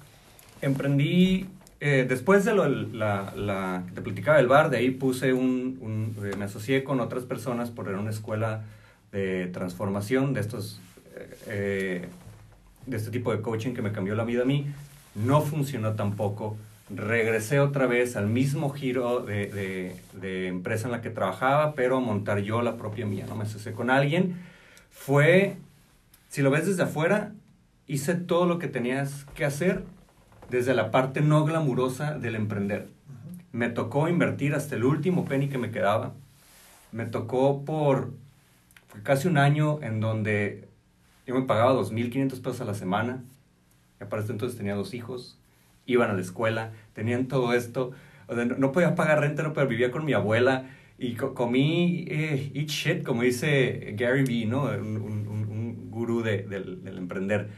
emprendí, 0.62 1.46
eh, 1.80 2.06
después 2.08 2.44
de 2.44 2.54
lo, 2.54 2.68
la, 2.68 3.32
la, 3.36 3.84
que 3.86 3.92
te 3.92 4.02
platicaba 4.02 4.38
del 4.38 4.48
bar, 4.48 4.70
de 4.70 4.78
ahí 4.78 4.90
puse 4.90 5.32
un, 5.32 5.78
un 5.80 6.16
eh, 6.24 6.36
me 6.36 6.44
asocié 6.44 6.84
con 6.84 7.00
otras 7.00 7.24
personas 7.24 7.70
por 7.70 7.88
una 7.88 8.10
escuela 8.10 8.64
de 9.12 9.46
transformación 9.46 10.34
de 10.34 10.40
estos, 10.40 10.80
eh, 11.46 12.08
de 12.86 12.96
este 12.96 13.10
tipo 13.10 13.32
de 13.32 13.40
coaching 13.40 13.74
que 13.74 13.82
me 13.82 13.92
cambió 13.92 14.14
la 14.14 14.24
vida 14.24 14.42
a 14.42 14.46
mí. 14.46 14.66
No 15.14 15.40
funcionó 15.40 15.94
tampoco. 15.94 16.56
Regresé 16.90 17.60
otra 17.60 17.86
vez 17.86 18.16
al 18.16 18.28
mismo 18.28 18.70
giro 18.70 19.20
de, 19.20 19.46
de, 19.46 19.96
de 20.20 20.46
empresa 20.48 20.86
en 20.86 20.92
la 20.92 21.00
que 21.00 21.10
trabajaba, 21.10 21.74
pero 21.74 21.98
a 21.98 22.00
montar 22.00 22.38
yo 22.38 22.62
la 22.62 22.76
propia 22.76 23.06
mía. 23.06 23.26
No 23.28 23.36
me 23.36 23.44
asocié 23.44 23.72
con 23.72 23.90
alguien. 23.90 24.36
Fue 24.90 25.56
si 26.28 26.42
lo 26.42 26.50
ves 26.50 26.66
desde 26.66 26.82
afuera, 26.82 27.32
hice 27.86 28.14
todo 28.14 28.46
lo 28.46 28.58
que 28.58 28.68
tenías 28.68 29.24
que 29.34 29.44
hacer 29.44 29.82
desde 30.50 30.74
la 30.74 30.90
parte 30.90 31.20
no 31.20 31.44
glamurosa 31.44 32.18
del 32.18 32.34
emprender. 32.36 32.88
Me 33.52 33.70
tocó 33.70 34.08
invertir 34.08 34.54
hasta 34.54 34.76
el 34.76 34.84
último 34.84 35.24
penny 35.24 35.48
que 35.48 35.58
me 35.58 35.70
quedaba. 35.70 36.14
Me 36.92 37.06
tocó 37.06 37.64
por 37.64 38.12
casi 39.02 39.28
un 39.28 39.38
año 39.38 39.80
en 39.82 40.00
donde 40.00 40.68
yo 41.26 41.34
me 41.34 41.42
pagaba 41.42 41.72
2.500 41.72 42.40
pesos 42.40 42.60
a 42.62 42.64
la 42.64 42.74
semana. 42.74 43.24
Y 44.00 44.04
aparte 44.04 44.32
entonces 44.32 44.58
tenía 44.58 44.74
dos 44.74 44.94
hijos, 44.94 45.38
iban 45.86 46.10
a 46.10 46.14
la 46.14 46.20
escuela, 46.20 46.72
tenían 46.94 47.28
todo 47.28 47.54
esto. 47.54 47.92
O 48.28 48.34
sea, 48.34 48.44
no, 48.44 48.72
podía 48.72 48.94
pagar 48.94 49.20
renta, 49.20 49.42
no, 49.42 49.52
pero 49.54 49.68
vivía 49.68 49.90
con 49.90 50.04
mi 50.04 50.12
abuela 50.12 50.66
y 50.98 51.14
co- 51.16 51.34
comí 51.34 52.06
eh, 52.10 52.52
eat 52.54 52.68
shit, 52.68 53.04
como 53.04 53.22
dice 53.22 53.94
Gary 53.98 54.24
Vee, 54.24 54.46
¿no? 54.46 54.64
Un, 54.64 54.96
un, 54.98 55.28
un- 55.28 55.48
un 55.50 55.90
gurú 55.90 56.22
de- 56.22 56.42
del, 56.44 56.84
del 56.84 56.98
emprender. 56.98 57.50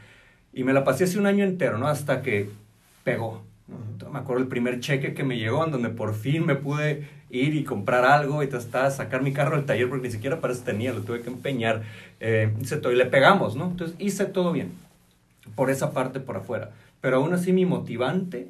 Y 0.52 0.64
me 0.64 0.72
la 0.72 0.84
pasé 0.84 1.04
así 1.04 1.18
un 1.18 1.26
año 1.26 1.44
entero, 1.44 1.78
¿no? 1.78 1.88
Hasta 1.88 2.22
que 2.22 2.50
pegó. 3.04 3.42
¿no? 3.68 3.76
Entonces, 3.76 4.12
me 4.12 4.18
acuerdo 4.18 4.42
el 4.42 4.48
primer 4.48 4.80
cheque 4.80 5.14
que 5.14 5.24
me 5.24 5.38
llegó, 5.38 5.64
en 5.64 5.72
donde 5.72 5.88
por 5.90 6.14
fin 6.14 6.46
me 6.46 6.54
pude 6.54 7.08
ir 7.30 7.54
y 7.54 7.64
comprar 7.64 8.04
algo 8.04 8.42
y 8.42 8.48
hasta 8.48 8.90
sacar 8.90 9.22
mi 9.22 9.32
carro 9.32 9.56
del 9.56 9.66
taller, 9.66 9.88
porque 9.88 10.08
ni 10.08 10.12
siquiera 10.12 10.40
para 10.40 10.52
eso 10.52 10.64
tenía, 10.64 10.92
lo 10.92 11.02
tuve 11.02 11.22
que 11.22 11.30
empeñar. 11.30 11.82
Eh, 12.18 12.52
hice 12.60 12.76
todo 12.76 12.92
y 12.92 12.96
le 12.96 13.06
pegamos, 13.06 13.56
¿no? 13.56 13.66
Entonces 13.66 13.96
hice 13.98 14.26
todo 14.26 14.52
bien, 14.52 14.72
por 15.54 15.70
esa 15.70 15.92
parte 15.92 16.20
por 16.20 16.36
afuera. 16.36 16.72
Pero 17.00 17.18
aún 17.18 17.32
así 17.32 17.52
mi 17.52 17.64
motivante 17.66 18.48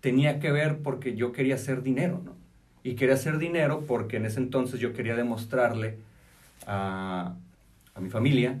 tenía 0.00 0.40
que 0.40 0.50
ver 0.50 0.78
porque 0.78 1.14
yo 1.14 1.32
quería 1.32 1.54
hacer 1.54 1.82
dinero, 1.82 2.20
¿no? 2.24 2.36
Y 2.82 2.94
quería 2.94 3.14
hacer 3.14 3.38
dinero 3.38 3.84
porque 3.86 4.16
en 4.16 4.26
ese 4.26 4.40
entonces 4.40 4.80
yo 4.80 4.92
quería 4.92 5.16
demostrarle 5.16 5.98
a, 6.66 7.34
a 7.94 8.00
mi 8.00 8.08
familia 8.08 8.58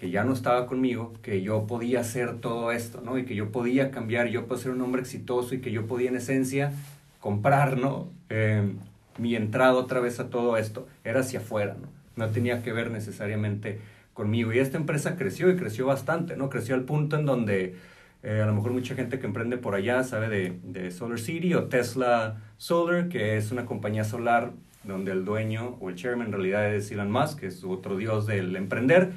que 0.00 0.10
ya 0.10 0.24
no 0.24 0.32
estaba 0.32 0.66
conmigo, 0.66 1.12
que 1.20 1.42
yo 1.42 1.66
podía 1.66 2.00
hacer 2.00 2.38
todo 2.40 2.72
esto, 2.72 3.02
¿no? 3.04 3.18
Y 3.18 3.26
que 3.26 3.34
yo 3.34 3.52
podía 3.52 3.90
cambiar, 3.90 4.28
yo 4.28 4.46
podía 4.46 4.62
ser 4.62 4.72
un 4.72 4.80
hombre 4.80 5.02
exitoso 5.02 5.54
y 5.54 5.60
que 5.60 5.72
yo 5.72 5.86
podía 5.86 6.08
en 6.08 6.16
esencia 6.16 6.72
comprar, 7.20 7.76
¿no? 7.76 8.08
Eh, 8.30 8.72
mi 9.18 9.36
entrada 9.36 9.74
otra 9.74 10.00
vez 10.00 10.18
a 10.18 10.30
todo 10.30 10.56
esto 10.56 10.88
era 11.04 11.20
hacia 11.20 11.40
afuera, 11.40 11.76
¿no? 11.78 11.88
No 12.16 12.32
tenía 12.32 12.62
que 12.62 12.72
ver 12.72 12.90
necesariamente 12.90 13.78
conmigo. 14.14 14.54
Y 14.54 14.58
esta 14.58 14.78
empresa 14.78 15.16
creció 15.16 15.50
y 15.50 15.56
creció 15.56 15.84
bastante, 15.84 16.34
¿no? 16.34 16.48
Creció 16.48 16.76
al 16.76 16.84
punto 16.84 17.16
en 17.16 17.26
donde 17.26 17.76
eh, 18.22 18.40
a 18.42 18.46
lo 18.46 18.54
mejor 18.54 18.72
mucha 18.72 18.94
gente 18.94 19.18
que 19.18 19.26
emprende 19.26 19.58
por 19.58 19.74
allá 19.74 20.02
sabe 20.02 20.30
de, 20.30 20.58
de 20.62 20.90
Solar 20.92 21.18
City 21.18 21.52
o 21.52 21.64
Tesla 21.64 22.38
Solar, 22.56 23.10
que 23.10 23.36
es 23.36 23.52
una 23.52 23.66
compañía 23.66 24.04
solar 24.04 24.52
donde 24.82 25.12
el 25.12 25.26
dueño 25.26 25.76
o 25.78 25.90
el 25.90 25.96
chairman 25.96 26.28
en 26.28 26.32
realidad 26.32 26.74
es 26.74 26.90
Elon 26.90 27.10
Musk, 27.10 27.40
que 27.40 27.48
es 27.48 27.62
otro 27.64 27.98
dios 27.98 28.26
del 28.26 28.56
emprender. 28.56 29.12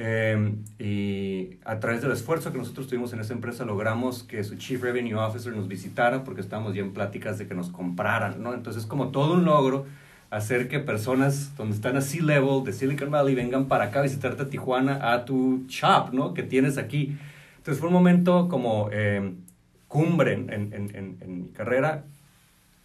Eh, 0.00 0.54
y 0.78 1.58
a 1.64 1.80
través 1.80 2.02
del 2.02 2.12
esfuerzo 2.12 2.52
que 2.52 2.58
nosotros 2.58 2.86
tuvimos 2.86 3.12
en 3.12 3.18
esa 3.18 3.32
empresa 3.32 3.64
logramos 3.64 4.22
que 4.22 4.44
su 4.44 4.54
Chief 4.54 4.80
Revenue 4.80 5.14
Officer 5.14 5.52
nos 5.52 5.66
visitara 5.66 6.22
porque 6.22 6.40
estábamos 6.40 6.72
ya 6.76 6.82
en 6.82 6.92
pláticas 6.92 7.36
de 7.36 7.48
que 7.48 7.54
nos 7.56 7.68
compraran, 7.68 8.40
¿no? 8.40 8.54
Entonces 8.54 8.84
es 8.84 8.88
como 8.88 9.08
todo 9.08 9.34
un 9.34 9.44
logro 9.44 9.86
hacer 10.30 10.68
que 10.68 10.78
personas 10.78 11.56
donde 11.56 11.74
están 11.74 11.96
a 11.96 12.00
sea 12.00 12.22
level 12.22 12.62
de 12.62 12.72
Silicon 12.72 13.10
Valley 13.10 13.34
vengan 13.34 13.66
para 13.66 13.86
acá 13.86 13.98
a 13.98 14.02
visitarte 14.04 14.42
a 14.44 14.48
Tijuana 14.48 15.12
a 15.12 15.24
tu 15.24 15.64
shop, 15.68 16.12
¿no? 16.12 16.32
Que 16.32 16.44
tienes 16.44 16.78
aquí. 16.78 17.16
Entonces 17.56 17.80
fue 17.80 17.88
un 17.88 17.94
momento 17.94 18.48
como 18.48 18.90
eh, 18.92 19.32
cumbre 19.88 20.34
en, 20.34 20.52
en, 20.52 20.72
en, 20.72 21.16
en 21.20 21.42
mi 21.42 21.48
carrera. 21.48 22.04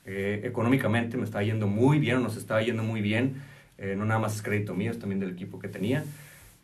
Eh, 0.06 0.42
económicamente 0.46 1.16
me 1.18 1.26
estaba 1.26 1.44
yendo 1.44 1.68
muy 1.68 2.00
bien, 2.00 2.24
nos 2.24 2.38
estaba 2.38 2.64
yendo 2.64 2.82
muy 2.82 3.02
bien. 3.02 3.36
Eh, 3.78 3.96
no 3.96 4.06
nada 4.06 4.20
más 4.20 4.36
es 4.36 4.42
crédito 4.42 4.74
mío, 4.74 4.90
es 4.90 4.98
también 4.98 5.20
del 5.20 5.30
equipo 5.30 5.60
que 5.60 5.68
tenía. 5.68 6.04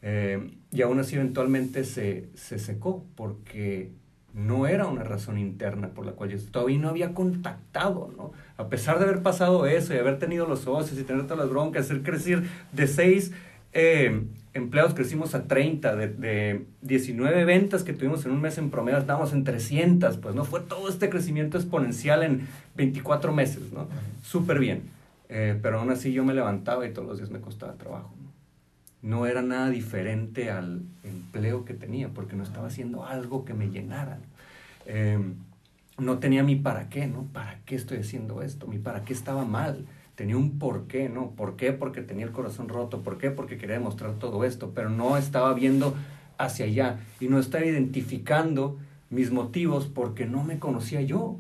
Eh, 0.01 0.51
y 0.71 0.81
aún 0.81 0.99
así 0.99 1.15
eventualmente 1.15 1.83
se, 1.83 2.29
se 2.35 2.59
secó 2.59 3.05
porque 3.15 3.91
no 4.33 4.67
era 4.67 4.85
una 4.87 5.03
razón 5.03 5.37
interna 5.37 5.89
por 5.89 6.05
la 6.05 6.13
cual 6.13 6.29
yo 6.29 6.37
todavía 6.51 6.77
no 6.77 6.89
había 6.89 7.13
contactado, 7.13 8.13
¿no? 8.15 8.31
A 8.57 8.69
pesar 8.69 8.99
de 8.99 9.05
haber 9.05 9.21
pasado 9.21 9.65
eso 9.65 9.93
y 9.93 9.97
haber 9.97 10.19
tenido 10.19 10.47
los 10.47 10.61
socios 10.61 10.99
y 10.99 11.03
tener 11.03 11.23
todas 11.23 11.39
las 11.39 11.49
broncas, 11.49 11.85
hacer 11.85 12.03
crecer 12.03 12.43
de 12.71 12.87
seis 12.87 13.31
eh, 13.73 14.23
empleados, 14.53 14.93
crecimos 14.93 15.35
a 15.35 15.43
30, 15.43 15.95
de, 15.95 16.07
de 16.07 16.65
19 16.81 17.45
ventas 17.45 17.83
que 17.83 17.93
tuvimos 17.93 18.25
en 18.25 18.31
un 18.31 18.41
mes 18.41 18.57
en 18.57 18.69
promedio, 18.69 18.99
estábamos 18.99 19.33
en 19.33 19.43
300, 19.43 20.17
pues 20.17 20.35
no 20.35 20.43
fue 20.43 20.61
todo 20.61 20.89
este 20.89 21.09
crecimiento 21.09 21.57
exponencial 21.57 22.23
en 22.23 22.47
24 22.75 23.31
meses, 23.33 23.71
¿no? 23.73 23.87
Súper 24.23 24.59
bien. 24.59 24.83
Eh, 25.29 25.57
pero 25.61 25.79
aún 25.79 25.91
así 25.91 26.11
yo 26.11 26.23
me 26.25 26.33
levantaba 26.33 26.87
y 26.87 26.93
todos 26.93 27.07
los 27.07 27.17
días 27.17 27.29
me 27.29 27.39
costaba 27.39 27.73
trabajo, 27.73 28.11
¿no? 28.21 28.28
No 29.01 29.25
era 29.25 29.41
nada 29.41 29.69
diferente 29.69 30.51
al 30.51 30.83
empleo 31.03 31.65
que 31.65 31.73
tenía, 31.73 32.09
porque 32.09 32.35
no 32.35 32.43
estaba 32.43 32.67
haciendo 32.67 33.05
algo 33.05 33.45
que 33.45 33.53
me 33.53 33.69
llenara. 33.69 34.19
Eh, 34.85 35.19
no 35.97 36.19
tenía 36.19 36.43
mi 36.43 36.55
para 36.55 36.89
qué, 36.89 37.07
¿no? 37.07 37.23
¿Para 37.33 37.59
qué 37.65 37.75
estoy 37.75 37.99
haciendo 37.99 38.41
esto? 38.41 38.67
Mi 38.67 38.77
para 38.77 39.03
qué 39.03 39.13
estaba 39.13 39.45
mal. 39.45 39.85
Tenía 40.15 40.37
un 40.37 40.59
por 40.59 40.87
qué, 40.87 41.07
¿no? 41.07 41.31
¿Por 41.31 41.55
qué? 41.55 41.71
Porque 41.71 42.01
tenía 42.01 42.25
el 42.25 42.31
corazón 42.31 42.67
roto. 42.67 43.01
¿Por 43.01 43.17
qué? 43.17 43.31
Porque 43.31 43.57
quería 43.57 43.75
demostrar 43.75 44.13
todo 44.13 44.43
esto, 44.43 44.71
pero 44.73 44.89
no 44.89 45.17
estaba 45.17 45.53
viendo 45.53 45.95
hacia 46.37 46.65
allá 46.65 46.99
y 47.19 47.27
no 47.27 47.39
estaba 47.39 47.65
identificando 47.65 48.77
mis 49.09 49.31
motivos 49.31 49.87
porque 49.87 50.25
no 50.25 50.43
me 50.43 50.59
conocía 50.59 51.01
yo. 51.01 51.37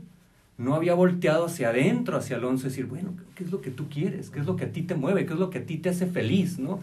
No 0.57 0.75
había 0.75 0.93
volteado 0.93 1.45
hacia 1.45 1.69
adentro, 1.69 2.17
hacia 2.17 2.35
Alonso, 2.35 2.67
decir, 2.67 2.85
bueno, 2.85 3.13
¿qué 3.35 3.45
es 3.45 3.51
lo 3.51 3.61
que 3.61 3.71
tú 3.71 3.87
quieres? 3.87 4.29
¿Qué 4.29 4.39
es 4.39 4.45
lo 4.45 4.57
que 4.57 4.65
a 4.65 4.71
ti 4.71 4.81
te 4.81 4.95
mueve? 4.95 5.25
¿Qué 5.25 5.33
es 5.33 5.39
lo 5.39 5.49
que 5.49 5.59
a 5.59 5.65
ti 5.65 5.77
te 5.77 5.89
hace 5.89 6.05
feliz? 6.05 6.59
¿no? 6.59 6.81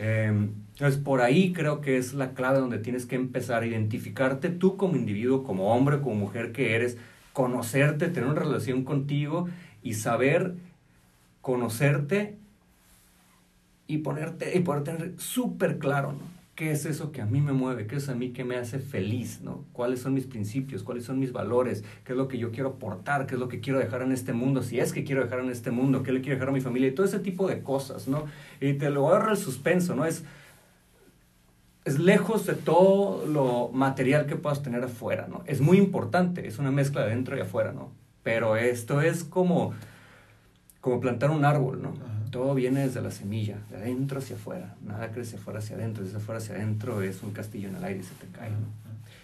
Eh, 0.00 0.26
entonces, 0.28 1.00
por 1.00 1.20
ahí 1.20 1.52
creo 1.52 1.80
que 1.80 1.96
es 1.96 2.14
la 2.14 2.32
clave 2.32 2.60
donde 2.60 2.78
tienes 2.78 3.04
que 3.04 3.16
empezar 3.16 3.64
a 3.64 3.66
identificarte 3.66 4.48
tú 4.48 4.76
como 4.76 4.94
individuo, 4.94 5.42
como 5.42 5.74
hombre, 5.74 6.00
como 6.00 6.14
mujer 6.14 6.52
que 6.52 6.76
eres, 6.76 6.96
conocerte, 7.32 8.08
tener 8.08 8.30
una 8.30 8.38
relación 8.38 8.84
contigo 8.84 9.48
y 9.82 9.94
saber 9.94 10.54
conocerte 11.40 12.36
y 13.88 13.98
ponerte 13.98 14.56
y 14.56 14.60
poder 14.60 14.84
tener 14.84 15.14
súper 15.18 15.78
claro, 15.78 16.12
¿no? 16.12 16.37
¿Qué 16.58 16.72
es 16.72 16.86
eso 16.86 17.12
que 17.12 17.22
a 17.22 17.24
mí 17.24 17.40
me 17.40 17.52
mueve? 17.52 17.86
¿Qué 17.86 17.94
es 17.94 18.08
a 18.08 18.16
mí 18.16 18.30
que 18.30 18.42
me 18.42 18.56
hace 18.56 18.80
feliz? 18.80 19.42
¿no? 19.42 19.64
¿Cuáles 19.72 20.00
son 20.00 20.12
mis 20.12 20.26
principios? 20.26 20.82
¿Cuáles 20.82 21.04
son 21.04 21.20
mis 21.20 21.30
valores? 21.30 21.84
¿Qué 22.02 22.14
es 22.14 22.18
lo 22.18 22.26
que 22.26 22.36
yo 22.36 22.50
quiero 22.50 22.70
aportar? 22.70 23.28
¿Qué 23.28 23.34
es 23.34 23.40
lo 23.40 23.46
que 23.46 23.60
quiero 23.60 23.78
dejar 23.78 24.02
en 24.02 24.10
este 24.10 24.32
mundo? 24.32 24.64
Si 24.64 24.80
es 24.80 24.92
que 24.92 25.04
quiero 25.04 25.22
dejar 25.22 25.38
en 25.38 25.50
este 25.50 25.70
mundo, 25.70 26.02
¿qué 26.02 26.10
le 26.10 26.20
quiero 26.20 26.34
dejar 26.34 26.48
a 26.48 26.52
mi 26.52 26.60
familia? 26.60 26.88
Y 26.88 26.94
todo 26.96 27.06
ese 27.06 27.20
tipo 27.20 27.46
de 27.46 27.62
cosas, 27.62 28.08
¿no? 28.08 28.24
Y 28.60 28.72
te 28.72 28.90
lo 28.90 29.08
agarra 29.08 29.30
el 29.30 29.36
suspenso, 29.36 29.94
¿no? 29.94 30.04
Es, 30.04 30.24
es 31.84 32.00
lejos 32.00 32.44
de 32.44 32.54
todo 32.54 33.24
lo 33.24 33.70
material 33.72 34.26
que 34.26 34.34
puedas 34.34 34.60
tener 34.60 34.82
afuera, 34.82 35.28
¿no? 35.30 35.44
Es 35.46 35.60
muy 35.60 35.78
importante, 35.78 36.48
es 36.48 36.58
una 36.58 36.72
mezcla 36.72 37.04
de 37.04 37.10
dentro 37.10 37.36
y 37.36 37.40
afuera, 37.40 37.70
¿no? 37.70 37.92
Pero 38.24 38.56
esto 38.56 39.00
es 39.00 39.22
como, 39.22 39.74
como 40.80 40.98
plantar 40.98 41.30
un 41.30 41.44
árbol, 41.44 41.82
¿no? 41.82 42.17
Todo 42.30 42.54
viene 42.54 42.80
desde 42.86 43.00
la 43.00 43.10
semilla, 43.10 43.58
de 43.70 43.76
adentro 43.76 44.18
hacia 44.18 44.36
afuera. 44.36 44.76
Nada 44.82 45.10
crece 45.12 45.36
afuera 45.36 45.58
hacia 45.60 45.76
adentro, 45.76 46.04
desde 46.04 46.18
afuera 46.18 46.38
hacia 46.38 46.54
adentro 46.56 47.02
es 47.02 47.22
un 47.22 47.32
castillo 47.32 47.68
en 47.68 47.76
el 47.76 47.84
aire 47.84 48.00
y 48.00 48.02
se 48.02 48.14
te 48.14 48.26
cae, 48.28 48.50
¿no? 48.50 48.56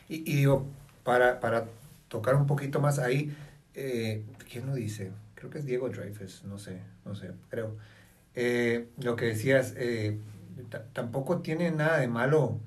Y, 0.09 0.17
y 0.31 0.37
digo, 0.37 0.67
para, 1.03 1.40
para 1.40 1.67
tocar 2.09 2.35
un 2.35 2.47
poquito 2.47 2.81
más 2.81 2.99
ahí, 2.99 3.35
eh, 3.75 4.23
¿quién 4.51 4.67
lo 4.67 4.75
dice? 4.75 5.11
Creo 5.35 5.51
que 5.51 5.59
es 5.59 5.67
Diego 5.67 5.88
Dreyfus, 5.88 6.45
no 6.45 6.59
sé, 6.59 6.79
no 7.05 7.14
sé, 7.14 7.33
creo. 7.51 7.77
Eh, 8.35 8.88
lo 8.99 9.17
que 9.17 9.27
decías, 9.27 9.75
eh, 9.77 10.19
ta- 10.71 10.85
tampoco 10.93 11.38
tiene 11.40 11.71
nada 11.71 11.99
de 11.99 12.09
malo 12.09 12.59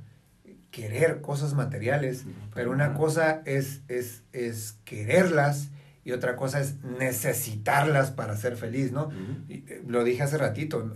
querer 0.71 1.21
cosas 1.21 1.53
materiales, 1.53 2.25
No, 2.25 2.31
pero 2.53 2.71
una 2.71 2.87
nada. 2.87 2.97
cosa 2.99 3.41
es, 3.45 3.81
es, 3.87 4.21
es 4.33 4.75
quererlas 4.85 5.69
y 6.07 6.13
otra 6.13 6.37
cosa 6.37 6.61
es 6.61 6.75
necesitarlas 6.81 8.11
para 8.11 8.37
ser 8.37 8.55
feliz, 8.55 8.93
¿no? 8.93 9.09
Eh, 9.49 9.83
Lo 9.85 10.05
dije 10.05 10.23
hace 10.23 10.37
ratito, 10.37 10.93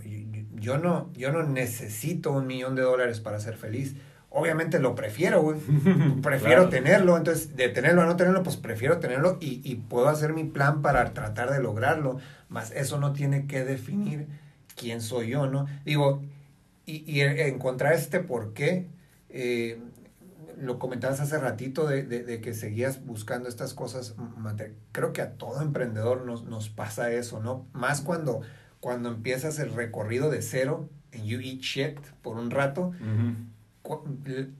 yo 0.58 0.78
no, 0.78 1.10
yo 1.12 1.32
no 1.32 1.42
necesito 1.42 2.32
un 2.32 2.46
millón 2.46 2.74
de 2.76 2.82
dólares 2.82 3.20
para 3.20 3.38
ser 3.38 3.56
feliz. 3.56 3.94
Obviamente 4.30 4.78
lo 4.78 4.94
prefiero, 4.94 5.42
güey. 5.42 5.58
Prefiero 6.22 6.62
Claro. 6.62 6.68
tenerlo, 6.70 7.18
entonces 7.18 7.54
de 7.54 7.68
tenerlo 7.68 8.00
a 8.00 8.06
no 8.06 8.16
tenerlo, 8.16 8.42
pues 8.42 8.56
prefiero 8.56 8.98
tenerlo 9.00 9.36
y, 9.40 9.60
y 9.62 9.74
puedo 9.74 10.08
hacer 10.08 10.32
mi 10.32 10.44
plan 10.44 10.80
para 10.80 11.12
tratar 11.12 11.50
de 11.52 11.60
lograrlo. 11.62 12.16
Más 12.48 12.70
eso 12.70 12.98
no 12.98 13.12
tiene 13.12 13.46
que 13.46 13.64
definir 13.66 14.28
quién 14.74 15.02
soy 15.02 15.28
yo, 15.28 15.46
¿no? 15.46 15.66
Digo, 15.84 16.22
y, 16.86 17.04
y 17.06 17.20
encontrar 17.20 17.92
este 17.92 18.20
por 18.20 18.54
qué, 18.54 18.86
eh, 19.28 19.78
lo 20.58 20.78
comentabas 20.78 21.20
hace 21.20 21.38
ratito 21.38 21.86
de, 21.86 22.02
de- 22.04 22.22
de 22.24 22.40
que 22.40 22.54
seguías 22.54 23.04
buscando 23.04 23.48
estas 23.48 23.74
cosas. 23.74 24.14
Creo 24.92 25.12
que 25.12 25.22
a 25.22 25.32
todo 25.32 25.62
emprendedor 25.62 26.24
nos, 26.26 26.44
nos 26.44 26.68
pasa 26.68 27.10
eso, 27.12 27.40
¿no? 27.40 27.66
Más 27.72 28.00
cuando, 28.00 28.40
cuando 28.80 29.08
empiezas 29.10 29.58
el 29.58 29.72
recorrido 29.72 30.30
de 30.30 30.42
cero 30.42 30.88
en 31.12 31.24
You 31.24 31.40
Eat 31.40 31.60
Shit 31.60 31.98
por 32.22 32.36
un 32.38 32.50
rato, 32.50 32.92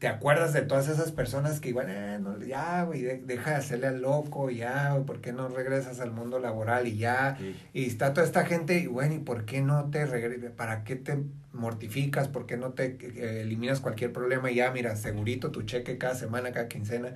te 0.01 0.09
acuerdas 0.09 0.53
de 0.53 0.63
todas 0.63 0.89
esas 0.89 1.13
personas 1.13 1.61
que 1.61 1.69
iban, 1.69 1.87
eh, 1.89 2.19
no, 2.21 2.43
ya, 2.43 2.83
güey, 2.83 3.03
de- 3.03 3.19
deja 3.19 3.51
de 3.51 3.57
hacerle 3.57 3.87
al 3.87 4.03
loco, 4.03 4.51
ya, 4.51 5.01
¿por 5.07 5.21
qué 5.21 5.33
no 5.33 5.49
regresas 5.49 6.01
al 6.01 6.11
mundo 6.11 6.41
laboral 6.41 6.89
y 6.89 6.97
ya? 6.97 7.37
Sí. 7.39 7.57
Y 7.73 7.87
está 7.87 8.13
toda 8.13 8.27
esta 8.27 8.45
gente, 8.45 8.79
y 8.81 8.89
bueno, 8.89 9.15
¿y 9.15 9.19
por 9.21 9.45
qué 9.45 9.63
no 9.63 9.91
te 9.91 10.07
regresas? 10.07 10.51
¿Para 10.51 10.83
qué 10.83 10.97
te 10.97 11.23
mortificas? 11.53 12.29
¿Por 12.29 12.47
qué 12.47 12.57
no 12.57 12.73
te 12.73 12.99
eh, 13.01 13.43
eliminas 13.43 13.81
cualquier 13.81 14.13
problema 14.13 14.51
y 14.51 14.57
ya, 14.57 14.71
mira, 14.73 14.97
segurito 14.97 15.51
tu 15.53 15.63
cheque 15.63 15.99
cada 15.99 16.15
semana, 16.15 16.53
cada 16.53 16.69
quincena? 16.69 17.15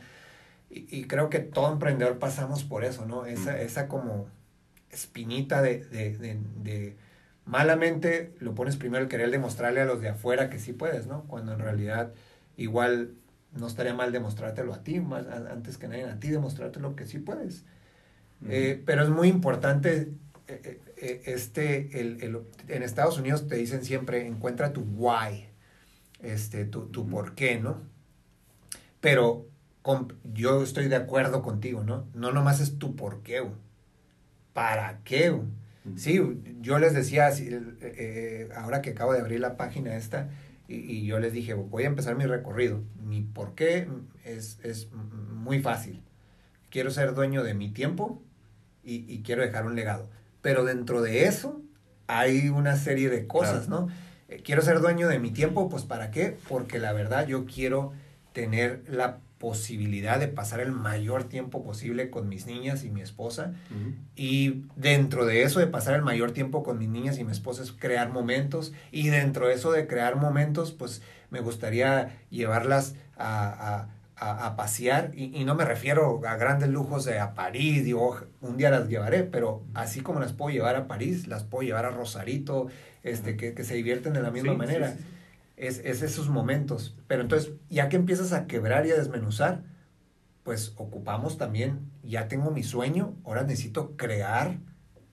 Y, 0.70 0.86
y 1.00 1.04
creo 1.06 1.30
que 1.30 1.40
todo 1.40 1.72
emprendedor 1.72 2.18
pasamos 2.18 2.64
por 2.64 2.84
eso, 2.84 3.06
¿no? 3.06 3.26
Esa, 3.26 3.54
Mm. 3.54 3.60
esa 3.60 3.88
como 3.88 4.28
espinita 4.90 5.62
de, 5.62 5.84
de, 5.86 6.16
de, 6.18 6.38
de 6.62 6.96
malamente 7.44 8.34
lo 8.40 8.54
pones 8.54 8.76
primero 8.76 9.02
el 9.04 9.08
querer 9.10 9.30
demostrarle 9.30 9.80
a 9.80 9.84
los 9.84 10.00
de 10.00 10.08
afuera 10.10 10.50
que 10.50 10.58
sí 10.58 10.72
puedes, 10.72 11.06
¿no? 11.06 11.24
Cuando 11.28 11.52
en 11.52 11.60
realidad 11.60 12.12
igual 12.56 13.14
no 13.52 13.66
estaría 13.66 13.94
mal 13.94 14.12
demostrártelo 14.12 14.74
a 14.74 14.82
ti, 14.84 15.00
más, 15.00 15.26
antes 15.28 15.78
que 15.78 15.88
nadie 15.88 16.04
a 16.04 16.20
ti 16.20 16.30
demostrarte 16.30 16.80
lo 16.80 16.96
que 16.96 17.06
sí 17.06 17.18
puedes. 17.18 17.64
Eh, 18.48 18.82
pero 18.86 19.02
es 19.02 19.08
muy 19.08 19.28
importante, 19.28 20.12
este, 20.96 22.00
el, 22.00 22.22
el, 22.22 22.40
en 22.68 22.82
Estados 22.82 23.18
Unidos 23.18 23.48
te 23.48 23.56
dicen 23.56 23.84
siempre, 23.84 24.26
encuentra 24.26 24.72
tu 24.72 24.82
why, 24.82 25.48
este, 26.20 26.64
tu, 26.64 26.86
tu 26.86 27.08
por 27.08 27.34
qué, 27.34 27.58
¿no? 27.58 27.82
Pero 29.00 29.46
con, 29.82 30.14
yo 30.32 30.62
estoy 30.62 30.88
de 30.88 30.96
acuerdo 30.96 31.42
contigo, 31.42 31.84
¿no? 31.84 32.06
No 32.14 32.32
nomás 32.32 32.60
es 32.60 32.78
tu 32.78 32.96
por 32.96 33.22
qué, 33.22 33.42
¿para 34.52 35.00
qué? 35.04 35.38
Sí, 35.94 36.20
yo 36.60 36.78
les 36.78 36.94
decía, 36.94 37.30
eh, 37.38 38.48
ahora 38.56 38.82
que 38.82 38.90
acabo 38.90 39.12
de 39.12 39.20
abrir 39.20 39.38
la 39.38 39.56
página 39.56 39.94
esta, 39.96 40.30
y, 40.68 40.76
y, 40.76 41.06
yo 41.06 41.20
les 41.20 41.32
dije, 41.32 41.54
voy 41.54 41.84
a 41.84 41.86
empezar 41.86 42.16
mi 42.16 42.24
recorrido. 42.26 42.82
Mi 43.04 43.20
por 43.22 43.54
qué 43.54 43.86
es, 44.24 44.58
es 44.64 44.90
muy 44.90 45.60
fácil. 45.62 46.02
Quiero 46.70 46.90
ser 46.90 47.14
dueño 47.14 47.44
de 47.44 47.54
mi 47.54 47.70
tiempo 47.70 48.20
y, 48.82 49.04
y, 49.12 49.22
quiero 49.22 49.42
dejar 49.42 49.64
un 49.66 49.76
legado. 49.76 50.10
Pero 50.46 50.64
dentro 50.64 51.02
de 51.02 51.24
eso 51.24 51.60
hay 52.06 52.50
una 52.50 52.76
serie 52.76 53.10
de 53.10 53.26
cosas, 53.26 53.66
claro. 53.66 53.86
¿no? 53.86 53.92
Eh, 54.28 54.42
quiero 54.44 54.62
ser 54.62 54.78
dueño 54.78 55.08
de 55.08 55.18
mi 55.18 55.32
tiempo, 55.32 55.68
pues 55.68 55.82
¿para 55.82 56.12
qué? 56.12 56.36
Porque 56.48 56.78
la 56.78 56.92
verdad 56.92 57.26
yo 57.26 57.46
quiero 57.46 57.94
tener 58.32 58.84
la 58.86 59.18
posibilidad 59.38 60.20
de 60.20 60.28
pasar 60.28 60.60
el 60.60 60.70
mayor 60.70 61.24
tiempo 61.24 61.64
posible 61.64 62.10
con 62.10 62.28
mis 62.28 62.46
niñas 62.46 62.84
y 62.84 62.90
mi 62.90 63.00
esposa. 63.00 63.54
Uh 63.72 63.74
-huh. 63.74 63.94
Y 64.14 64.62
dentro 64.76 65.26
de 65.26 65.42
eso 65.42 65.58
de 65.58 65.66
pasar 65.66 65.96
el 65.96 66.02
mayor 66.02 66.30
tiempo 66.30 66.62
con 66.62 66.78
mis 66.78 66.90
niñas 66.90 67.18
y 67.18 67.24
mi 67.24 67.32
esposa 67.32 67.64
es 67.64 67.72
crear 67.72 68.12
momentos. 68.12 68.72
Y 68.92 69.08
dentro 69.08 69.48
de 69.48 69.54
eso 69.54 69.72
de 69.72 69.88
crear 69.88 70.14
momentos, 70.14 70.70
pues 70.70 71.02
me 71.30 71.40
gustaría 71.40 72.20
llevarlas 72.30 72.94
a, 73.16 73.48
a, 73.48 73.88
a, 74.16 74.46
a 74.46 74.56
pasear. 74.56 75.12
Y, 75.14 75.36
y, 75.36 75.44
no 75.44 75.54
me 75.54 75.64
refiero 75.64 76.20
a 76.26 76.36
grandes 76.36 76.68
lujos 76.68 77.04
de 77.04 77.18
a 77.18 77.34
París, 77.34 77.84
digo, 77.84 78.18
un 78.40 78.56
día 78.56 78.70
las 78.70 78.88
llevaré, 78.88 79.24
pero 79.24 79.62
así 79.74 80.00
como 80.00 80.20
las 80.20 80.32
puedo 80.32 80.50
llevar 80.50 80.76
a 80.76 80.86
París, 80.86 81.28
las 81.28 81.44
puedo 81.44 81.62
llevar 81.62 81.84
a 81.84 81.90
Rosarito, 81.90 82.68
este, 83.02 83.36
que, 83.36 83.54
que 83.54 83.64
se 83.64 83.74
divierten 83.74 84.12
de 84.12 84.22
la 84.22 84.30
misma 84.30 84.52
sí, 84.52 84.58
manera. 84.58 84.90
Sí, 84.92 84.98
sí 84.98 85.04
es, 85.56 85.80
es, 85.84 86.02
esos 86.02 86.28
momentos. 86.28 86.94
Pero 87.06 87.22
entonces, 87.22 87.52
ya 87.68 87.88
que 87.88 87.96
empiezas 87.96 88.32
a 88.32 88.46
quebrar 88.46 88.86
y 88.86 88.92
a 88.92 88.96
desmenuzar, 88.96 89.62
pues 90.42 90.74
ocupamos 90.76 91.38
también, 91.38 91.90
ya 92.04 92.28
tengo 92.28 92.50
mi 92.50 92.62
sueño, 92.62 93.16
ahora 93.24 93.42
necesito 93.42 93.96
crear 93.96 94.58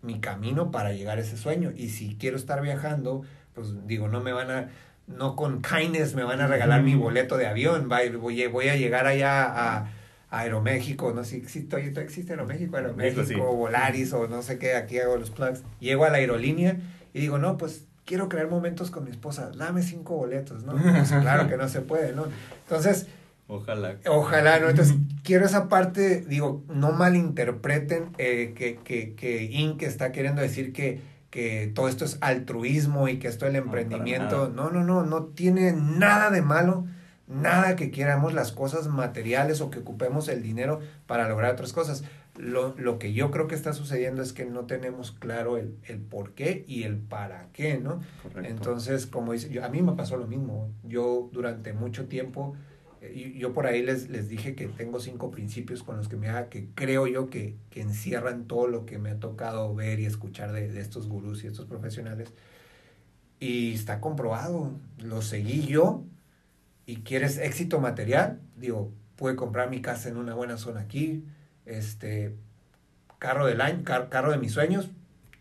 mi 0.01 0.19
camino 0.19 0.69
para 0.69 0.93
llegar 0.93 1.17
a 1.17 1.21
ese 1.21 1.37
sueño. 1.37 1.71
Y 1.75 1.89
si 1.89 2.17
quiero 2.17 2.37
estar 2.37 2.61
viajando, 2.61 3.23
pues 3.53 3.87
digo, 3.87 4.09
no 4.09 4.21
me 4.21 4.33
van 4.33 4.51
a, 4.51 4.69
no 5.07 5.35
con 5.35 5.61
kindness 5.61 6.15
me 6.15 6.23
van 6.23 6.41
a 6.41 6.47
regalar 6.47 6.81
mm. 6.81 6.85
mi 6.85 6.95
boleto 6.95 7.37
de 7.37 7.47
avión, 7.47 7.89
voy, 7.89 8.47
voy 8.47 8.69
a 8.69 8.75
llegar 8.75 9.07
allá 9.07 9.43
a, 9.43 9.77
a 10.33 10.39
Aeroméxico, 10.39 11.13
no 11.13 11.23
sé 11.23 11.31
si 11.31 11.35
existe, 11.37 11.77
existe 12.01 12.33
Aeroméxico, 12.33 12.77
Aeroméxico, 12.77 13.23
sí. 13.23 13.35
Volaris 13.35 14.13
o 14.13 14.27
no 14.27 14.41
sé 14.41 14.57
qué, 14.57 14.75
aquí 14.75 14.99
hago 14.99 15.17
los 15.17 15.29
plugs. 15.29 15.63
Llego 15.79 16.05
a 16.05 16.09
la 16.09 16.17
aerolínea 16.17 16.77
y 17.13 17.19
digo, 17.19 17.37
no, 17.37 17.57
pues 17.57 17.85
quiero 18.05 18.29
crear 18.29 18.49
momentos 18.49 18.91
con 18.91 19.03
mi 19.03 19.11
esposa, 19.11 19.51
dame 19.55 19.83
cinco 19.83 20.15
boletos, 20.15 20.63
¿no? 20.63 20.73
Pues 20.73 21.11
claro 21.21 21.47
que 21.47 21.57
no 21.57 21.67
se 21.67 21.81
puede, 21.81 22.13
¿no? 22.13 22.25
Entonces, 22.63 23.07
ojalá. 23.47 23.97
Ojalá, 24.07 24.59
¿no? 24.59 24.69
Entonces, 24.69 24.95
quiero 25.23 25.45
esa 25.45 25.69
parte, 25.69 26.21
digo, 26.21 26.63
no 26.67 26.91
malinterpreten 26.91 28.09
eh, 28.17 28.53
que, 28.55 28.77
que, 28.83 29.13
que 29.13 29.43
Inc. 29.43 29.83
está 29.83 30.11
queriendo 30.11 30.41
decir 30.41 30.73
que, 30.73 31.01
que 31.33 31.71
todo 31.73 31.89
esto 31.89 32.05
es 32.05 32.19
altruismo 32.21 33.07
y 33.07 33.17
que 33.17 33.27
esto 33.27 33.47
el 33.47 33.55
emprendimiento, 33.55 34.49
no, 34.49 34.69
no, 34.69 34.83
no, 34.83 35.01
no, 35.01 35.23
tiene 35.23 35.73
nada 35.73 36.29
de 36.29 36.43
malo, 36.43 36.85
nada 37.27 37.75
que 37.75 37.89
queramos 37.89 38.35
las 38.35 38.51
cosas 38.51 38.87
materiales 38.87 39.59
o 39.59 39.71
que 39.71 39.79
ocupemos 39.79 40.27
el 40.27 40.43
dinero 40.43 40.79
para 41.07 41.27
lograr 41.27 41.53
otras 41.53 41.73
cosas 41.73 42.03
lo, 42.37 42.75
lo, 42.77 42.99
que 42.99 43.13
yo 43.13 43.31
creo 43.31 43.47
que 43.47 43.55
está 43.55 43.73
sucediendo 43.73 44.21
es 44.21 44.31
que 44.31 44.45
no 44.45 44.65
tenemos 44.65 45.11
claro 45.11 45.57
el, 45.57 45.75
el 45.87 45.99
por 45.99 46.33
qué 46.33 46.65
y 46.67 46.83
el 46.83 46.97
para 46.97 47.47
qué, 47.51 47.79
¿no? 47.79 48.01
Correcto. 48.21 48.49
Entonces, 48.49 49.07
como 49.07 49.33
dice, 49.33 49.49
yo, 49.49 49.65
a 49.65 49.69
mí 49.69 49.81
me 49.81 49.93
pasó 49.93 50.17
lo 50.17 50.27
mismo. 50.27 50.69
Yo 50.83 51.29
durante 51.31 51.73
mucho 51.73 52.07
tiempo, 52.07 52.55
yo 53.35 53.53
por 53.53 53.67
ahí 53.67 53.81
les, 53.81 54.09
les 54.09 54.29
dije 54.29 54.55
que 54.55 54.67
tengo 54.67 54.99
cinco 54.99 55.31
principios 55.31 55.83
con 55.83 55.97
los 55.97 56.07
que 56.07 56.15
me 56.15 56.29
haga, 56.29 56.49
que 56.49 56.67
creo 56.75 57.07
yo 57.07 57.29
que, 57.29 57.55
que 57.69 57.81
encierran 57.81 58.45
todo 58.45 58.67
lo 58.67 58.85
que 58.85 58.97
me 58.97 59.09
ha 59.09 59.19
tocado 59.19 59.73
ver 59.75 59.99
y 59.99 60.05
escuchar 60.05 60.51
de, 60.51 60.71
de 60.71 60.79
estos 60.81 61.07
gurús 61.07 61.43
y 61.43 61.47
estos 61.47 61.65
profesionales. 61.65 62.33
Y 63.39 63.73
está 63.73 63.99
comprobado, 63.99 64.71
lo 64.99 65.21
seguí 65.21 65.65
yo. 65.67 66.05
Y 66.85 66.97
quieres 66.97 67.37
éxito 67.37 67.79
material, 67.79 68.39
digo, 68.57 68.91
pude 69.15 69.35
comprar 69.35 69.69
mi 69.69 69.81
casa 69.81 70.09
en 70.09 70.17
una 70.17 70.33
buena 70.33 70.57
zona 70.57 70.81
aquí, 70.81 71.25
este, 71.65 72.35
carro 73.19 73.45
del 73.45 73.61
año, 73.61 73.83
car, 73.83 74.09
carro 74.09 74.31
de 74.31 74.37
mis 74.37 74.51
sueños, 74.51 74.89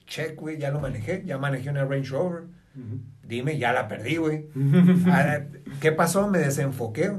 check, 0.07 0.38
güey, 0.38 0.59
ya 0.59 0.70
lo 0.70 0.81
manejé, 0.81 1.22
ya 1.25 1.38
manejé 1.38 1.70
una 1.70 1.85
Range 1.85 2.09
Rover. 2.11 2.42
Uh 2.75 2.79
-huh. 2.79 3.01
Dime, 3.27 3.59
ya 3.59 3.72
la 3.72 3.88
perdí, 3.88 4.16
güey. 4.16 4.46
¿Qué 5.81 5.92
pasó? 5.92 6.29
Me 6.29 6.38
desenfoqué. 6.38 7.12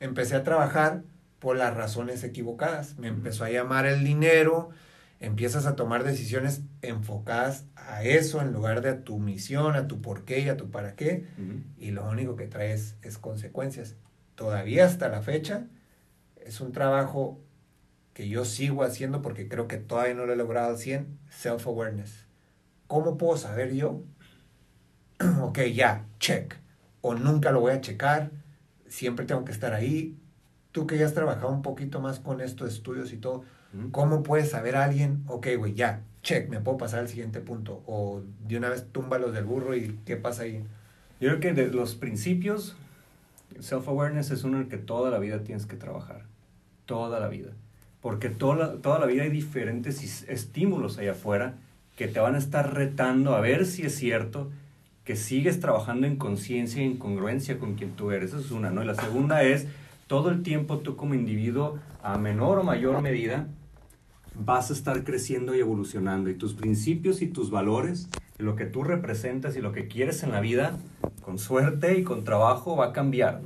Empecé 0.00 0.36
a 0.36 0.44
trabajar 0.44 1.02
por 1.38 1.56
las 1.56 1.74
razones 1.74 2.24
equivocadas. 2.24 2.98
Me 2.98 3.08
empezó 3.08 3.44
a 3.44 3.50
llamar 3.50 3.86
el 3.86 4.04
dinero, 4.04 4.70
empiezas 5.20 5.66
a 5.66 5.76
tomar 5.76 6.04
decisiones 6.04 6.62
enfocadas 6.82 7.64
a 7.76 8.02
eso 8.04 8.40
en 8.40 8.52
lugar 8.52 8.80
de 8.80 8.90
a 8.90 9.04
tu 9.04 9.18
misión, 9.18 9.74
a 9.76 9.88
tu 9.88 10.00
por 10.00 10.24
qué 10.24 10.40
y 10.40 10.48
a 10.48 10.56
tu 10.56 10.70
para 10.70 10.94
qué. 10.94 11.26
Uh 11.38 11.42
-huh. 11.42 11.62
Y 11.78 11.90
lo 11.90 12.08
único 12.08 12.36
que 12.36 12.46
traes 12.46 12.96
es 13.02 13.18
consecuencias. 13.18 13.96
Todavía 14.34 14.84
hasta 14.86 15.08
la 15.08 15.22
fecha 15.22 15.66
es 16.36 16.60
un 16.60 16.72
trabajo 16.72 17.40
que 18.14 18.28
yo 18.28 18.44
sigo 18.44 18.82
haciendo 18.82 19.22
porque 19.22 19.48
creo 19.48 19.68
que 19.68 19.76
todavía 19.78 20.14
no 20.14 20.26
lo 20.26 20.32
he 20.32 20.36
logrado 20.36 20.70
al 20.70 20.78
100, 20.78 21.18
self-awareness. 21.30 22.26
¿Cómo 22.88 23.16
puedo 23.16 23.36
saber 23.36 23.74
yo? 23.74 24.02
ok, 25.40 25.60
ya, 25.74 26.06
check. 26.18 26.56
O 27.00 27.14
nunca 27.14 27.52
lo 27.52 27.60
voy 27.60 27.72
a 27.72 27.80
checar, 27.80 28.30
siempre 28.88 29.26
tengo 29.26 29.44
que 29.44 29.52
estar 29.52 29.72
ahí. 29.72 30.16
Tú 30.72 30.86
que 30.86 30.98
ya 30.98 31.06
has 31.06 31.14
trabajado 31.14 31.50
un 31.50 31.62
poquito 31.62 32.00
más 32.00 32.20
con 32.20 32.40
estos 32.40 32.72
estudios 32.72 33.12
y 33.12 33.16
todo, 33.16 33.44
¿cómo 33.90 34.22
puedes 34.22 34.50
saber 34.50 34.76
a 34.76 34.84
alguien? 34.84 35.22
Ok, 35.26 35.48
güey, 35.56 35.74
ya, 35.74 36.02
check, 36.22 36.48
me 36.48 36.60
puedo 36.60 36.78
pasar 36.78 37.00
al 37.00 37.08
siguiente 37.08 37.40
punto. 37.40 37.82
O 37.86 38.22
de 38.46 38.56
una 38.56 38.68
vez 38.68 38.86
túmbalos 38.92 39.32
del 39.32 39.44
burro 39.44 39.74
y 39.74 39.98
¿qué 40.04 40.16
pasa 40.16 40.42
ahí? 40.42 40.64
Yo 41.20 41.28
creo 41.28 41.40
que 41.40 41.52
de 41.54 41.68
los 41.68 41.94
principios, 41.94 42.76
self-awareness 43.58 44.30
es 44.30 44.44
uno 44.44 44.58
en 44.58 44.64
el 44.64 44.68
que 44.68 44.78
toda 44.78 45.10
la 45.10 45.18
vida 45.18 45.42
tienes 45.42 45.66
que 45.66 45.76
trabajar. 45.76 46.26
Toda 46.86 47.18
la 47.18 47.28
vida 47.28 47.52
porque 48.00 48.30
toda 48.30 48.56
la, 48.56 48.72
toda 48.76 48.98
la 48.98 49.06
vida 49.06 49.24
hay 49.24 49.30
diferentes 49.30 50.24
estímulos 50.28 50.98
allá 50.98 51.12
afuera 51.12 51.54
que 51.96 52.06
te 52.06 52.20
van 52.20 52.36
a 52.36 52.38
estar 52.38 52.74
retando 52.74 53.34
a 53.34 53.40
ver 53.40 53.66
si 53.66 53.82
es 53.82 53.94
cierto 53.96 54.50
que 55.08 55.16
sigues 55.16 55.58
trabajando 55.58 56.06
en 56.06 56.16
conciencia 56.16 56.82
y 56.82 56.84
en 56.84 56.98
congruencia 56.98 57.58
con 57.58 57.76
quien 57.76 57.92
tú 57.92 58.10
eres. 58.10 58.34
Esa 58.34 58.40
es 58.40 58.50
una, 58.50 58.70
¿no? 58.70 58.82
Y 58.82 58.86
la 58.86 58.94
segunda 58.94 59.42
es, 59.42 59.66
todo 60.06 60.28
el 60.28 60.42
tiempo 60.42 60.80
tú 60.80 60.96
como 60.96 61.14
individuo, 61.14 61.78
a 62.02 62.18
menor 62.18 62.58
o 62.58 62.62
mayor 62.62 63.00
medida, 63.00 63.48
vas 64.34 64.68
a 64.68 64.74
estar 64.74 65.04
creciendo 65.04 65.56
y 65.56 65.60
evolucionando. 65.60 66.28
Y 66.28 66.34
tus 66.34 66.52
principios 66.52 67.22
y 67.22 67.26
tus 67.26 67.50
valores, 67.50 68.10
lo 68.36 68.54
que 68.54 68.66
tú 68.66 68.84
representas 68.84 69.56
y 69.56 69.62
lo 69.62 69.72
que 69.72 69.88
quieres 69.88 70.22
en 70.24 70.30
la 70.30 70.40
vida, 70.40 70.76
con 71.22 71.38
suerte 71.38 71.98
y 71.98 72.02
con 72.04 72.24
trabajo, 72.24 72.76
va 72.76 72.88
a 72.88 72.92
cambiar. 72.92 73.40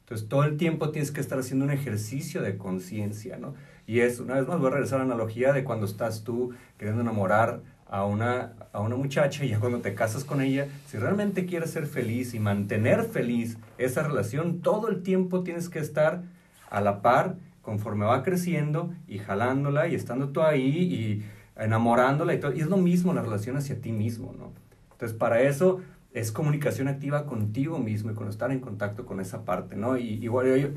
Entonces, 0.00 0.28
todo 0.28 0.44
el 0.44 0.58
tiempo 0.58 0.90
tienes 0.90 1.12
que 1.12 1.22
estar 1.22 1.38
haciendo 1.38 1.64
un 1.64 1.70
ejercicio 1.70 2.42
de 2.42 2.58
conciencia, 2.58 3.38
¿no? 3.38 3.54
Y 3.86 4.00
es, 4.00 4.20
una 4.20 4.34
vez 4.34 4.46
más, 4.46 4.58
voy 4.58 4.66
a 4.68 4.72
regresar 4.72 5.00
a 5.00 5.04
la 5.06 5.14
analogía 5.14 5.54
de 5.54 5.64
cuando 5.64 5.86
estás 5.86 6.24
tú 6.24 6.52
queriendo 6.76 7.00
enamorar 7.00 7.62
a 7.90 8.04
una, 8.04 8.52
a 8.72 8.80
una 8.80 8.94
muchacha 8.96 9.44
y 9.44 9.48
ya 9.48 9.58
cuando 9.58 9.80
te 9.80 9.94
casas 9.94 10.24
con 10.24 10.40
ella, 10.40 10.68
si 10.86 10.96
realmente 10.96 11.44
quieres 11.44 11.72
ser 11.72 11.86
feliz 11.86 12.34
y 12.34 12.38
mantener 12.38 13.04
feliz 13.04 13.58
esa 13.78 14.02
relación, 14.04 14.60
todo 14.60 14.88
el 14.88 15.02
tiempo 15.02 15.42
tienes 15.42 15.68
que 15.68 15.80
estar 15.80 16.22
a 16.70 16.80
la 16.80 17.02
par 17.02 17.36
conforme 17.62 18.06
va 18.06 18.22
creciendo 18.22 18.94
y 19.08 19.18
jalándola 19.18 19.88
y 19.88 19.96
estando 19.96 20.28
tú 20.28 20.40
ahí 20.42 20.62
y 20.62 21.24
enamorándola 21.60 22.32
y 22.32 22.40
todo. 22.40 22.52
Y 22.52 22.60
es 22.60 22.68
lo 22.68 22.76
mismo 22.76 23.12
la 23.12 23.22
relación 23.22 23.56
hacia 23.56 23.80
ti 23.80 23.90
mismo, 23.90 24.34
¿no? 24.38 24.52
Entonces, 24.92 25.18
para 25.18 25.42
eso 25.42 25.80
es 26.12 26.30
comunicación 26.30 26.86
activa 26.86 27.26
contigo 27.26 27.78
mismo 27.78 28.12
y 28.12 28.14
con 28.14 28.28
estar 28.28 28.52
en 28.52 28.60
contacto 28.60 29.04
con 29.04 29.20
esa 29.20 29.44
parte, 29.44 29.74
¿no? 29.74 29.96
Y 29.96 30.22
igual 30.22 30.56
yo, 30.56 30.68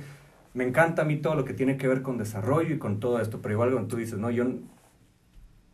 me 0.55 0.63
encanta 0.63 1.03
a 1.03 1.05
mí 1.05 1.17
todo 1.17 1.35
lo 1.35 1.45
que 1.45 1.53
tiene 1.53 1.77
que 1.77 1.87
ver 1.87 2.01
con 2.01 2.17
desarrollo 2.17 2.73
y 2.73 2.79
con 2.79 2.99
todo 2.99 3.19
esto, 3.19 3.39
pero 3.41 3.53
igual 3.53 3.71
cuando 3.71 3.87
tú 3.87 3.97
dices, 3.97 4.17
no, 4.17 4.31
yo 4.31 4.45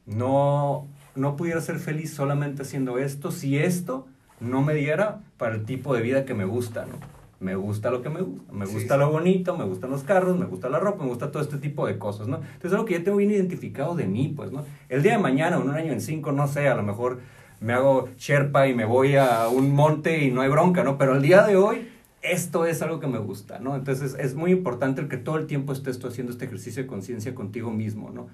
no, 0.06 0.88
no 1.15 1.36
pudiera 1.36 1.62
ser 1.62 1.80
feliz 1.80 2.13
solamente 2.13 2.62
haciendo 2.62 2.98
esto 2.98 3.32
si 3.32 3.58
esto 3.58 4.08
no 4.39 4.62
me 4.62 4.74
diera 4.74 5.22
para 5.38 5.56
el 5.56 5.65
tipo 5.65 5.93
de 5.93 6.02
vida 6.02 6.26
que 6.26 6.34
me 6.34 6.45
gusta, 6.45 6.86
¿no? 6.86 6.93
Me 7.39 7.56
gusta 7.56 7.89
lo 7.89 8.02
que 8.02 8.10
me 8.10 8.22
gusta, 8.22 8.52
me 8.52 8.65
gusta 8.65 8.95
sí, 8.95 9.00
lo 9.00 9.12
bonito, 9.12 9.58
me 9.58 9.63
gustan 9.63 9.91
los 9.91 10.04
carros, 10.04 10.38
me 10.38 10.45
gusta 10.45 10.67
la 10.67 10.80
ropa, 10.80 11.04
me 11.04 11.10
gusta 11.10 11.32
todo 11.32 11.41
este 11.41 11.58
tipo 11.58 11.88
de 11.88 11.98
cosas, 11.98 12.28
¿no? 12.28 12.38
Entonces 12.38 12.65
es 12.65 12.74
algo 12.74 12.86
que 12.86 12.95
ya 12.95 13.04
tengo 13.04 13.17
bien 13.17 13.32
identificado 13.32 13.95
de 13.95 14.08
mí, 14.08 14.34
pues, 14.36 14.52
¿no? 14.52 14.65
El 14.89 15.04
día 15.04 15.13
de 15.13 15.19
mañana, 15.19 15.56
en 15.56 15.62
un 15.63 15.72
año, 15.72 15.93
en 15.93 16.02
cinco, 16.02 16.34
no 16.34 16.50
sé, 16.50 16.67
a 16.67 16.76
lo 16.76 16.84
mejor 16.84 17.19
me 17.62 17.72
hago 17.72 18.10
Sherpa 18.17 18.67
y 18.67 18.74
me 18.74 18.84
voy 18.84 19.15
a 19.15 19.48
un 19.48 19.74
monte 19.74 20.22
y 20.24 20.32
no 20.32 20.41
hay 20.41 20.50
bronca, 20.50 20.84
¿no? 20.84 20.98
Pero 20.98 21.15
el 21.15 21.22
día 21.22 21.43
de 21.43 21.56
hoy 21.56 21.88
esto 22.22 22.65
es 22.65 22.82
algo 22.82 23.00
que 23.00 23.08
me 23.08 23.19
gusta, 23.19 23.60
¿no? 23.60 23.76
Entonces 23.76 24.15
es 24.19 24.36
muy 24.36 24.52
importante 24.52 25.02
el 25.02 25.08
que 25.08 25.17
todo 25.17 25.38
el 25.38 25.48
tiempo 25.48 25.72
estés 25.72 26.00
tú 26.00 26.08
haciendo 26.08 26.34
este 26.34 26.45
ejercicio 26.45 26.84
de 26.84 26.88
conciencia 26.88 27.34
contigo 27.34 27.72
mismo, 27.72 28.12
¿no? 28.12 28.28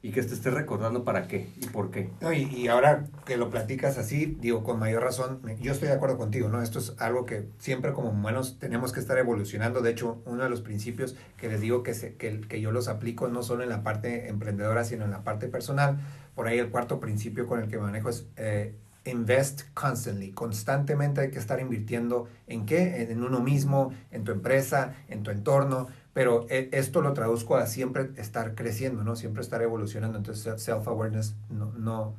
Y 0.00 0.12
que 0.12 0.22
te 0.22 0.32
estés 0.32 0.54
recordando 0.54 1.02
para 1.02 1.26
qué 1.26 1.48
y 1.60 1.66
por 1.66 1.90
qué. 1.90 2.10
No, 2.20 2.32
y, 2.32 2.42
y, 2.44 2.68
ahora 2.68 3.06
que 3.24 3.36
lo 3.36 3.50
platicas 3.50 3.98
así, 3.98 4.36
digo, 4.40 4.62
con 4.62 4.78
mayor 4.78 5.02
razón, 5.02 5.40
yo 5.60 5.72
estoy 5.72 5.88
de 5.88 5.94
acuerdo 5.94 6.16
contigo, 6.16 6.48
¿no? 6.48 6.62
Esto 6.62 6.78
es 6.78 6.94
algo 6.98 7.26
que 7.26 7.48
siempre 7.58 7.92
como 7.92 8.10
humanos 8.10 8.58
tenemos 8.60 8.92
que 8.92 9.00
estar 9.00 9.18
evolucionando. 9.18 9.80
De 9.80 9.90
hecho, 9.90 10.22
uno 10.24 10.44
de 10.44 10.50
los 10.50 10.60
principios 10.60 11.16
que 11.36 11.48
les 11.48 11.60
digo 11.60 11.82
que, 11.82 11.94
se, 11.94 12.14
que, 12.14 12.40
que 12.42 12.60
yo 12.60 12.70
los 12.70 12.86
aplico 12.86 13.28
no 13.28 13.42
solo 13.42 13.64
en 13.64 13.70
la 13.70 13.82
parte 13.82 14.28
emprendedora, 14.28 14.84
sino 14.84 15.04
en 15.04 15.10
la 15.10 15.24
parte 15.24 15.48
personal. 15.48 15.98
Por 16.36 16.46
ahí 16.46 16.58
el 16.58 16.70
cuarto 16.70 17.00
principio 17.00 17.48
con 17.48 17.60
el 17.60 17.68
que 17.68 17.78
manejo 17.78 18.08
es 18.08 18.26
eh, 18.36 18.76
invest 19.04 19.62
constantly. 19.74 20.30
Constantemente 20.30 21.22
hay 21.22 21.30
que 21.30 21.38
estar 21.38 21.60
invirtiendo 21.60 22.28
en 22.46 22.66
qué? 22.66 23.02
En 23.10 23.22
uno 23.24 23.40
mismo, 23.40 23.92
en 24.12 24.22
tu 24.22 24.30
empresa, 24.30 24.94
en 25.08 25.24
tu 25.24 25.32
entorno 25.32 25.88
pero 26.18 26.46
eh, 26.50 26.68
esto 26.72 27.00
lo 27.00 27.12
traduzco 27.12 27.54
a 27.54 27.66
siempre 27.68 28.10
estar 28.16 28.56
creciendo, 28.56 29.04
¿no? 29.04 29.14
Siempre 29.14 29.40
estar 29.40 29.62
evolucionando. 29.62 30.18
Entonces, 30.18 30.60
self-awareness 30.60 31.36
no, 31.48 31.66
no, 31.78 32.16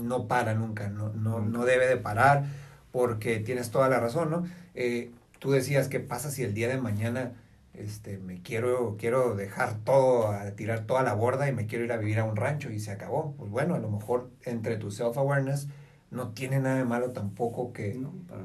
no 0.00 0.26
para 0.28 0.54
nunca, 0.54 0.88
no, 0.88 1.10
no, 1.10 1.40
no 1.40 1.66
debe 1.66 1.86
de 1.86 1.98
parar 1.98 2.46
porque 2.90 3.40
tienes 3.40 3.70
toda 3.70 3.90
la 3.90 4.00
razón, 4.00 4.30
¿no? 4.30 4.44
Eh, 4.74 5.10
tú 5.40 5.50
decías, 5.50 5.88
¿qué 5.88 6.00
pasa 6.00 6.30
si 6.30 6.42
el 6.42 6.54
día 6.54 6.68
de 6.68 6.78
mañana 6.78 7.34
este, 7.74 8.16
me 8.16 8.40
quiero, 8.40 8.96
quiero 8.98 9.34
dejar 9.34 9.76
todo, 9.84 10.28
a 10.28 10.52
tirar 10.52 10.86
toda 10.86 11.02
la 11.02 11.12
borda 11.12 11.46
y 11.46 11.52
me 11.52 11.66
quiero 11.66 11.84
ir 11.84 11.92
a 11.92 11.98
vivir 11.98 12.20
a 12.20 12.24
un 12.24 12.36
rancho 12.36 12.70
y 12.70 12.80
se 12.80 12.92
acabó? 12.92 13.34
Pues 13.36 13.50
bueno, 13.50 13.74
a 13.74 13.78
lo 13.78 13.90
mejor 13.90 14.30
entre 14.46 14.78
tu 14.78 14.90
self-awareness 14.90 15.68
no 16.10 16.30
tiene 16.30 16.60
nada 16.60 16.76
de 16.76 16.84
malo 16.84 17.10
tampoco 17.10 17.74
que, 17.74 18.00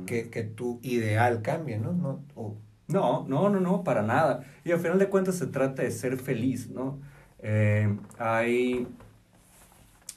que, 0.06 0.30
que, 0.30 0.44
tu 0.44 0.82
ideal 0.82 1.42
cambie, 1.42 1.78
¿no? 1.78 1.94
no 1.94 2.22
o, 2.36 2.58
no, 2.90 3.26
no, 3.28 3.50
no, 3.50 3.60
no, 3.60 3.84
para 3.84 4.02
nada. 4.02 4.44
Y 4.66 4.72
al 4.72 4.80
final 4.80 5.00
de 5.00 5.10
cuentas 5.10 5.36
se 5.36 5.48
trata 5.48 5.84
de 5.84 5.92
ser 5.92 6.18
feliz, 6.18 6.70
¿no? 6.70 7.00
Eh, 7.40 7.98
hay, 8.18 8.88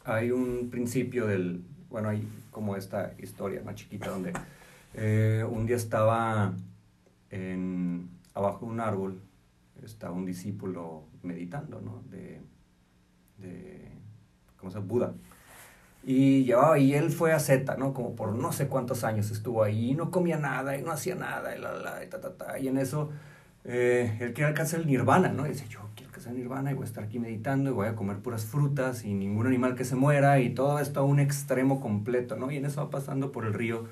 hay 0.04 0.30
un 0.30 0.70
principio 0.70 1.26
del, 1.26 1.62
bueno, 1.90 2.08
hay 2.08 2.26
como 2.50 2.76
esta 2.76 3.12
historia 3.18 3.62
más 3.62 3.76
chiquita 3.76 4.10
donde 4.10 4.32
eh, 4.94 5.44
un 5.48 5.66
día 5.66 5.76
estaba 5.76 6.54
en, 7.30 8.08
abajo 8.34 8.66
de 8.66 8.72
un 8.72 8.80
árbol, 8.80 9.20
estaba 9.82 10.14
un 10.14 10.24
discípulo 10.24 11.04
meditando, 11.22 11.80
¿no? 11.80 12.02
De, 12.10 12.40
de 13.38 13.88
¿cómo 14.56 14.70
se 14.70 14.78
llama? 14.78 14.88
Buda. 14.88 15.14
Y, 16.04 16.44
llevaba, 16.44 16.78
y 16.78 16.94
él 16.94 17.10
fue 17.10 17.32
a 17.32 17.38
Z, 17.38 17.76
¿no? 17.76 17.94
Como 17.94 18.16
por 18.16 18.34
no 18.34 18.52
sé 18.52 18.66
cuántos 18.66 19.04
años 19.04 19.30
estuvo 19.30 19.62
ahí 19.62 19.90
y 19.90 19.94
no 19.94 20.10
comía 20.10 20.36
nada 20.36 20.76
y 20.76 20.82
no 20.82 20.90
hacía 20.90 21.14
nada 21.14 21.56
y 21.56 21.60
la, 21.60 21.74
la, 21.74 22.04
y, 22.04 22.08
ta, 22.08 22.20
ta, 22.20 22.34
ta, 22.36 22.58
y 22.58 22.66
en 22.66 22.76
eso 22.76 23.10
eh, 23.64 24.16
él 24.20 24.32
quería 24.32 24.48
alcanzar 24.48 24.80
el 24.80 24.86
nirvana, 24.86 25.28
¿no? 25.28 25.46
Y 25.46 25.50
dice, 25.50 25.66
yo 25.68 25.80
quiero 25.94 26.08
alcanzar 26.08 26.32
el 26.32 26.38
nirvana 26.38 26.72
y 26.72 26.74
voy 26.74 26.82
a 26.82 26.86
estar 26.86 27.04
aquí 27.04 27.20
meditando 27.20 27.70
y 27.70 27.72
voy 27.72 27.86
a 27.86 27.94
comer 27.94 28.18
puras 28.18 28.44
frutas 28.44 29.04
y 29.04 29.14
ningún 29.14 29.46
animal 29.46 29.76
que 29.76 29.84
se 29.84 29.94
muera 29.94 30.40
y 30.40 30.50
todo 30.50 30.80
esto 30.80 31.00
a 31.00 31.04
un 31.04 31.20
extremo 31.20 31.80
completo, 31.80 32.36
¿no? 32.36 32.50
Y 32.50 32.56
en 32.56 32.66
eso 32.66 32.82
va 32.84 32.90
pasando 32.90 33.30
por 33.30 33.44
el 33.44 33.54
río 33.54 33.86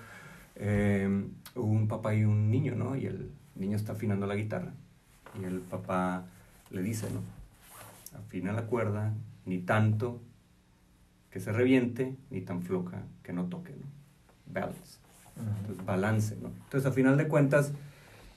eh, 0.56 1.08
un 1.54 1.88
papá 1.88 2.14
y 2.14 2.24
un 2.24 2.50
niño, 2.50 2.74
¿no? 2.74 2.96
Y 2.96 3.06
el 3.06 3.30
niño 3.54 3.76
está 3.76 3.92
afinando 3.92 4.26
la 4.26 4.34
guitarra 4.34 4.72
y 5.40 5.44
el 5.44 5.60
papá 5.60 6.24
le 6.70 6.82
dice, 6.82 7.08
¿no? 7.10 7.20
Afina 8.18 8.52
la 8.52 8.62
cuerda, 8.62 9.12
ni 9.46 9.58
tanto 9.58 10.20
que 11.30 11.40
se 11.40 11.52
reviente, 11.52 12.16
ni 12.30 12.40
tan 12.40 12.62
floja 12.62 13.02
que 13.22 13.32
no 13.32 13.46
toque, 13.46 13.72
¿no? 13.72 13.86
Balance. 14.52 14.98
Entonces, 15.36 15.86
balance, 15.86 16.36
¿no? 16.42 16.48
Entonces, 16.64 16.86
a 16.86 16.92
final 16.92 17.16
de 17.16 17.28
cuentas, 17.28 17.72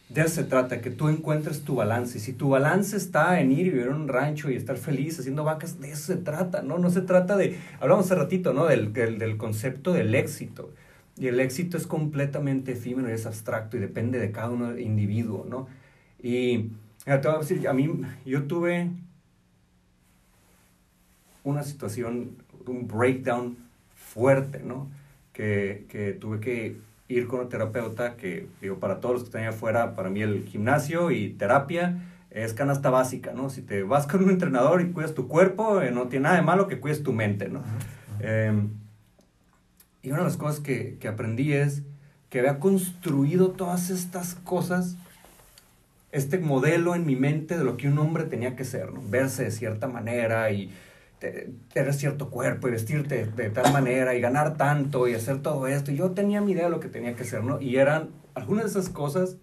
de 0.10 0.22
eso 0.22 0.36
se 0.36 0.44
trata, 0.44 0.80
que 0.80 0.92
tú 0.92 1.10
encuentres 1.10 1.64
tu 1.64 1.76
balance. 1.76 2.18
Y 2.18 2.22
si 2.22 2.34
tu 2.34 2.50
balance 2.50 2.96
está 2.96 3.40
en 3.42 3.52
ir 3.52 3.68
y 3.68 3.70
vivir 3.72 3.88
en 3.88 3.94
un 3.94 4.08
rancho 4.08 4.50
y 4.52 4.56
estar 4.56 4.78
feliz 4.78 5.20
haciendo 5.20 5.44
vacas, 5.44 5.80
de 5.80 5.92
eso 5.92 6.14
se 6.14 6.18
trata, 6.18 6.62
¿no? 6.62 6.78
No 6.78 6.92
se 6.92 7.02
trata 7.02 7.36
de, 7.36 7.58
hablamos 7.80 8.06
hace 8.06 8.16
ratito, 8.16 8.54
¿no? 8.54 8.66
Del, 8.66 8.94
del, 8.94 9.18
del 9.18 9.38
concepto 9.38 9.92
del 9.92 10.14
éxito. 10.14 10.72
Y 11.18 11.28
el 11.28 11.40
éxito 11.40 11.78
es 11.78 11.88
completamente 11.88 12.74
efímero 12.74 13.10
y 13.10 13.14
es 13.14 13.26
abstracto 13.26 13.78
y 13.78 13.80
depende 13.80 14.20
de 14.20 14.32
cada 14.32 14.50
uno 14.50 14.78
individuo, 14.78 15.46
¿no? 15.50 15.68
Y 16.22 16.70
te 17.06 17.18
voy 17.18 17.36
a 17.36 17.40
decir, 17.40 17.68
a 17.68 17.74
mí, 17.74 17.90
yo 18.26 18.44
tuve 18.44 18.90
una 21.44 21.64
situación 21.64 22.38
un 22.68 22.88
breakdown 22.88 23.58
fuerte, 23.96 24.62
¿no? 24.64 24.90
Que, 25.32 25.86
que, 25.90 26.14
tuve 26.14 26.40
que 26.40 26.78
ir 27.08 27.28
con 27.28 27.42
un 27.42 27.50
terapeuta 27.50 28.16
que, 28.16 28.48
digo, 28.62 28.80
para 28.80 29.00
todos 29.00 29.14
los 29.16 29.24
que 29.24 29.28
están 29.28 29.42
allá 29.42 29.50
afuera, 29.50 29.96
para 29.96 30.10
mí 30.10 30.22
el 30.22 30.44
gimnasio 30.46 31.12
y 31.12 31.30
terapia 31.30 32.02
es 32.30 32.54
canasta 32.54 32.90
básica, 32.90 33.32
¿no? 33.34 33.50
Si 33.50 33.62
te 33.62 33.84
vas 33.84 34.08
con 34.08 34.24
un 34.24 34.30
entrenador 34.30 34.82
y 34.82 34.92
cuidas 34.92 35.14
tu 35.14 35.28
cuerpo, 35.28 35.82
eh, 35.82 35.92
no 35.92 36.08
tiene 36.08 36.24
nada 36.24 36.36
de 36.36 36.42
malo 36.42 36.68
que 36.68 36.80
cuides 36.80 37.04
tu 37.04 37.14
mente, 37.14 37.50
¿no? 37.50 37.62
Eh, 38.20 38.68
y 40.02 40.10
una 40.10 40.20
de 40.20 40.26
las 40.26 40.38
cosas 40.38 40.60
que, 40.60 40.98
que 41.00 41.08
aprendí 41.08 41.54
es 41.54 41.84
que 42.30 42.40
había 42.40 42.60
construido 42.60 43.52
todas 43.52 43.90
estas 43.90 44.36
cosas 44.36 44.98
este 46.14 46.38
modelo 46.38 46.94
en 46.96 47.06
mi 47.06 47.16
mente 47.16 47.58
de 47.58 47.64
lo 47.64 47.76
que 47.76 47.88
un 47.88 47.98
hombre 47.98 48.26
tenía 48.26 48.56
que 48.56 48.66
ser, 48.66 48.94
¿no? 48.94 49.02
Verse 49.10 49.44
de 49.44 49.52
cierta 49.52 49.88
manera 49.88 50.52
y 50.52 50.72
tener 51.74 51.94
cierto 51.94 52.30
cuerpo 52.30 52.68
y 52.68 52.72
vestirte 52.72 53.26
de 53.26 53.50
tal 53.50 53.72
manera 53.72 54.16
y 54.16 54.22
ganar 54.22 54.58
tanto 54.58 55.08
y 55.08 55.14
hacer 55.14 55.42
todo 55.42 55.68
esto. 55.68 55.92
Yo 55.92 56.12
tenía 56.12 56.42
mi 56.42 56.52
idea 56.52 56.66
de 56.66 56.70
lo 56.70 56.80
que 56.80 56.90
tenía 56.90 57.16
que 57.16 57.24
ser, 57.24 57.44
¿no? 57.44 57.62
Y 57.62 57.78
eran 57.78 58.10
algunas 58.36 58.66
de 58.66 58.80
esas 58.80 58.90
cosas 58.90 59.38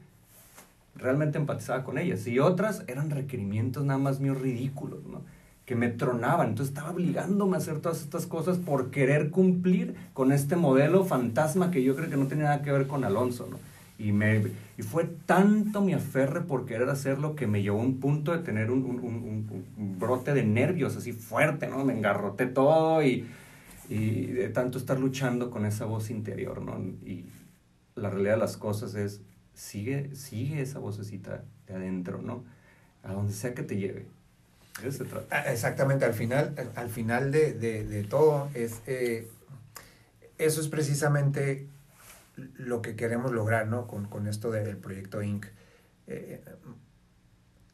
realmente 0.95 1.39
empatizaba 1.39 1.85
con 1.85 1.99
ellas 1.99 2.27
y 2.27 2.39
otras 2.39 2.85
eran 2.87 3.11
requerimientos 3.11 3.85
nada 3.85 3.99
más 3.99 4.21
míos 4.21 4.41
ridículos, 4.41 5.05
¿no? 5.07 5.23
Que 5.65 5.75
me 5.75 5.89
tronaban. 5.89 6.49
Entonces 6.49 6.75
estaba 6.75 6.91
obligándome 6.91 7.57
a 7.57 7.59
hacer 7.59 7.81
todas 7.81 8.03
estas 8.03 8.27
cosas 8.27 8.59
por 8.59 8.91
querer 8.91 9.31
cumplir 9.31 9.95
con 10.13 10.33
este 10.33 10.57
modelo 10.57 11.05
fantasma 11.05 11.71
que 11.71 11.83
yo 11.83 11.97
creo 11.97 12.11
que 12.11 12.17
no 12.17 12.27
tenía 12.27 12.45
nada 12.45 12.63
que 12.63 12.73
ver 12.73 12.87
con 12.87 13.05
Alonso, 13.05 13.49
¿no? 13.51 13.59
Y, 14.01 14.13
me, 14.13 14.43
y 14.79 14.83
fue 14.83 15.05
tanto 15.27 15.83
mi 15.83 15.93
aferre 15.93 16.41
por 16.41 16.65
querer 16.65 16.89
hacerlo 16.89 17.37
que 17.37 17.47
me 17.47 17.63
llevó 17.63 17.81
a 17.81 17.85
un 17.85 18.01
punto 18.01 18.33
de 18.33 18.39
tener 18.39 18.71
un, 18.71 18.85
un, 18.85 18.99
un, 18.99 19.65
un 19.77 19.99
brote 19.99 20.33
de 20.33 20.43
nervios 20.43 20.97
así 20.97 21.13
fuerte, 21.13 21.69
¿no? 21.69 21.85
Me 21.85 21.93
engarroté 21.93 22.47
todo 22.47 23.03
y, 23.03 23.27
y, 23.91 24.27
de 24.27 24.49
tanto 24.49 24.79
estar 24.79 24.99
luchando 24.99 25.51
con 25.51 25.67
esa 25.67 25.85
voz 25.85 26.09
interior, 26.11 26.63
¿no? 26.63 26.79
Y 27.07 27.27
la 27.95 28.09
realidad 28.09 28.35
de 28.35 28.41
las 28.41 28.57
cosas 28.57 28.95
es, 28.95 29.21
sigue, 29.53 30.15
sigue 30.17 30.63
esa 30.63 30.79
vocecita 30.79 31.45
de 31.67 31.75
adentro, 31.75 32.23
¿no? 32.23 32.43
A 33.03 33.13
donde 33.13 33.35
sea 33.35 33.53
que 33.53 33.63
te 33.63 33.77
lleve. 33.77 34.07
Ah, 35.31 35.45
exactamente, 35.53 36.07
al 36.07 36.15
final, 36.15 36.55
al 36.75 36.89
final 36.89 37.31
de, 37.33 37.53
de, 37.53 37.85
de 37.85 38.03
todo 38.05 38.49
es... 38.55 38.81
Eh, 38.87 39.29
eso 40.39 40.63
es 40.63 40.69
precisamente 40.69 41.67
lo 42.57 42.83
que 42.83 42.97
queremos 42.97 43.33
lograr 43.33 43.67
¿no? 43.67 43.87
con, 43.87 44.07
con 44.07 44.27
esto 44.27 44.51
del 44.51 44.77
proyecto 44.77 45.23
Inc. 45.23 45.47
Eh, 46.07 46.43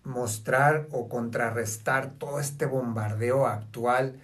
mostrar 0.05 0.87
o 0.93 1.09
contrarrestar 1.09 2.13
todo 2.13 2.39
este 2.39 2.65
bombardeo 2.65 3.47
actual 3.47 4.21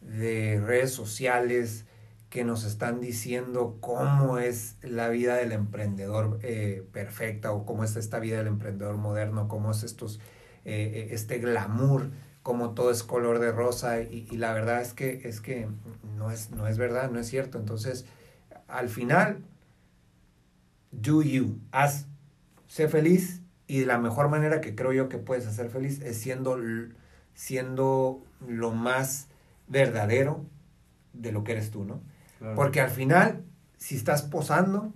de 0.00 0.62
redes 0.64 0.92
sociales 0.92 1.84
que 2.30 2.44
nos 2.44 2.64
están 2.64 3.00
diciendo 3.00 3.76
cómo 3.80 4.38
es 4.38 4.76
la 4.82 5.08
vida 5.08 5.36
del 5.36 5.52
emprendedor 5.52 6.38
eh, 6.42 6.86
perfecta 6.92 7.52
o 7.52 7.66
cómo 7.66 7.84
es 7.84 7.96
esta 7.96 8.18
vida 8.18 8.38
del 8.38 8.48
emprendedor 8.48 8.96
moderno, 8.96 9.46
cómo 9.46 9.70
es 9.70 9.82
estos, 9.82 10.20
eh, 10.64 11.08
este 11.10 11.38
glamour, 11.38 12.10
cómo 12.42 12.74
todo 12.74 12.90
es 12.90 13.02
color 13.02 13.38
de 13.38 13.52
rosa 13.52 14.00
y, 14.00 14.26
y, 14.30 14.36
la 14.36 14.52
verdad 14.52 14.80
es 14.80 14.92
que, 14.92 15.28
es 15.28 15.40
que 15.40 15.68
no, 16.16 16.30
es, 16.30 16.50
no 16.50 16.66
es 16.66 16.78
verdad, 16.78 17.10
no 17.10 17.20
es 17.20 17.26
cierto. 17.26 17.58
Entonces, 17.58 18.06
al 18.68 18.88
final, 18.88 19.44
do 20.90 21.22
you, 21.22 21.58
haz, 21.72 22.06
sé 22.66 22.88
feliz 22.88 23.42
y 23.66 23.80
de 23.80 23.86
la 23.86 23.98
mejor 23.98 24.28
manera 24.28 24.60
que 24.60 24.74
creo 24.74 24.92
yo 24.92 25.08
que 25.08 25.18
puedes 25.18 25.46
hacer 25.46 25.70
feliz 25.70 26.00
es 26.02 26.18
siendo, 26.18 26.58
siendo 27.34 28.22
lo 28.46 28.72
más 28.72 29.28
verdadero 29.68 30.44
de 31.12 31.32
lo 31.32 31.44
que 31.44 31.52
eres 31.52 31.70
tú, 31.70 31.84
¿no? 31.84 32.00
Claro. 32.38 32.54
Porque 32.54 32.80
al 32.80 32.90
final, 32.90 33.44
si 33.78 33.96
estás 33.96 34.22
posando, 34.22 34.92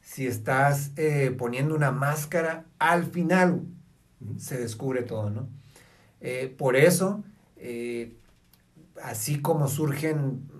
si 0.00 0.26
estás 0.26 0.92
eh, 0.96 1.34
poniendo 1.36 1.74
una 1.74 1.92
máscara, 1.92 2.64
al 2.78 3.04
final 3.04 3.62
uh 4.20 4.26
-huh. 4.26 4.38
se 4.38 4.58
descubre 4.58 5.02
todo, 5.02 5.30
¿no? 5.30 5.48
Eh, 6.20 6.52
por 6.56 6.76
eso, 6.76 7.22
eh, 7.56 8.16
así 9.02 9.40
como 9.40 9.68
surgen 9.68 10.50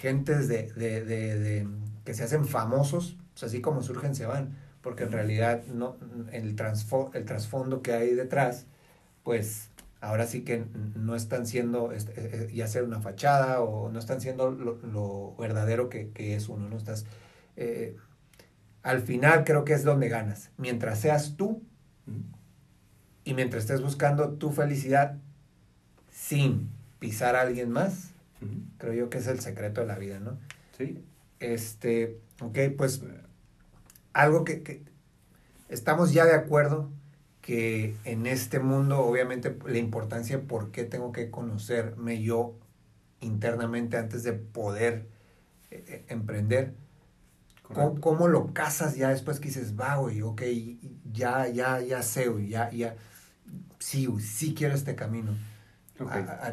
gentes 0.00 0.48
de, 0.48 0.72
de, 0.72 1.04
de, 1.04 1.38
de, 1.38 1.68
que 2.04 2.14
se 2.14 2.24
hacen 2.24 2.44
famosos, 2.44 3.16
pues 3.38 3.52
así 3.52 3.60
como 3.60 3.82
surgen 3.82 4.16
se 4.16 4.26
van, 4.26 4.56
porque 4.82 5.04
en 5.04 5.12
realidad 5.12 5.64
no, 5.66 5.96
el, 6.32 6.56
el 7.12 7.24
trasfondo 7.24 7.82
que 7.82 7.92
hay 7.92 8.14
detrás, 8.14 8.66
pues 9.22 9.70
ahora 10.00 10.26
sí 10.26 10.42
que 10.42 10.64
no 10.96 11.14
están 11.14 11.46
siendo 11.46 11.92
este, 11.92 12.50
ya 12.52 12.66
sea 12.66 12.82
una 12.82 13.00
fachada 13.00 13.60
o 13.60 13.90
no 13.90 13.98
están 14.00 14.20
siendo 14.20 14.50
lo, 14.50 14.78
lo 14.78 15.36
verdadero 15.36 15.88
que, 15.88 16.10
que, 16.10 16.34
es 16.34 16.48
uno, 16.48 16.68
¿no? 16.68 16.76
Estás, 16.76 17.06
eh, 17.54 17.96
al 18.82 19.02
final 19.02 19.44
creo 19.44 19.64
que 19.64 19.74
es 19.74 19.84
donde 19.84 20.08
ganas, 20.08 20.50
mientras 20.56 20.98
seas 20.98 21.36
tú 21.36 21.62
y 23.22 23.34
mientras 23.34 23.62
estés 23.62 23.82
buscando 23.82 24.30
tu 24.30 24.50
felicidad 24.50 25.16
sin 26.10 26.70
pisar 26.98 27.36
a 27.36 27.42
alguien 27.42 27.70
más. 27.70 28.10
Creo 28.78 28.94
yo 28.94 29.10
que 29.10 29.18
es 29.18 29.28
el 29.28 29.38
secreto 29.38 29.80
de 29.80 29.86
la 29.86 29.96
vida, 29.96 30.18
¿no? 30.18 30.38
Sí. 30.76 31.04
Este, 31.40 32.18
ok, 32.40 32.58
pues 32.76 33.02
algo 34.18 34.44
que, 34.44 34.62
que 34.62 34.82
estamos 35.68 36.12
ya 36.12 36.24
de 36.24 36.34
acuerdo 36.34 36.90
que 37.40 37.96
en 38.04 38.26
este 38.26 38.58
mundo, 38.58 38.98
obviamente, 38.98 39.56
la 39.64 39.78
importancia 39.78 40.38
de 40.38 40.42
por 40.44 40.72
qué 40.72 40.84
tengo 40.84 41.12
que 41.12 41.30
conocerme 41.30 42.20
yo 42.20 42.58
internamente 43.20 43.96
antes 43.96 44.24
de 44.24 44.32
poder 44.32 45.06
eh, 45.70 45.84
eh, 45.86 46.04
emprender. 46.08 46.74
¿Cómo, 47.62 48.00
¿Cómo, 48.00 48.28
lo 48.28 48.52
casas 48.54 48.96
ya 48.96 49.10
después 49.10 49.40
que 49.40 49.48
dices, 49.48 49.78
va, 49.78 49.96
güey, 49.96 50.22
ok, 50.22 50.42
ya, 51.12 51.46
ya, 51.48 51.80
ya 51.80 52.02
sé, 52.02 52.28
güey, 52.28 52.48
ya, 52.48 52.70
ya, 52.70 52.96
sí, 53.78 54.08
sí 54.20 54.54
quiero 54.54 54.74
este 54.74 54.96
camino? 54.96 55.36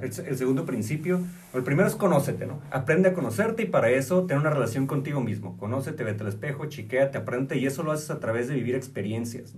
El, 0.01 0.11
segundo 0.11 0.65
principio, 0.65 1.19
el 1.53 1.63
primero 1.63 1.87
es 1.87 1.95
conócete, 1.95 2.47
¿no? 2.47 2.61
Aprende 2.71 3.09
a 3.09 3.13
conocerte 3.13 3.63
y 3.63 3.65
para 3.67 3.89
eso 3.89 4.25
tener 4.25 4.41
una 4.41 4.49
relación 4.49 4.87
contigo 4.87 5.21
mismo. 5.21 5.57
Conócete, 5.57 6.03
vete 6.03 6.23
al 6.23 6.29
espejo, 6.29 6.65
chiquéate, 6.65 7.17
aprende 7.17 7.57
y 7.57 7.65
eso 7.67 7.83
lo 7.83 7.91
haces 7.91 8.09
a 8.09 8.19
través 8.19 8.47
de 8.47 8.55
vivir 8.55 8.75
experiencias. 8.75 9.53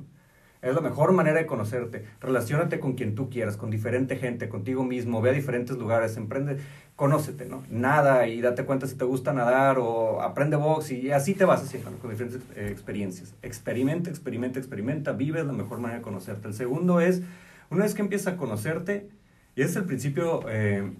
Es 0.61 0.73
la 0.73 0.81
mejor 0.81 1.13
manera 1.13 1.37
de 1.37 1.45
conocerte. 1.45 2.03
Relaciónate 2.19 2.79
con 2.79 2.93
quien 2.93 3.15
tú 3.15 3.29
quieras, 3.29 3.57
con 3.57 3.69
diferente 3.69 4.17
gente, 4.17 4.49
contigo 4.49 4.83
mismo, 4.83 5.21
ve 5.21 5.29
a 5.29 5.33
diferentes 5.33 5.77
lugares, 5.77 6.17
emprende, 6.17 6.57
conócete, 6.95 7.45
¿no? 7.45 7.63
Nada 7.69 8.27
y 8.27 8.41
date 8.41 8.65
cuenta 8.65 8.87
si 8.87 8.95
te 8.95 9.05
gusta 9.05 9.31
nadar 9.33 9.77
o 9.77 10.21
aprende 10.21 10.57
box 10.57 10.91
y 10.91 11.11
así 11.11 11.35
te 11.35 11.45
vas 11.45 11.61
haciendo 11.63 11.91
con 11.99 12.09
diferentes 12.09 12.41
eh, 12.55 12.69
experiencias. 12.71 13.35
Experimenta, 13.43 14.09
experimenta, 14.09 14.57
experimenta, 14.57 15.11
vive 15.11 15.43
la 15.43 15.53
mejor 15.53 15.79
manera 15.79 15.99
de 15.99 16.03
conocerte. 16.03 16.47
El 16.47 16.55
segundo 16.55 16.99
es, 16.99 17.21
una 17.69 17.83
vez 17.83 17.93
que 17.93 18.01
empiezas 18.01 18.33
a 18.33 18.37
conocerte, 18.37 19.09
y 19.57 19.63
es 19.63 19.75
el 19.75 19.85
principio 19.85 20.47
eh, 20.47 20.93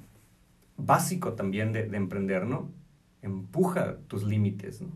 básico 0.75 1.33
también 1.33 1.71
de, 1.71 1.83
de 1.83 1.95
emprender, 1.95 2.47
¿no? 2.47 2.69
Empuja 3.21 3.97
tus 4.07 4.23
límites, 4.23 4.81
¿no? 4.81 4.89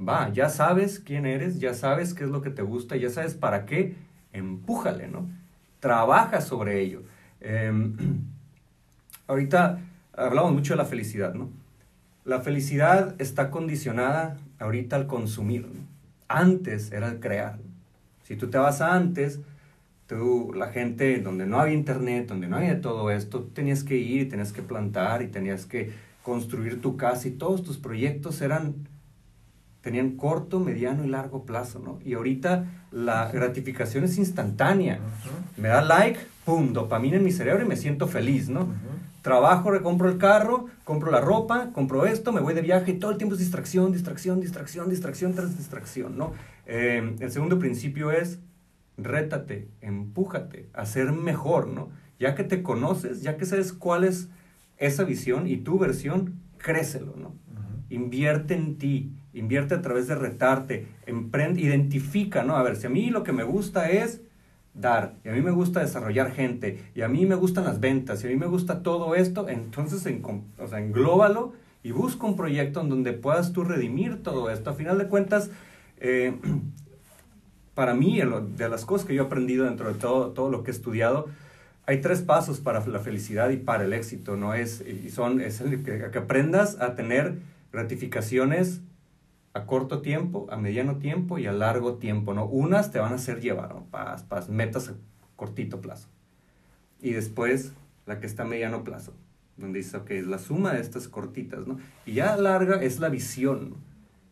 Va, 0.00 0.32
ya 0.32 0.48
sabes 0.48 1.00
quién 1.00 1.26
eres, 1.26 1.58
ya 1.58 1.74
sabes 1.74 2.14
qué 2.14 2.22
es 2.22 2.30
lo 2.30 2.40
que 2.40 2.50
te 2.50 2.62
gusta, 2.62 2.96
ya 2.96 3.10
sabes 3.10 3.34
para 3.34 3.66
qué, 3.66 3.96
empújale, 4.32 5.08
¿no? 5.08 5.28
Trabaja 5.80 6.40
sobre 6.40 6.80
ello. 6.80 7.02
Eh, 7.40 7.72
ahorita 9.26 9.80
hablamos 10.12 10.52
mucho 10.52 10.74
de 10.74 10.78
la 10.78 10.84
felicidad, 10.84 11.34
¿no? 11.34 11.50
La 12.24 12.42
felicidad 12.42 13.20
está 13.20 13.50
condicionada 13.50 14.38
ahorita 14.60 14.94
al 14.94 15.08
consumir. 15.08 15.62
¿no? 15.66 15.80
Antes 16.28 16.92
era 16.92 17.08
el 17.08 17.18
crear. 17.18 17.58
Si 18.22 18.36
tú 18.36 18.48
te 18.48 18.56
vas 18.56 18.80
a 18.80 18.94
antes, 18.94 19.40
tú, 20.14 20.52
la 20.54 20.68
gente, 20.68 21.18
donde 21.20 21.46
no 21.46 21.58
había 21.58 21.74
internet, 21.74 22.28
donde 22.28 22.46
no 22.46 22.56
había 22.56 22.80
todo 22.80 23.10
esto, 23.10 23.42
tenías 23.52 23.84
que 23.84 23.96
ir 23.96 24.22
y 24.22 24.28
tenías 24.28 24.52
que 24.52 24.62
plantar 24.62 25.22
y 25.22 25.28
tenías 25.28 25.66
que 25.66 25.92
construir 26.22 26.80
tu 26.80 26.96
casa 26.96 27.28
y 27.28 27.32
todos 27.32 27.62
tus 27.62 27.78
proyectos 27.78 28.40
eran 28.40 28.74
tenían 29.80 30.12
corto, 30.12 30.60
mediano 30.60 31.04
y 31.04 31.08
largo 31.08 31.44
plazo, 31.44 31.78
¿no? 31.78 31.98
Y 32.02 32.14
ahorita 32.14 32.64
la 32.90 33.30
gratificación 33.30 34.04
es 34.04 34.16
instantánea. 34.16 34.98
Me 35.58 35.68
da 35.68 35.82
like, 35.82 36.18
pum, 36.46 36.72
dopamina 36.72 37.18
en 37.18 37.24
mi 37.24 37.30
cerebro 37.30 37.66
y 37.66 37.68
me 37.68 37.76
siento 37.76 38.08
feliz, 38.08 38.48
¿no? 38.48 38.68
Trabajo, 39.20 39.70
recompro 39.70 40.08
el 40.08 40.16
carro, 40.16 40.66
compro 40.84 41.10
la 41.10 41.20
ropa, 41.20 41.68
compro 41.74 42.06
esto, 42.06 42.32
me 42.32 42.40
voy 42.40 42.54
de 42.54 42.62
viaje 42.62 42.92
y 42.92 42.98
todo 42.98 43.10
el 43.10 43.18
tiempo 43.18 43.34
es 43.34 43.40
distracción, 43.40 43.92
distracción, 43.92 44.40
distracción, 44.40 44.88
distracción 44.88 45.34
tras 45.34 45.58
distracción, 45.58 46.16
¿no? 46.16 46.32
Eh, 46.64 47.16
el 47.20 47.30
segundo 47.30 47.58
principio 47.58 48.10
es 48.10 48.38
rétate, 48.96 49.68
empújate 49.80 50.68
a 50.72 50.86
ser 50.86 51.12
mejor, 51.12 51.68
¿no? 51.68 51.90
Ya 52.18 52.34
que 52.34 52.44
te 52.44 52.62
conoces, 52.62 53.22
ya 53.22 53.36
que 53.36 53.44
sabes 53.44 53.72
cuál 53.72 54.04
es 54.04 54.28
esa 54.76 55.04
visión 55.04 55.46
y 55.46 55.56
tu 55.58 55.78
versión, 55.78 56.40
crécelo, 56.58 57.14
¿no? 57.16 57.34
Invierte 57.90 58.54
en 58.54 58.78
ti, 58.78 59.12
invierte 59.32 59.74
a 59.74 59.82
través 59.82 60.08
de 60.08 60.14
retarte, 60.14 60.86
emprende, 61.06 61.60
identifica, 61.60 62.42
¿no? 62.42 62.56
A 62.56 62.62
ver, 62.62 62.76
si 62.76 62.86
a 62.86 62.90
mí 62.90 63.10
lo 63.10 63.22
que 63.22 63.32
me 63.32 63.44
gusta 63.44 63.90
es 63.90 64.22
dar, 64.72 65.16
y 65.24 65.28
a 65.28 65.32
mí 65.32 65.42
me 65.42 65.50
gusta 65.50 65.80
desarrollar 65.80 66.32
gente, 66.32 66.80
y 66.94 67.02
a 67.02 67.08
mí 67.08 67.26
me 67.26 67.34
gustan 67.34 67.64
las 67.64 67.80
ventas, 67.80 68.22
y 68.22 68.26
a 68.26 68.30
mí 68.30 68.36
me 68.36 68.46
gusta 68.46 68.82
todo 68.82 69.14
esto, 69.14 69.48
entonces 69.48 70.04
en, 70.06 70.22
o 70.58 70.66
sea, 70.66 70.80
englóbalo 70.80 71.52
y 71.82 71.92
busca 71.92 72.26
un 72.26 72.36
proyecto 72.36 72.80
en 72.80 72.88
donde 72.88 73.12
puedas 73.12 73.52
tú 73.52 73.62
redimir 73.62 74.22
todo 74.22 74.50
esto. 74.50 74.70
A 74.70 74.74
final 74.74 74.98
de 74.98 75.06
cuentas, 75.06 75.50
eh, 75.98 76.34
para 77.74 77.94
mí, 77.94 78.20
de 78.56 78.68
las 78.68 78.84
cosas 78.84 79.06
que 79.06 79.14
yo 79.14 79.24
he 79.24 79.26
aprendido 79.26 79.64
dentro 79.64 79.92
de 79.92 79.98
todo, 79.98 80.30
todo 80.30 80.50
lo 80.50 80.62
que 80.62 80.70
he 80.70 80.74
estudiado, 80.74 81.26
hay 81.86 82.00
tres 82.00 82.22
pasos 82.22 82.60
para 82.60 82.84
la 82.86 83.00
felicidad 83.00 83.50
y 83.50 83.56
para 83.56 83.84
el 83.84 83.92
éxito, 83.92 84.36
¿no? 84.36 84.54
Es, 84.54 84.80
y 84.80 85.10
son, 85.10 85.40
es 85.40 85.60
que, 85.60 86.10
que 86.10 86.18
aprendas 86.18 86.80
a 86.80 86.94
tener 86.94 87.38
gratificaciones 87.72 88.80
a 89.54 89.66
corto 89.66 90.02
tiempo, 90.02 90.46
a 90.50 90.56
mediano 90.56 90.96
tiempo 90.96 91.38
y 91.38 91.46
a 91.46 91.52
largo 91.52 91.94
tiempo, 91.94 92.34
¿no? 92.34 92.44
Unas 92.46 92.90
te 92.90 92.98
van 92.98 93.12
a 93.12 93.16
hacer 93.16 93.40
llevar, 93.40 93.74
¿no? 93.74 93.84
Para, 93.84 94.16
metas 94.48 94.88
a 94.88 94.94
cortito 95.36 95.80
plazo. 95.80 96.08
Y 97.00 97.12
después 97.12 97.72
la 98.06 98.18
que 98.18 98.26
está 98.26 98.42
a 98.42 98.46
mediano 98.46 98.82
plazo, 98.82 99.12
donde 99.56 99.78
dice, 99.78 99.96
ok, 99.96 100.10
es 100.10 100.26
la 100.26 100.38
suma 100.38 100.72
de 100.72 100.80
estas 100.80 101.06
cortitas, 101.06 101.66
¿no? 101.66 101.78
Y 102.04 102.14
ya 102.14 102.36
larga 102.36 102.82
es 102.82 102.98
la 102.98 103.08
visión, 103.08 103.76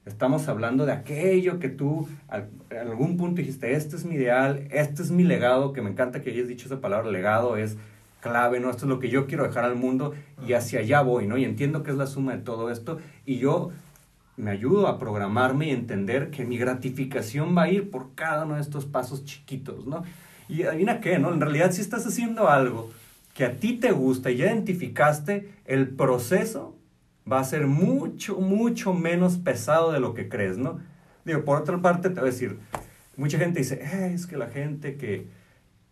Estamos 0.05 0.48
hablando 0.48 0.84
de 0.84 0.92
aquello 0.92 1.61
que 1.61 1.68
tú 1.68 2.09
en 2.70 2.78
algún 2.78 3.16
punto 3.16 3.36
dijiste, 3.36 3.74
este 3.74 3.94
es 3.94 4.05
mi 4.05 4.16
ideal, 4.16 4.66
este 4.72 5.00
es 5.00 5.12
mi 5.12 5.22
legado, 5.22 5.72
que 5.72 5.80
me 5.80 5.90
encanta 5.90 6.22
que 6.22 6.30
hayas 6.30 6.48
dicho 6.48 6.66
esa 6.66 6.80
palabra, 6.80 7.09
legado 7.09 7.57
es 7.57 7.76
clave, 8.20 8.59
¿no? 8.59 8.70
Esto 8.70 8.86
es 8.86 8.88
lo 8.88 8.98
que 8.98 9.11
yo 9.11 9.28
quiero 9.28 9.44
dejar 9.44 9.64
al 9.64 9.76
mundo 9.76 10.12
y 10.44 10.55
hacia 10.55 10.80
allá 10.80 11.03
voy, 11.03 11.28
¿no? 11.28 11.38
Y 11.38 11.44
entiendo 11.44 11.84
que 11.84 11.92
es 11.92 11.96
la 11.96 12.09
suma 12.09 12.32
de 12.32 12.42
todo 12.42 12.70
esto 12.70 12.98
y 13.24 13.38
yo 13.38 13.70
me 14.36 14.50
ayudo 14.50 14.88
a 14.88 14.98
programarme 14.98 15.68
y 15.68 15.70
entender 15.70 16.30
que 16.30 16.44
mi 16.44 16.59
gratificación 16.59 17.57
va 17.57 17.62
a 17.62 17.70
ir 17.70 17.88
por 17.88 18.16
cada 18.16 18.44
uno 18.44 18.57
de 18.57 18.61
estos 18.61 18.86
pasos 18.86 19.24
chiquitos, 19.24 19.86
¿no? 19.86 20.03
Y 20.48 20.64
adivina 20.64 21.00
qué, 21.00 21.20
¿no? 21.20 21.32
En 21.32 21.40
realidad 21.40 21.70
si 21.70 21.80
estás 21.80 22.05
haciendo 22.07 22.48
algo 22.48 22.90
que 23.34 23.44
a 23.44 23.57
ti 23.61 23.74
te 23.74 23.92
gusta 23.92 24.32
y 24.32 24.38
ya 24.38 24.46
identificaste, 24.46 25.48
el 25.64 25.90
proceso 25.90 26.76
va 27.30 27.40
a 27.40 27.44
ser 27.44 27.66
mucho, 27.66 28.38
mucho 28.38 28.94
menos 28.94 29.36
pesado 29.36 29.92
de 29.92 30.00
lo 30.00 30.14
que 30.14 30.28
crees, 30.28 30.58
¿no? 30.58 30.80
Digo, 31.24 31.44
por 31.44 31.60
otra 31.60 31.80
parte 31.80 32.08
te 32.08 32.20
voy 32.20 32.28
a 32.28 32.32
decir, 32.32 32.58
mucha 33.16 33.38
gente 33.38 33.60
dice, 33.60 33.80
eh, 33.82 34.12
es 34.14 34.26
que 34.26 34.36
la 34.36 34.48
gente 34.48 34.96
que, 34.96 35.28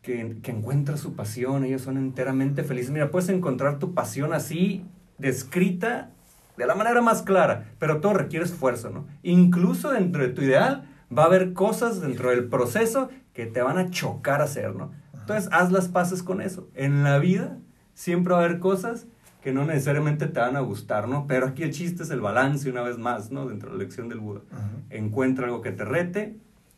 que, 0.02 0.38
que 0.42 0.50
encuentra 0.50 0.96
su 0.96 1.14
pasión, 1.14 1.64
ellos 1.64 1.82
son 1.82 1.96
enteramente 1.96 2.64
felices. 2.64 2.90
Mira, 2.90 3.10
puedes 3.10 3.28
encontrar 3.28 3.78
tu 3.78 3.94
pasión 3.94 4.32
así, 4.32 4.84
descrita 5.18 6.10
de 6.56 6.66
la 6.66 6.74
manera 6.74 7.00
más 7.00 7.22
clara, 7.22 7.72
pero 7.78 8.00
todo 8.00 8.14
requiere 8.14 8.44
esfuerzo, 8.44 8.90
¿no? 8.90 9.06
Incluso 9.22 9.92
dentro 9.92 10.22
de 10.22 10.30
tu 10.30 10.42
ideal 10.42 10.88
va 11.16 11.24
a 11.24 11.26
haber 11.26 11.52
cosas 11.52 12.00
dentro 12.00 12.30
del 12.30 12.48
proceso 12.48 13.08
que 13.32 13.46
te 13.46 13.62
van 13.62 13.78
a 13.78 13.90
chocar 13.90 14.40
a 14.40 14.44
hacer, 14.44 14.74
¿no? 14.74 14.90
Entonces, 15.14 15.48
haz 15.52 15.70
las 15.70 15.88
paces 15.88 16.22
con 16.22 16.40
eso. 16.40 16.68
En 16.74 17.04
la 17.04 17.18
vida 17.18 17.56
siempre 17.94 18.34
va 18.34 18.40
a 18.40 18.44
haber 18.44 18.58
cosas 18.58 19.06
que 19.42 19.52
no 19.52 19.64
necesariamente 19.64 20.26
te 20.26 20.40
van 20.40 20.56
a 20.56 20.60
gustar, 20.60 21.08
¿no? 21.08 21.26
Pero 21.26 21.46
aquí 21.46 21.62
el 21.62 21.72
chiste 21.72 22.02
es 22.02 22.10
el 22.10 22.20
balance, 22.20 22.68
una 22.68 22.82
vez 22.82 22.98
más, 22.98 23.30
¿no? 23.30 23.46
Dentro 23.46 23.70
de 23.70 23.78
la 23.78 23.82
lección 23.82 24.08
del 24.08 24.20
Buda. 24.20 24.42
Encuentra 24.90 25.46
algo 25.46 25.62
que 25.62 25.72
te 25.72 25.84
rete, 25.84 26.36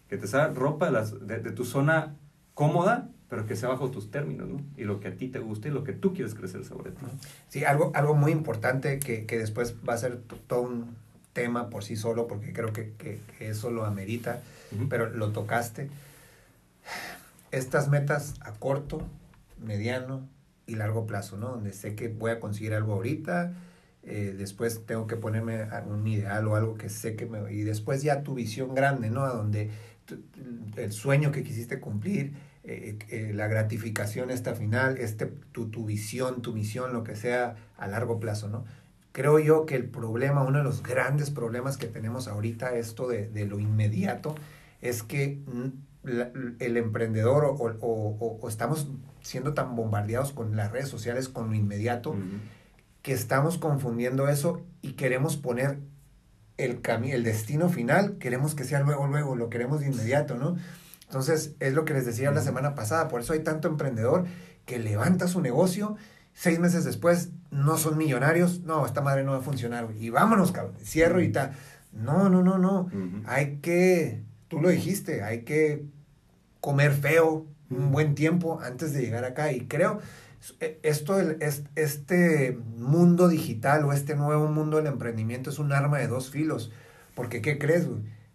que 0.08 0.16
te 0.16 0.26
salga 0.26 0.54
ropa 0.54 0.86
de, 0.86 0.92
las, 0.92 1.26
de, 1.26 1.40
de 1.40 1.50
tu 1.50 1.64
zona 1.64 2.14
cómoda, 2.54 3.08
pero 3.28 3.46
que 3.46 3.56
sea 3.56 3.70
bajo 3.70 3.90
tus 3.90 4.10
términos, 4.10 4.48
¿no? 4.48 4.60
Y 4.76 4.84
lo 4.84 5.00
que 5.00 5.08
a 5.08 5.16
ti 5.16 5.28
te 5.28 5.38
guste 5.38 5.68
y 5.68 5.70
lo 5.72 5.84
que 5.84 5.92
tú 5.92 6.12
quieres 6.12 6.34
crecer 6.34 6.64
sobre 6.64 6.92
ti. 6.92 7.04
Sí, 7.48 7.64
algo, 7.64 7.90
algo 7.94 8.14
muy 8.14 8.30
importante 8.30 8.98
que, 8.98 9.26
que 9.26 9.38
después 9.38 9.74
va 9.88 9.94
a 9.94 9.98
ser 9.98 10.18
todo 10.46 10.62
un 10.62 10.96
tema 11.32 11.70
por 11.70 11.82
sí 11.82 11.96
solo, 11.96 12.28
porque 12.28 12.52
creo 12.52 12.72
que, 12.72 12.92
que, 12.92 13.20
que 13.38 13.48
eso 13.48 13.70
lo 13.70 13.86
amerita, 13.86 14.40
pero 14.88 15.08
lo 15.08 15.30
tocaste. 15.32 15.88
Estas 17.50 17.88
metas 17.88 18.34
a 18.40 18.52
corto, 18.52 19.02
mediano 19.58 20.28
y 20.66 20.74
largo 20.76 21.06
plazo, 21.06 21.36
¿no? 21.36 21.48
Donde 21.50 21.72
sé 21.72 21.94
que 21.94 22.08
voy 22.08 22.30
a 22.30 22.40
conseguir 22.40 22.74
algo 22.74 22.94
ahorita, 22.94 23.54
eh, 24.04 24.34
después 24.36 24.84
tengo 24.86 25.06
que 25.06 25.16
ponerme 25.16 25.66
un 25.86 26.06
ideal 26.06 26.46
o 26.48 26.56
algo 26.56 26.74
que 26.74 26.88
sé 26.88 27.14
que 27.16 27.26
me... 27.26 27.52
Y 27.52 27.62
después 27.62 28.02
ya 28.02 28.22
tu 28.22 28.34
visión 28.34 28.74
grande, 28.74 29.10
¿no? 29.10 29.26
Donde 29.26 29.70
el 30.76 30.92
sueño 30.92 31.30
que 31.32 31.42
quisiste 31.42 31.80
cumplir, 31.80 32.34
eh, 32.64 32.98
eh, 33.08 33.32
la 33.34 33.46
gratificación 33.48 34.30
esta 34.30 34.54
final, 34.54 34.98
este, 34.98 35.26
tu, 35.26 35.68
tu 35.70 35.84
visión, 35.84 36.42
tu 36.42 36.52
misión, 36.52 36.92
lo 36.92 37.04
que 37.04 37.16
sea 37.16 37.56
a 37.76 37.86
largo 37.86 38.18
plazo, 38.20 38.48
¿no? 38.48 38.64
Creo 39.12 39.38
yo 39.38 39.66
que 39.66 39.76
el 39.76 39.88
problema, 39.88 40.42
uno 40.42 40.58
de 40.58 40.64
los 40.64 40.82
grandes 40.82 41.30
problemas 41.30 41.76
que 41.76 41.86
tenemos 41.86 42.28
ahorita, 42.28 42.76
esto 42.76 43.08
de, 43.08 43.28
de 43.28 43.46
lo 43.46 43.60
inmediato, 43.60 44.34
es 44.80 45.02
que 45.02 45.38
la, 46.03 46.30
el 46.59 46.76
emprendedor 46.76 47.44
o, 47.44 47.53
o, 47.53 48.38
o, 48.40 48.48
estamos 48.48 48.88
siendo 49.20 49.55
tan 49.55 49.76
bombardeados 49.76 50.32
con 50.32 50.57
las 50.57 50.72
redes 50.72 50.88
sociales, 50.88 51.28
con 51.28 51.48
lo 51.48 51.55
inmediato, 51.55 52.11
uh 52.11 52.14
-huh. 52.14 52.40
que 53.03 53.12
estamos 53.12 53.59
confundiendo 53.59 54.28
eso 54.28 54.62
y 54.80 54.92
queremos 54.92 55.36
poner 55.36 55.78
el, 56.57 56.80
el 57.05 57.24
destino 57.24 57.68
final, 57.68 58.18
queremos 58.18 58.55
que 58.55 58.64
sea 58.64 58.80
luego, 58.80 59.07
luego, 59.07 59.36
lo 59.36 59.48
queremos 59.48 59.80
de 59.80 59.88
inmediato, 59.88 60.36
¿no? 60.36 60.57
Entonces, 61.07 61.55
es 61.61 61.74
lo 61.74 61.84
que 61.84 61.92
les 61.94 62.07
decía 62.07 62.30
la 62.30 62.42
semana 62.42 62.74
pasada, 62.74 63.09
por 63.09 63.20
eso 63.20 63.32
hay 63.32 63.40
tanto 63.40 63.68
emprendedor 63.68 64.24
que 64.64 64.78
levanta 64.78 65.28
su 65.28 65.40
negocio 65.40 65.96
seis 66.34 66.59
meses 66.59 66.84
después 66.84 67.30
no 67.50 67.76
son 67.76 67.98
millonarios, 67.98 68.61
no, 68.61 68.86
esta 68.86 69.00
madre 69.00 69.24
no 69.24 69.32
va 69.32 69.38
a 69.38 69.42
funcionar, 69.42 69.88
y 69.98 70.11
vámonos, 70.11 70.53
cabrón, 70.53 70.74
cierro 70.82 71.20
y 71.20 71.30
tal. 71.30 71.53
No, 71.92 72.30
no, 72.30 72.42
no, 72.42 72.57
no. 72.59 72.88
Hay 73.26 73.59
que, 73.59 74.22
tú 74.53 74.61
lo 74.61 74.68
dijiste, 74.68 75.22
hay 75.22 75.44
que 75.44 75.86
comer 76.61 76.92
feo 76.92 77.46
un 77.70 77.90
buen 77.90 78.14
tiempo 78.14 78.61
antes 78.61 78.92
de 78.92 79.00
llegar 79.00 79.24
acá. 79.24 79.50
Y 79.50 79.66
creo, 79.66 80.00
e, 80.61 80.78
esto, 80.82 81.18
este 81.74 82.53
mundo 82.76 83.28
digital 83.28 83.82
o 83.86 83.94
este 83.94 84.14
nuevo 84.14 84.48
mundo 84.48 84.76
del 84.76 84.88
emprendimiento 84.88 85.48
es 85.48 85.59
un 85.59 85.72
arma 85.72 86.00
de 86.00 86.07
dos 86.07 86.28
filos. 86.28 86.70
Porque, 87.14 87.40
¿qué 87.40 87.59
crees, 87.59 87.88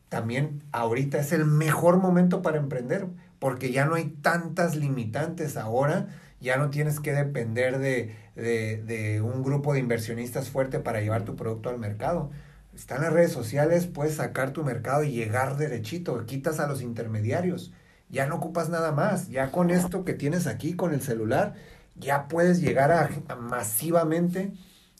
También 0.10 0.64
ahorita 0.72 1.20
es 1.20 1.32
el 1.34 1.46
mejor 1.46 1.98
momento 1.98 2.42
para 2.42 2.58
emprender, 2.58 3.06
porque 3.38 3.72
ya 3.72 3.86
no 3.86 3.94
hay 3.94 4.06
tantas 4.06 4.76
limitantes 4.76 5.56
ahora, 5.56 6.08
ya 6.42 6.58
no 6.58 6.72
tienes 6.72 7.00
que 7.00 7.14
depender 7.14 7.78
de, 7.78 8.16
de, 8.36 8.82
de 8.84 9.22
un 9.22 9.44
grupo 9.44 9.74
de 9.74 9.82
inversionistas 9.82 10.50
fuerte 10.50 10.80
para 10.80 11.00
llevar 11.00 11.26
tu 11.26 11.36
producto 11.36 11.70
al 11.70 11.78
mercado 11.78 12.32
están 12.78 13.02
las 13.02 13.12
redes 13.12 13.32
sociales, 13.32 13.88
puedes 13.88 14.16
sacar 14.16 14.52
tu 14.52 14.64
mercado 14.64 15.04
y 15.04 15.12
llegar 15.12 15.58
derechito, 15.58 16.26
quitas 16.28 16.60
a 16.60 16.68
los 16.68 16.84
intermediarios, 16.84 17.74
ya 18.10 18.28
no 18.28 18.36
ocupas 18.36 18.70
nada 18.70 18.92
más, 18.92 19.30
ya 19.30 19.52
con 19.52 19.72
esto 19.72 20.06
que 20.06 20.14
tienes 20.14 20.46
aquí, 20.46 20.76
con 20.76 20.94
el 20.94 21.02
celular, 21.02 21.56
ya 21.96 22.28
puedes 22.28 22.62
llegar 22.62 22.92
a, 22.92 23.36
masivamente 23.36 24.54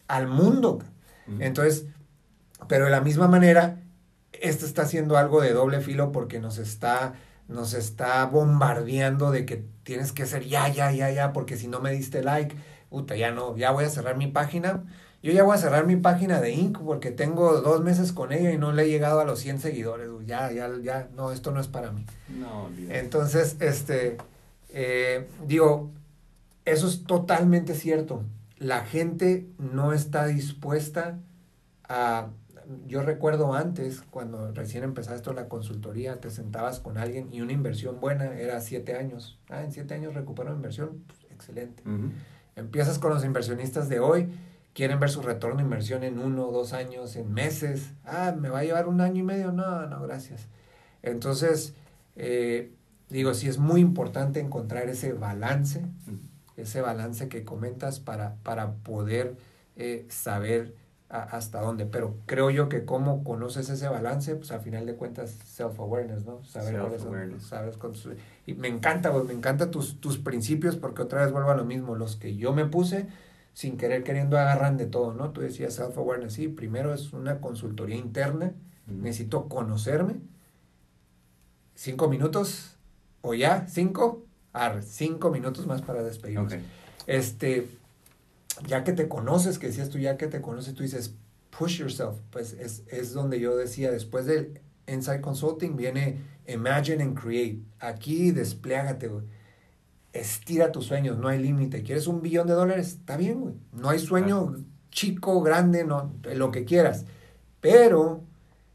al 0.08 0.28
mundo. 0.28 0.80
Entonces, 1.40 1.86
pero 2.68 2.86
de 2.86 2.92
la 2.92 3.02
misma 3.02 3.28
manera, 3.28 3.84
esto 4.32 4.66
está 4.66 4.82
haciendo 4.82 5.16
algo 5.16 5.42
de 5.42 5.54
doble 5.54 5.80
filo 5.82 6.12
porque 6.12 6.40
nos 6.40 6.58
está, 6.58 7.14
nos 7.48 7.76
está 7.76 8.26
bombardeando 8.26 9.30
de 9.30 9.46
que 9.46 9.64
tienes 9.84 10.14
que 10.14 10.26
ser 10.26 10.46
ya, 10.46 10.68
ya, 10.70 10.92
ya, 10.92 11.12
ya, 11.12 11.32
porque 11.32 11.58
si 11.58 11.68
no 11.68 11.80
me 11.80 11.92
diste 11.92 12.24
like, 12.24 12.56
puta, 12.90 13.16
ya 13.16 13.32
no, 13.32 13.56
ya 13.56 13.70
voy 13.70 13.86
a 13.86 13.90
cerrar 13.90 14.18
mi 14.18 14.28
página 14.28 14.84
yo 15.24 15.32
ya 15.32 15.44
voy 15.44 15.56
a 15.56 15.58
cerrar 15.58 15.86
mi 15.86 15.96
página 15.96 16.40
de 16.42 16.52
Inc. 16.52 16.80
porque 16.80 17.12
tengo 17.12 17.60
dos 17.62 17.82
meses 17.84 18.12
con 18.12 18.32
ella 18.32 18.52
y 18.52 18.58
no 18.58 18.72
le 18.72 18.84
he 18.84 18.90
llegado 18.90 19.20
a 19.20 19.26
los 19.26 19.40
100 19.40 19.60
seguidores. 19.60 20.10
Ya, 20.26 20.52
ya, 20.52 20.70
ya, 20.82 21.10
no, 21.16 21.32
esto 21.32 21.52
no 21.52 21.60
es 21.60 21.68
para 21.68 21.92
mí. 21.92 22.06
No, 22.30 22.70
Entonces, 22.90 23.58
este, 23.60 24.18
eh, 24.70 25.28
digo, 25.46 25.90
eso 26.66 26.88
es 26.88 27.04
totalmente 27.04 27.74
cierto. 27.74 28.24
La 28.58 28.86
gente 28.86 29.48
no 29.58 29.94
está 29.94 30.26
dispuesta 30.28 31.20
a... 31.88 32.28
Yo 32.86 33.02
recuerdo 33.02 33.54
antes, 33.54 34.02
cuando 34.12 34.52
recién 34.52 34.84
empezaste 34.84 35.34
la 35.34 35.48
consultoría, 35.48 36.20
te 36.20 36.30
sentabas 36.30 36.82
con 36.82 36.98
alguien 36.98 37.30
y 37.32 37.40
una 37.40 37.54
inversión 37.54 38.02
buena 38.02 38.38
era 38.38 38.60
siete 38.60 38.96
años. 38.98 39.40
Ah, 39.50 39.64
en 39.64 39.72
siete 39.72 39.94
años 39.94 40.14
recupero 40.14 40.54
inversión, 40.54 41.02
pues, 41.08 41.20
excelente. 41.32 41.82
Empiezas 42.58 43.00
con 43.00 43.14
los 43.14 43.24
inversionistas 43.24 43.88
de 43.88 44.02
hoy 44.02 44.30
quieren 44.78 45.00
ver 45.00 45.10
su 45.10 45.24
retorno 45.24 45.58
de 45.58 45.64
inversión 45.64 46.04
en 46.04 46.20
uno, 46.20 46.52
dos 46.52 46.72
años, 46.72 47.16
en 47.16 47.34
meses. 47.34 47.94
Ah, 48.06 48.36
me 48.40 48.50
va 48.50 48.60
a 48.60 48.64
llevar 48.64 48.88
un 48.88 49.02
año 49.02 49.22
y 49.22 49.24
medio. 49.24 49.52
No, 49.52 49.88
no, 49.88 50.04
gracias. 50.04 50.50
Entonces, 51.02 51.74
eh, 52.16 52.72
digo, 53.10 53.34
sí 53.34 53.48
es 53.48 53.58
muy 53.58 53.82
importante 53.82 54.40
encontrar 54.40 54.88
ese 54.88 55.14
balance, 55.14 55.84
ese 56.58 56.82
balance 56.82 57.28
que 57.28 57.44
comentas 57.44 58.00
para, 58.00 58.36
para 58.44 58.74
poder 58.74 59.36
eh, 59.78 60.06
saber 60.10 60.76
hasta 61.10 61.60
dónde. 61.60 61.88
Pero 61.88 62.20
creo 62.28 62.52
yo 62.52 62.70
que 62.70 62.86
cómo 62.86 63.24
conoces 63.24 63.70
ese 63.70 63.88
balance, 63.88 64.36
pues 64.36 64.52
a 64.52 64.60
final 64.60 64.86
de 64.86 64.94
cuentas, 64.94 65.40
self-awareness, 65.44 66.24
¿no? 66.24 66.44
Saber 66.44 67.00
son, 67.00 67.42
sabes 67.42 67.78
con 67.78 67.94
Y 68.46 68.54
me 68.54 68.68
encanta, 68.68 69.12
pues, 69.12 69.26
me 69.26 69.34
encanta 69.34 69.72
tus, 69.72 70.00
tus 70.00 70.20
principios 70.20 70.76
porque 70.76 71.02
otra 71.02 71.24
vez 71.24 71.32
vuelvo 71.32 71.50
a 71.50 71.56
lo 71.56 71.66
mismo. 71.66 71.96
Los 71.96 72.16
que 72.16 72.36
yo 72.36 72.54
me 72.54 72.66
puse 72.66 73.08
sin 73.58 73.76
querer 73.76 74.04
queriendo 74.04 74.38
agarran 74.38 74.78
de 74.78 74.86
todo, 74.86 75.16
¿no? 75.16 75.32
Tú 75.32 75.42
decías 75.42 75.74
self-awareness, 75.80 76.34
sí, 76.34 76.48
primero 76.48 76.94
es 76.94 77.12
una 77.12 77.42
consultoría 77.42 77.96
interna, 77.96 78.54
necesito 78.86 79.50
conocerme, 79.50 80.18
cinco 81.74 82.08
minutos, 82.08 82.78
o 83.22 83.34
ya, 83.34 83.66
cinco, 83.68 84.28
ar, 84.54 84.84
cinco 84.84 85.32
minutos 85.32 85.66
más 85.66 85.82
para 85.82 86.04
despedirnos. 86.04 86.54
Este, 87.08 87.68
ya 88.68 88.84
que 88.84 88.94
te 88.94 89.08
conoces, 89.08 89.58
que 89.58 89.66
decías 89.66 89.90
tú, 89.90 89.98
ya 89.98 90.18
que 90.18 90.28
te 90.28 90.40
conoces, 90.40 90.76
tú 90.76 90.84
dices, 90.84 91.16
push 91.50 91.80
yourself, 91.80 92.20
pues 92.30 92.54
es, 92.54 92.84
es 92.90 93.14
donde 93.14 93.40
yo 93.40 93.58
decía, 93.58 93.90
después 93.90 94.28
del 94.28 94.62
Inside 94.86 95.22
Consulting 95.22 95.76
viene 95.76 96.20
Imagine 96.46 97.02
and 97.02 97.20
Create, 97.20 97.64
aquí 97.80 98.30
desplegate, 98.30 99.08
güey 99.08 99.26
estira 100.20 100.72
tus 100.72 100.86
sueños, 100.86 101.18
no 101.18 101.28
hay 101.28 101.40
límite. 101.40 101.84
¿Quieres 101.84 102.08
un 102.08 102.22
billón 102.22 102.48
de 102.48 102.54
dólares? 102.54 102.88
Está 102.88 103.18
bien, 103.18 103.42
güey. 103.42 103.56
No 103.74 103.90
hay 103.90 104.00
sueño 104.00 104.56
chico, 104.90 105.42
grande, 105.42 105.84
no, 105.84 106.14
lo 106.24 106.52
que 106.52 106.66
quieras. 106.66 107.06
Pero, 107.62 108.24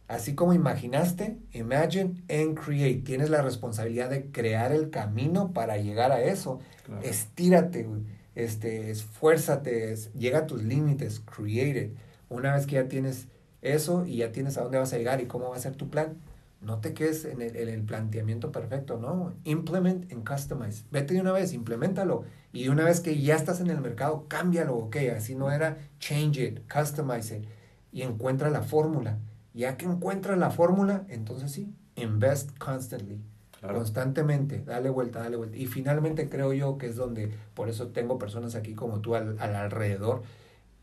así 0.09 0.35
como 0.35 0.55
imaginaste, 0.55 1.39
imagine 1.53 2.23
and 2.29 2.59
create. 2.59 3.03
Tienes 3.03 3.31
la 3.31 3.43
responsabilidad 3.43 4.11
de 4.11 4.31
crear 4.31 4.73
el 4.73 4.91
camino 4.91 5.53
para 5.53 5.79
llegar 5.79 6.13
a 6.13 6.23
eso. 6.23 6.61
Estírate, 7.03 7.85
güey. 7.85 8.03
Este, 8.35 8.91
esfuérzate, 8.91 9.95
llega 10.17 10.41
a 10.41 10.47
tus 10.47 10.63
límites, 10.63 11.21
create 11.21 11.87
it. 11.87 11.97
Una 12.29 12.55
vez 12.55 12.67
que 12.67 12.77
ya 12.77 12.89
tienes 12.89 13.27
eso 13.61 14.07
y 14.07 14.19
ya 14.19 14.33
tienes 14.33 14.57
a 14.57 14.63
dónde 14.63 14.79
vas 14.79 14.93
a 14.93 14.99
llegar 14.99 15.21
y 15.21 15.27
cómo 15.27 15.51
va 15.51 15.57
a 15.57 15.61
ser 15.61 15.75
tu 15.77 15.91
plan, 15.91 16.17
no 16.63 16.79
te 16.79 16.95
quedes 16.95 17.25
en 17.25 17.43
el, 17.43 17.57
en 17.57 17.69
el, 17.69 17.83
planteamiento 17.83 18.53
perfecto, 18.53 18.99
no. 18.99 19.35
Implement 19.45 20.11
and 20.13 20.29
customize. 20.29 20.85
Vete 20.91 21.15
de 21.15 21.21
una 21.21 21.33
vez, 21.33 21.53
implementalo. 21.53 22.25
Y 22.53 22.65
de 22.65 22.71
una 22.71 22.85
vez 22.85 23.01
que 23.01 23.21
ya 23.21 23.35
estás 23.35 23.61
en 23.61 23.69
el 23.69 23.81
mercado, 23.81 24.27
cámbialo, 24.29 24.77
ok. 24.77 24.97
Así 25.17 25.35
no 25.35 25.51
era 25.51 25.79
change 25.99 26.39
it, 26.39 26.73
customize 26.73 27.37
it. 27.37 27.45
Y 27.91 28.03
encuentra 28.03 28.49
la 28.49 28.63
fórmula. 28.63 29.19
Ya 29.55 29.77
que 29.77 29.87
encuentras 29.87 30.39
la 30.39 30.51
fórmula, 30.51 31.05
entonces 31.09 31.51
sí, 31.51 31.75
invest 31.97 32.57
constantly. 32.59 33.21
Constantemente, 33.61 34.63
dale 34.65 34.89
vuelta, 34.89 35.21
dale 35.21 35.37
vuelta. 35.37 35.57
Y 35.57 35.67
finalmente 35.67 36.29
creo 36.29 36.53
yo 36.53 36.79
que 36.79 36.87
es 36.87 36.97
donde, 36.97 37.33
por 37.55 37.69
eso 37.69 37.89
tengo 37.89 38.19
personas 38.19 38.55
aquí 38.55 38.75
como 38.75 39.01
tú 39.01 39.15
al, 39.15 39.37
al 39.39 39.55
alrededor, 39.55 40.23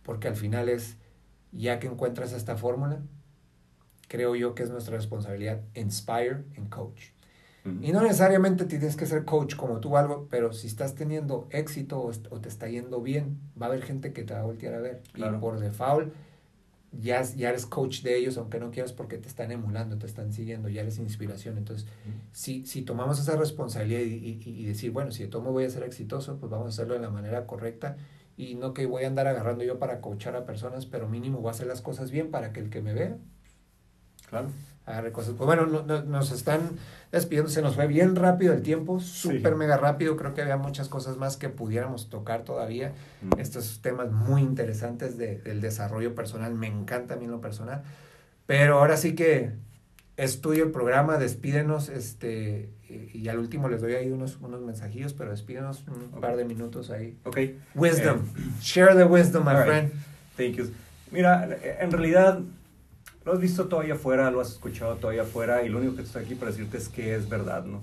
porque 0.03 0.29
al 0.29 0.35
final 0.35 0.69
es, 0.69 0.97
ya 1.51 1.79
que 1.79 1.87
encuentras 1.87 2.31
esta 2.31 2.55
fórmula, 2.55 3.01
creo 4.09 4.35
yo 4.35 4.53
que 4.55 4.63
es 4.63 4.69
nuestra 4.69 4.97
responsabilidad 4.97 5.61
inspire 5.75 6.43
and 6.57 6.67
coach. 6.69 7.11
Y 7.81 7.91
no 7.91 8.01
necesariamente 8.01 8.65
tienes 8.65 8.95
que 8.95 9.05
ser 9.05 9.25
coach 9.25 9.55
como 9.55 9.79
tú 9.79 9.95
algo, 9.95 10.27
pero 10.31 10.53
si 10.53 10.65
estás 10.65 10.95
teniendo 10.95 11.47
éxito 11.51 12.01
o, 12.01 12.39
te 12.39 12.49
está 12.49 12.67
yendo 12.67 12.99
bien, 13.01 13.37
va 13.61 13.67
a 13.67 13.69
haber 13.69 13.83
gente 13.83 14.11
que 14.11 14.23
te 14.23 14.33
va 14.33 14.39
a 14.39 14.43
voltear 14.43 14.73
a 14.73 14.79
ver. 14.79 15.03
Y 15.13 15.21
por 15.39 15.59
default, 15.59 16.11
ya, 16.91 17.21
ya 17.21 17.49
eres 17.49 17.67
coach 17.67 18.01
de 18.01 18.17
ellos, 18.17 18.37
aunque 18.37 18.59
no 18.59 18.71
quieras, 18.71 18.93
porque 18.93 19.19
te 19.19 19.27
están 19.27 19.51
emulando, 19.51 19.99
te 19.99 20.07
están 20.07 20.33
siguiendo, 20.33 20.67
ya 20.69 20.81
eres 20.81 20.97
inspiración. 20.97 21.59
Entonces, 21.59 21.85
si, 22.31 22.65
si 22.65 22.81
tomamos 22.81 23.19
esa 23.19 23.35
responsabilidad 23.35 24.01
y, 24.01 24.39
y, 24.43 24.65
decir, 24.65 24.89
bueno, 24.89 25.11
si 25.11 25.23
de 25.23 25.29
todo 25.29 25.43
voy 25.43 25.65
a 25.65 25.69
ser 25.69 25.83
exitoso, 25.83 26.39
pues 26.39 26.49
vamos 26.49 26.65
a 26.65 26.69
hacerlo 26.69 26.95
de 26.95 27.01
la 27.01 27.11
manera 27.11 27.45
correcta. 27.45 27.97
Y 28.35 28.55
no 28.55 28.73
que 28.73 28.87
voy 28.87 29.03
a 29.03 29.07
andar 29.07 29.27
agarrando 29.27 29.63
yo 29.63 29.77
para 29.77 30.01
coachar 30.01 30.35
a 30.35 30.45
personas, 30.45 30.87
pero 30.87 31.07
mínimo 31.07 31.39
voy 31.39 31.49
a 31.49 31.51
hacer 31.51 31.67
las 31.67 31.81
cosas 31.81 32.09
bien 32.09 32.31
para 32.31 32.51
que 32.51 32.61
el 32.61 32.71
que 32.71 32.81
me 32.81 32.93
vea 32.93 33.17
Claro. 34.29 34.49
cosas. 35.11 35.33
Pues 35.37 35.45
bueno, 35.45 35.65
nos 35.65 36.31
están 36.31 36.61
despidiendo, 37.11 37.49
se 37.49 37.61
nos 37.61 37.75
fue 37.75 37.87
bien 37.87 38.15
rápido 38.15 38.53
el 38.53 38.61
tiempo, 38.61 38.99
súper 38.99 39.55
mega 39.55 39.77
rápido, 39.77 40.15
creo 40.15 40.33
que 40.33 40.41
había 40.41 40.57
muchas 40.57 40.89
cosas 40.89 41.17
más 41.17 41.37
que 41.37 41.49
pudiéramos 41.49 42.09
tocar 42.09 42.43
todavía, 42.43 42.93
mm. 43.21 43.39
estos 43.39 43.81
temas 43.81 44.11
muy 44.11 44.41
interesantes 44.41 45.17
de, 45.17 45.39
del 45.39 45.61
desarrollo 45.61 46.13
personal, 46.13 46.53
me 46.53 46.67
encanta 46.67 47.15
a 47.15 47.17
mí 47.17 47.25
lo 47.25 47.41
personal, 47.41 47.83
pero 48.45 48.79
ahora 48.79 48.97
sí 48.97 49.15
que 49.15 49.53
es 50.17 50.41
tuyo 50.41 50.65
el 50.65 50.71
programa, 50.71 51.17
despídenos, 51.17 51.87
este, 51.87 52.69
y, 52.89 53.27
al 53.29 53.39
último 53.39 53.69
les 53.69 53.81
doy 53.81 53.93
ahí 53.93 54.11
unos, 54.11 54.37
unos 54.41 54.61
mensajillos, 54.61 55.13
pero 55.13 55.31
despídenos 55.31 55.85
un 55.87 56.19
par 56.19 56.35
de 56.35 56.43
minutos 56.43 56.89
ahí. 56.89 57.17
Ok. 57.23 57.37
Wisdom, 57.73 58.17
eh, 58.17 58.41
share 58.61 58.95
the 58.95 59.05
wisdom, 59.05 59.45
my 59.45 59.63
friend. 59.63 59.91
Thank 60.35 60.55
you. 60.55 60.71
Mira, 61.11 61.57
en 61.79 61.91
realidad 61.91 62.41
lo 63.25 63.33
has 63.33 63.39
visto 63.39 63.67
todavía 63.67 63.95
afuera, 63.95 64.31
lo 64.31 64.41
has 64.41 64.51
escuchado 64.51 64.95
todavía 64.95 65.23
afuera 65.23 65.63
y 65.63 65.69
lo 65.69 65.79
único 65.79 65.95
que 65.95 66.03
estoy 66.03 66.23
aquí 66.23 66.35
para 66.35 66.51
decirte 66.51 66.77
es 66.77 66.89
que 66.89 67.15
es 67.15 67.29
verdad, 67.29 67.65
¿no? 67.65 67.81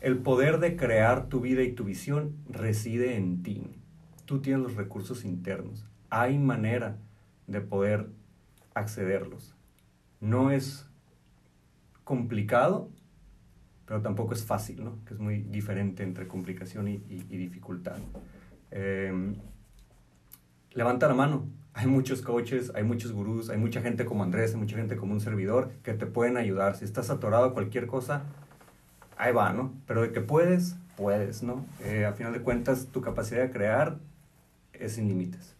El 0.00 0.18
poder 0.18 0.58
de 0.58 0.76
crear 0.76 1.28
tu 1.28 1.40
vida 1.40 1.62
y 1.62 1.72
tu 1.72 1.84
visión 1.84 2.36
reside 2.48 3.16
en 3.16 3.42
ti. 3.42 3.64
Tú 4.24 4.40
tienes 4.40 4.62
los 4.62 4.74
recursos 4.76 5.24
internos. 5.24 5.84
Hay 6.10 6.38
manera 6.38 6.98
de 7.46 7.60
poder 7.60 8.08
accederlos. 8.74 9.54
No 10.20 10.50
es 10.50 10.86
complicado, 12.04 12.90
pero 13.86 14.02
tampoco 14.02 14.34
es 14.34 14.44
fácil, 14.44 14.84
¿no? 14.84 15.04
Que 15.04 15.14
es 15.14 15.20
muy 15.20 15.42
diferente 15.42 16.02
entre 16.02 16.28
complicación 16.28 16.88
y, 16.88 16.98
dificultad. 16.98 17.98
Em, 18.70 19.36
levanta 20.72 21.08
la 21.08 21.14
mano, 21.14 21.48
hay 21.76 21.86
muchos 21.86 22.22
coaches, 22.22 22.72
hay 22.74 22.84
muchos 22.84 23.12
gurús, 23.12 23.50
hay 23.50 23.58
mucha 23.58 23.82
gente 23.82 24.06
como 24.06 24.24
Andrés, 24.24 24.52
hay 24.54 24.56
mucha 24.56 24.76
gente 24.76 24.96
como 24.96 25.12
un 25.12 25.20
servidor 25.20 25.70
que 25.82 25.92
te 25.92 26.06
pueden 26.06 26.38
ayudar. 26.38 26.74
Si 26.74 26.86
estás 26.86 27.10
atorado 27.10 27.44
a 27.44 27.52
cualquier 27.52 27.86
cosa, 27.86 28.22
ahí 29.18 29.30
va, 29.34 29.52
¿no? 29.52 29.74
Pero 29.86 30.00
de 30.00 30.10
que 30.10 30.22
puedes, 30.22 30.76
puedes, 30.96 31.42
¿no? 31.42 31.66
Eh, 31.84 32.06
a 32.06 32.14
final 32.14 32.32
de 32.32 32.40
cuentas, 32.40 32.86
tu 32.86 33.02
capacidad 33.02 33.42
de 33.42 33.50
crear 33.50 33.98
es 34.72 34.94
sin 34.94 35.06
límites. 35.06 35.54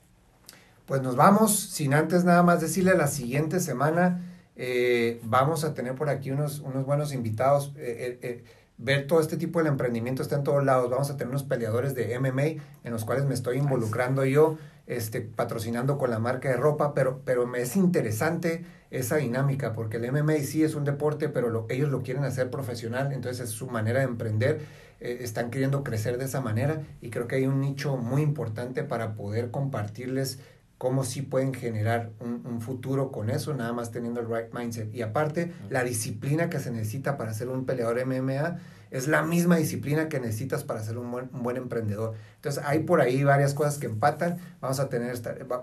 Pues 0.87 1.03
nos 1.03 1.17
vamos, 1.17 1.55
sin 1.55 1.93
antes 1.93 2.25
nada 2.25 2.43
más 2.43 2.63
decirle 2.63 2.97
la 2.97 3.09
siguiente 3.09 3.61
semana 3.61 4.23
eh, 4.57 5.21
vamos 5.23 5.65
a 5.65 5.75
tener 5.75 5.97
por 5.97 6.09
aquí 6.09 6.31
unos, 6.31 6.61
unos 6.61 6.87
buenos 6.87 7.13
invitados. 7.13 7.75
Eh, 7.77 8.43
ver 8.79 9.07
todo 9.07 9.21
este 9.21 9.37
tipo 9.37 9.63
de 9.63 9.69
emprendimiento 9.69 10.23
está 10.23 10.37
en 10.37 10.45
todos 10.45 10.65
lados. 10.65 10.89
Vamos 10.89 11.11
a 11.11 11.19
tener 11.19 11.29
unos 11.29 11.45
peleadores 11.45 11.95
de 11.95 12.19
MMA 12.19 12.63
en 12.85 12.93
los 12.93 13.05
cuales 13.05 13.27
me 13.27 13.35
estoy 13.35 13.59
involucrando 13.59 14.25
yo, 14.25 14.57
este, 14.87 15.21
patrocinando 15.21 15.99
con 15.99 16.11
la 16.11 16.19
marca 16.19 16.49
de 16.49 16.57
ropa, 16.57 16.95
pero, 16.95 17.23
pero 17.25 17.47
me 17.47 17.61
es 17.61 17.77
interesante 17.77 18.65
esa 18.91 19.17
dinámica 19.17 19.73
porque 19.73 19.97
el 19.97 20.13
MMA 20.13 20.39
sí 20.45 20.63
es 20.63 20.75
un 20.75 20.85
deporte, 20.85 21.29
pero 21.29 21.67
ellos 21.69 21.91
lo 21.91 22.03
quieren 22.03 22.25
hacer 22.25 22.51
profesional, 22.51 23.13
entonces 23.13 23.49
es 23.49 23.55
su 23.55 23.67
manera 23.67 24.01
de 24.01 24.07
emprender. 24.07 24.61
están 25.01 25.51
queriendo 25.51 25.85
crecer 25.85 26.19
de 26.19 26.25
esa 26.25 26.41
manera 26.41 26.83
y 27.01 27.11
creo 27.11 27.27
que 27.27 27.37
hay 27.37 27.47
un 27.47 27.61
nicho 27.61 27.97
muy 27.97 28.23
importante 28.23 28.83
para 28.85 29.15
poder 29.15 29.51
compartirles 29.51 30.39
cómo 30.79 31.05
sí 31.05 31.23
pueden 31.23 31.55
generar 31.55 32.11
un, 32.21 32.43
un, 32.45 32.61
futuro 32.61 33.11
con 33.11 33.31
eso, 33.31 33.55
nada 33.55 33.73
más 33.73 33.93
teniendo 33.93 34.21
el 34.21 34.29
right 34.29 34.53
mindset. 34.53 34.95
Y 34.95 35.03
aparte, 35.03 35.53
la 35.71 35.83
disciplina 35.83 36.51
que 36.51 36.61
se 36.61 36.71
necesita 36.71 37.17
para 37.17 37.33
ser 37.33 37.49
un 37.49 37.65
peleador 37.65 38.05
MMA 38.05 38.59
es 38.91 39.09
la 39.09 39.23
misma 39.23 39.57
disciplina 39.57 40.09
que 40.09 40.21
necesitas 40.21 40.65
para 40.65 40.83
ser 40.83 40.99
un 40.99 41.11
buen, 41.11 41.31
un 41.33 41.43
buen 41.43 41.57
emprendedor. 41.57 42.15
Entonces, 42.37 42.63
hay 42.65 42.81
por 42.81 43.01
ahí 43.01 43.25
varias 43.25 43.55
cosas 43.55 43.79
que 43.79 43.87
empatan. 43.87 44.39
Vamos 44.61 44.79
a 44.79 44.89
tener, 44.89 45.15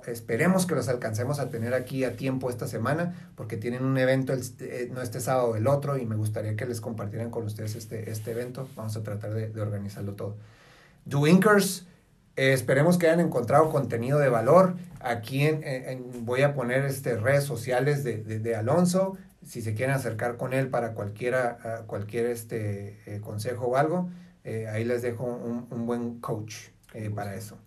esperemos 0.07 0.66
que 0.66 0.76
los 0.76 0.89
alcancemos 0.89 1.39
a 1.39 1.49
tener 1.49 1.74
aquí 1.74 2.03
a 2.03 2.16
tiempo 2.16 2.49
esta 2.49 2.68
semana, 2.68 3.32
porque 3.36 3.55
tienen 3.55 3.86
un 3.86 3.97
evento, 3.97 4.34
el, 4.34 4.41
eh, 4.59 4.89
no 4.93 5.01
este 5.01 5.20
sábado, 5.20 5.55
el 5.55 5.68
otro, 5.68 5.97
y 5.97 6.05
me 6.05 6.16
gustaría 6.16 6.55
que 6.55 6.66
les 6.66 6.82
compartieran 6.82 7.30
con 7.30 7.45
ustedes 7.45 7.76
este, 7.76 8.09
este 8.09 8.32
evento. 8.32 8.68
Vamos 8.76 8.97
a 8.97 9.03
tratar 9.03 9.34
de, 9.34 9.49
de 9.49 9.61
organizarlo 9.61 10.14
todo. 10.14 10.36
Do 11.05 11.28
Inkers 11.28 11.86
eh, 12.36 12.54
esperemos 12.54 12.98
que 12.98 13.08
hayan 13.08 13.20
encontrado 13.20 13.70
contenido 13.70 14.20
de 14.20 14.30
valor. 14.30 14.76
Aquí 15.00 15.46
en, 15.46 16.26
voy 16.26 16.42
a 16.42 16.54
poner 16.54 16.86
este, 16.86 17.18
redes 17.18 17.44
sociales 17.44 18.04
de, 18.04 18.18
de, 18.24 18.56
Alonso. 18.56 19.18
Si 19.46 19.62
se 19.62 19.74
quieren 19.74 19.94
acercar 19.94 20.38
con 20.38 20.54
él 20.54 20.70
para 20.70 20.94
cualquiera, 20.94 21.84
cualquier 21.88 22.28
este, 22.28 23.02
eh, 23.06 23.20
consejo 23.20 23.68
o 23.68 23.76
algo, 23.76 24.10
eh, 24.46 24.68
ahí 24.72 24.86
les 24.86 25.02
dejo 25.02 25.26
un, 25.26 25.68
un 25.70 25.86
buen 25.86 26.20
coach 26.20 26.56
para 27.16 27.36
eso. 27.36 27.58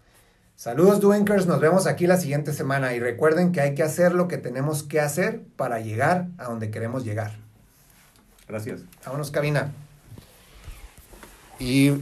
Saludos, 0.54 1.00
Duinkers. 1.00 1.46
Nos 1.46 1.60
vemos 1.60 1.86
aquí 1.86 2.06
la 2.06 2.16
siguiente 2.16 2.52
semana. 2.52 2.94
Y 2.94 3.00
recuerden 3.00 3.52
que 3.52 3.60
hay 3.60 3.74
que 3.74 3.82
hacer 3.82 4.14
lo 4.14 4.26
que 4.26 4.38
tenemos 4.38 4.82
que 4.82 5.00
hacer 5.00 5.42
para 5.56 5.80
llegar 5.80 6.28
a 6.38 6.44
donde 6.44 6.70
queremos 6.70 7.04
llegar. 7.04 7.32
Gracias. 8.48 8.80
Vámonos, 9.04 9.30
cabina. 9.30 9.72
Y 11.58 11.92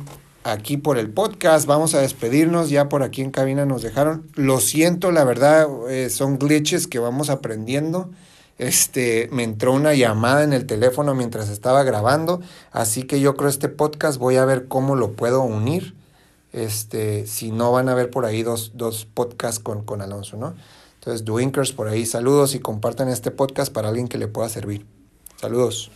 aquí 0.45 0.77
por 0.77 0.99
el 0.99 1.11
podcast. 1.11 1.67
Vamos 1.67 1.95
a 1.95 2.01
despedirnos. 2.01 2.71
Ya 2.71 2.89
por 2.89 3.03
aquí 3.03 3.23
en 3.23 3.31
cabina 3.31 3.67
nos 3.67 3.83
dejaron. 3.83 4.29
Lo 4.35 4.61
siento, 4.61 5.11
la 5.11 5.25
verdad, 5.25 5.67
eh, 5.91 6.11
son 6.11 6.39
glitches 6.39 6.87
que 6.87 6.99
vamos 6.99 7.31
aprendiendo. 7.31 8.11
Este, 8.57 9.29
me 9.33 9.43
entró 9.43 9.73
una 9.73 9.95
llamada 9.95 10.45
en 10.45 10.53
el 10.53 10.67
teléfono 10.67 11.15
mientras 11.15 11.49
estaba 11.49 11.83
grabando. 11.83 12.41
Así 12.71 13.03
que 13.03 13.21
yo 13.21 13.35
creo 13.35 13.49
este 13.49 13.69
podcast 13.69 14.19
voy 14.19 14.37
a 14.37 14.45
ver 14.45 14.69
cómo 14.69 14.95
lo 14.95 15.13
puedo 15.13 15.43
unir. 15.43 15.95
Este, 16.53 17.27
si 17.27 17.51
no 17.51 17.73
van 17.73 17.89
a 17.89 17.95
ver 17.95 18.11
por 18.11 18.25
ahí 18.25 18.45
dos, 18.45 18.73
dos 18.75 19.07
podcasts 19.13 19.59
con, 19.59 19.83
con 19.83 20.03
Alonso, 20.03 20.37
¿no? 20.37 20.55
Entonces, 21.01 21.25
Dwinkers 21.25 21.73
por 21.73 21.89
ahí, 21.89 22.07
saludos 22.07 22.55
y 22.55 22.61
compartan 22.61 23.09
este 23.09 23.31
podcast 23.31 23.73
para 23.73 23.89
alguien 23.89 24.09
que 24.09 24.19
le 24.19 24.29
pueda 24.29 24.49
servir. 24.49 24.87
Saludos. 25.37 25.91